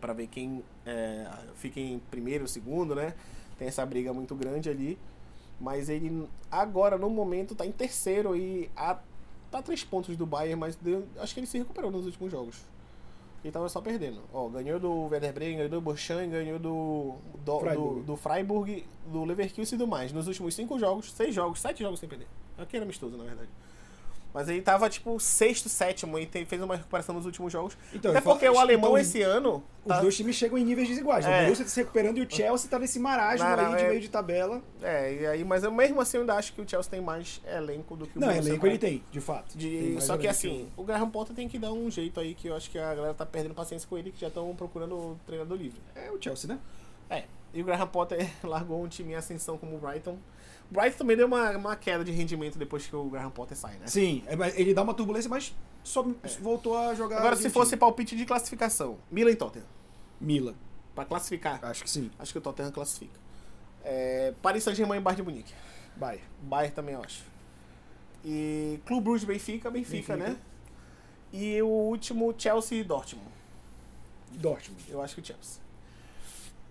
Para 0.00 0.12
ver 0.12 0.26
quem 0.26 0.62
é, 0.86 1.28
fica 1.56 1.78
em 1.78 1.98
primeiro, 2.10 2.48
segundo, 2.48 2.94
né? 2.94 3.14
Tem 3.58 3.68
essa 3.68 3.84
briga 3.84 4.12
muito 4.12 4.34
grande 4.34 4.68
ali. 4.70 4.98
Mas 5.60 5.88
ele 5.90 6.26
agora, 6.50 6.96
no 6.96 7.10
momento, 7.10 7.54
tá 7.54 7.66
em 7.66 7.72
terceiro 7.72 8.34
e 8.34 8.70
a, 8.74 8.94
tá 9.50 9.58
a 9.58 9.62
três 9.62 9.84
pontos 9.84 10.16
do 10.16 10.24
Bayern, 10.24 10.58
mas 10.58 10.74
deu- 10.76 11.04
acho 11.18 11.34
que 11.34 11.40
ele 11.40 11.46
se 11.46 11.58
recuperou 11.58 11.90
nos 11.90 12.06
últimos 12.06 12.32
jogos. 12.32 12.56
Ele 13.44 13.52
tava 13.52 13.68
só 13.68 13.80
perdendo. 13.80 14.20
Ó, 14.32 14.48
ganhou 14.48 14.78
do 14.80 15.08
Werder 15.08 15.32
Bremen, 15.32 15.56
ganhou 15.56 15.70
do 15.70 15.80
Bochum, 15.80 16.28
ganhou 16.30 16.58
do, 16.58 17.14
do, 17.44 17.60
Freiburg. 17.60 18.00
do, 18.00 18.06
do 18.06 18.16
Freiburg, 18.16 18.86
do 19.06 19.24
Leverkusen 19.24 19.76
e 19.76 19.78
do 19.78 19.86
mais. 19.86 20.12
Nos 20.12 20.26
últimos 20.26 20.54
cinco 20.54 20.78
jogos, 20.78 21.10
seis 21.12 21.34
jogos, 21.34 21.60
sete 21.60 21.82
jogos 21.82 22.00
sem 22.00 22.08
perder. 22.08 22.26
Aqui 22.58 22.76
era 22.76 22.84
amistoso, 22.84 23.16
na 23.16 23.24
verdade. 23.24 23.48
Mas 24.32 24.48
ele 24.48 24.62
tava, 24.62 24.88
tipo, 24.88 25.18
sexto, 25.18 25.68
sétimo 25.68 26.16
e 26.18 26.24
tem- 26.24 26.44
fez 26.46 26.62
uma 26.62 26.76
recuperação 26.76 27.14
nos 27.14 27.26
últimos 27.26 27.52
jogos. 27.52 27.76
Então, 27.92 28.12
Até 28.12 28.20
falo- 28.20 28.36
porque 28.36 28.48
o 28.48 28.58
alemão 28.58 28.90
então, 28.90 28.98
esse 28.98 29.20
ano. 29.22 29.62
Os 29.84 29.88
tá- 29.88 30.00
dois 30.00 30.16
times 30.16 30.36
chegam 30.36 30.56
em 30.58 30.64
níveis 30.64 30.86
desiguais. 30.88 31.24
né? 31.24 31.32
É. 31.32 31.40
O 31.40 31.44
Borussia 31.44 31.64
tá 31.64 31.70
se 31.70 31.80
recuperando 31.80 32.18
e 32.18 32.20
o 32.22 32.30
Chelsea 32.30 32.70
tá 32.70 32.78
nesse 32.78 32.98
marasmo 33.00 33.48
Não, 33.48 33.56
não, 33.56 33.72
aí 33.72 33.76
de 33.78 33.82
é- 33.84 33.88
meio 33.88 34.00
de 34.00 34.08
tabela. 34.08 34.62
É, 34.82 35.14
e 35.14 35.26
aí, 35.26 35.44
mas 35.44 35.64
eu 35.64 35.72
mesmo 35.72 36.00
assim 36.00 36.18
eu 36.18 36.20
ainda 36.20 36.34
acho 36.34 36.52
que 36.52 36.60
o 36.60 36.68
Chelsea 36.68 36.90
tem 36.90 37.00
mais 37.00 37.40
elenco 37.46 37.96
do 37.96 38.06
que 38.06 38.18
o 38.18 38.20
Não, 38.20 38.28
Borussia 38.28 38.50
elenco 38.50 38.62
tem. 38.62 38.70
ele 38.70 38.78
tem, 38.78 39.04
de 39.10 39.20
fato. 39.20 39.56
De, 39.58 39.96
só 40.00 40.14
que 40.16 40.26
elenco 40.26 40.30
assim, 40.30 40.68
o 40.76 40.84
Graham 40.84 41.10
Potter 41.10 41.34
tem 41.34 41.48
que 41.48 41.58
dar 41.58 41.72
um 41.72 41.90
jeito 41.90 42.20
aí 42.20 42.34
que 42.34 42.46
eu 42.48 42.54
acho 42.54 42.70
que 42.70 42.78
a 42.78 42.94
galera 42.94 43.14
tá 43.14 43.26
perdendo 43.26 43.54
paciência 43.54 43.88
com 43.88 43.98
ele, 43.98 44.12
que 44.12 44.20
já 44.20 44.28
estão 44.28 44.54
procurando 44.54 44.94
o 44.94 45.20
treinador 45.26 45.56
livre. 45.56 45.80
É 45.96 46.10
o 46.10 46.22
Chelsea, 46.22 46.46
né? 46.46 46.58
É. 47.08 47.24
E 47.52 47.62
o 47.62 47.64
Graham 47.64 47.88
Potter 47.88 48.18
largou 48.44 48.80
um 48.84 48.86
time 48.86 49.12
em 49.12 49.16
ascensão 49.16 49.58
como 49.58 49.74
o 49.74 49.78
Brighton. 49.80 50.16
Brighton 50.70 50.98
também 50.98 51.16
deu 51.16 51.26
uma, 51.26 51.50
uma 51.56 51.76
queda 51.76 52.04
de 52.04 52.12
rendimento 52.12 52.58
depois 52.58 52.86
que 52.86 52.94
o 52.94 53.04
Graham 53.10 53.30
Potter 53.30 53.56
sai, 53.56 53.74
né? 53.78 53.86
Sim, 53.86 54.22
é, 54.26 54.60
ele 54.60 54.72
dá 54.72 54.82
uma 54.82 54.94
turbulência, 54.94 55.28
mas 55.28 55.54
só 55.82 56.04
voltou 56.40 56.76
a 56.76 56.94
jogar. 56.94 57.18
Agora, 57.18 57.36
se 57.36 57.50
fosse 57.50 57.76
palpite 57.76 58.16
de 58.16 58.24
classificação, 58.24 58.98
Milan 59.10 59.30
e 59.32 59.36
Tottenham. 59.36 59.66
Milan, 60.20 60.54
Pra 60.94 61.04
classificar, 61.04 61.64
acho 61.64 61.82
que 61.82 61.90
sim. 61.90 62.10
acho 62.18 62.32
que 62.32 62.38
o 62.38 62.40
Tottenham 62.40 62.70
classifica. 62.72 63.18
É, 63.82 64.34
Paris 64.42 64.62
Saint-Germain 64.64 64.98
e 64.98 65.00
Bayern 65.00 65.22
de 65.24 65.28
Munique. 65.30 65.54
Bayern. 65.96 66.24
Bayern 66.42 66.74
também, 66.74 66.94
eu 66.94 67.02
acho. 67.02 67.24
E 68.24 68.78
Clube 68.84 69.04
Bruges, 69.04 69.24
Benfica, 69.26 69.70
Benfica, 69.70 70.14
Benfica. 70.16 70.30
né? 70.34 70.36
E 71.32 71.62
o 71.62 71.66
último, 71.68 72.34
Chelsea 72.36 72.80
e 72.80 72.84
Dortmund. 72.84 73.30
Dortmund. 74.32 74.82
Eu 74.88 75.00
acho 75.02 75.14
que 75.14 75.20
o 75.20 75.24
Chelsea. 75.24 75.60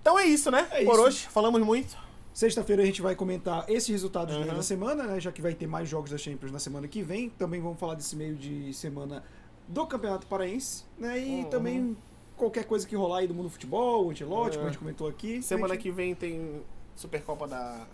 Então 0.02 0.18
é 0.20 0.26
isso, 0.26 0.52
né? 0.52 0.68
É 0.72 0.84
Por 0.86 0.94
isso. 0.94 1.02
hoje, 1.02 1.28
falamos 1.28 1.62
muito. 1.62 1.98
Sexta-feira 2.44 2.82
a 2.82 2.86
gente 2.86 3.02
vai 3.02 3.16
comentar 3.18 3.66
esses 3.70 3.90
resultados 3.90 4.34
Uhum. 4.34 4.46
da 4.46 4.64
semana, 4.64 5.04
né? 5.04 5.20
Já 5.20 5.30
que 5.30 5.42
vai 5.42 5.54
ter 5.54 5.68
mais 5.68 5.90
jogos 5.90 6.10
da 6.10 6.18
Champions 6.18 6.54
na 6.54 6.60
semana 6.60 6.88
que 6.88 7.02
vem. 7.02 7.30
Também 7.30 7.60
vamos 7.60 7.78
falar 7.78 7.96
desse 7.96 8.16
meio 8.16 8.34
de 8.34 8.74
semana 8.74 9.22
do 9.68 9.86
Campeonato 9.86 10.26
Paraense, 10.26 10.86
né? 10.98 11.20
E 11.20 11.44
Uhum. 11.44 11.50
também 11.50 11.98
qualquer 12.38 12.64
coisa 12.64 12.88
que 12.88 12.96
rolar 12.96 13.18
aí 13.18 13.28
do 13.28 13.34
mundo 13.34 13.48
do 13.48 13.50
futebol, 13.50 14.06
o 14.06 14.10
Antelote, 14.12 14.52
É. 14.52 14.54
como 14.56 14.68
a 14.68 14.72
gente 14.72 14.80
comentou 14.80 15.10
aqui. 15.10 15.42
Semana 15.42 15.74
gente- 15.74 15.84
que 15.84 15.92
vem 15.92 16.16
tem 16.16 16.62
Supercopa 16.96 17.46
da. 17.46 17.86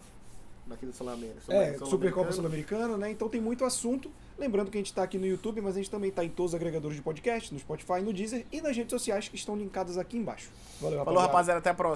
Daqui 0.67 0.83
do 0.87 0.93
Sul-América. 0.93 1.41
É, 1.53 1.77
Sul- 1.77 1.85
Supercopa 1.85 2.31
Sul-Americana. 2.31 2.97
Né? 2.97 3.11
Então 3.11 3.29
tem 3.29 3.39
muito 3.39 3.63
assunto. 3.63 4.09
Lembrando 4.35 4.71
que 4.71 4.77
a 4.77 4.79
gente 4.79 4.91
tá 4.91 5.03
aqui 5.03 5.15
no 5.15 5.25
YouTube, 5.27 5.61
mas 5.61 5.75
a 5.75 5.77
gente 5.77 5.91
também 5.91 6.09
tá 6.09 6.25
em 6.25 6.29
todos 6.29 6.51
os 6.51 6.55
agregadores 6.55 6.97
de 6.97 7.03
podcast, 7.03 7.53
no 7.53 7.59
Spotify, 7.59 8.01
no 8.01 8.11
Deezer 8.11 8.47
e 8.51 8.59
nas 8.61 8.75
redes 8.75 8.89
sociais 8.89 9.27
que 9.29 9.35
estão 9.35 9.55
linkadas 9.55 9.95
aqui 9.95 10.17
embaixo. 10.17 10.49
Valeu, 10.81 11.05
Falou, 11.05 11.21
rapaziada. 11.21 11.59
Até 11.59 11.69
a 11.69 11.73
próxima. 11.75 11.93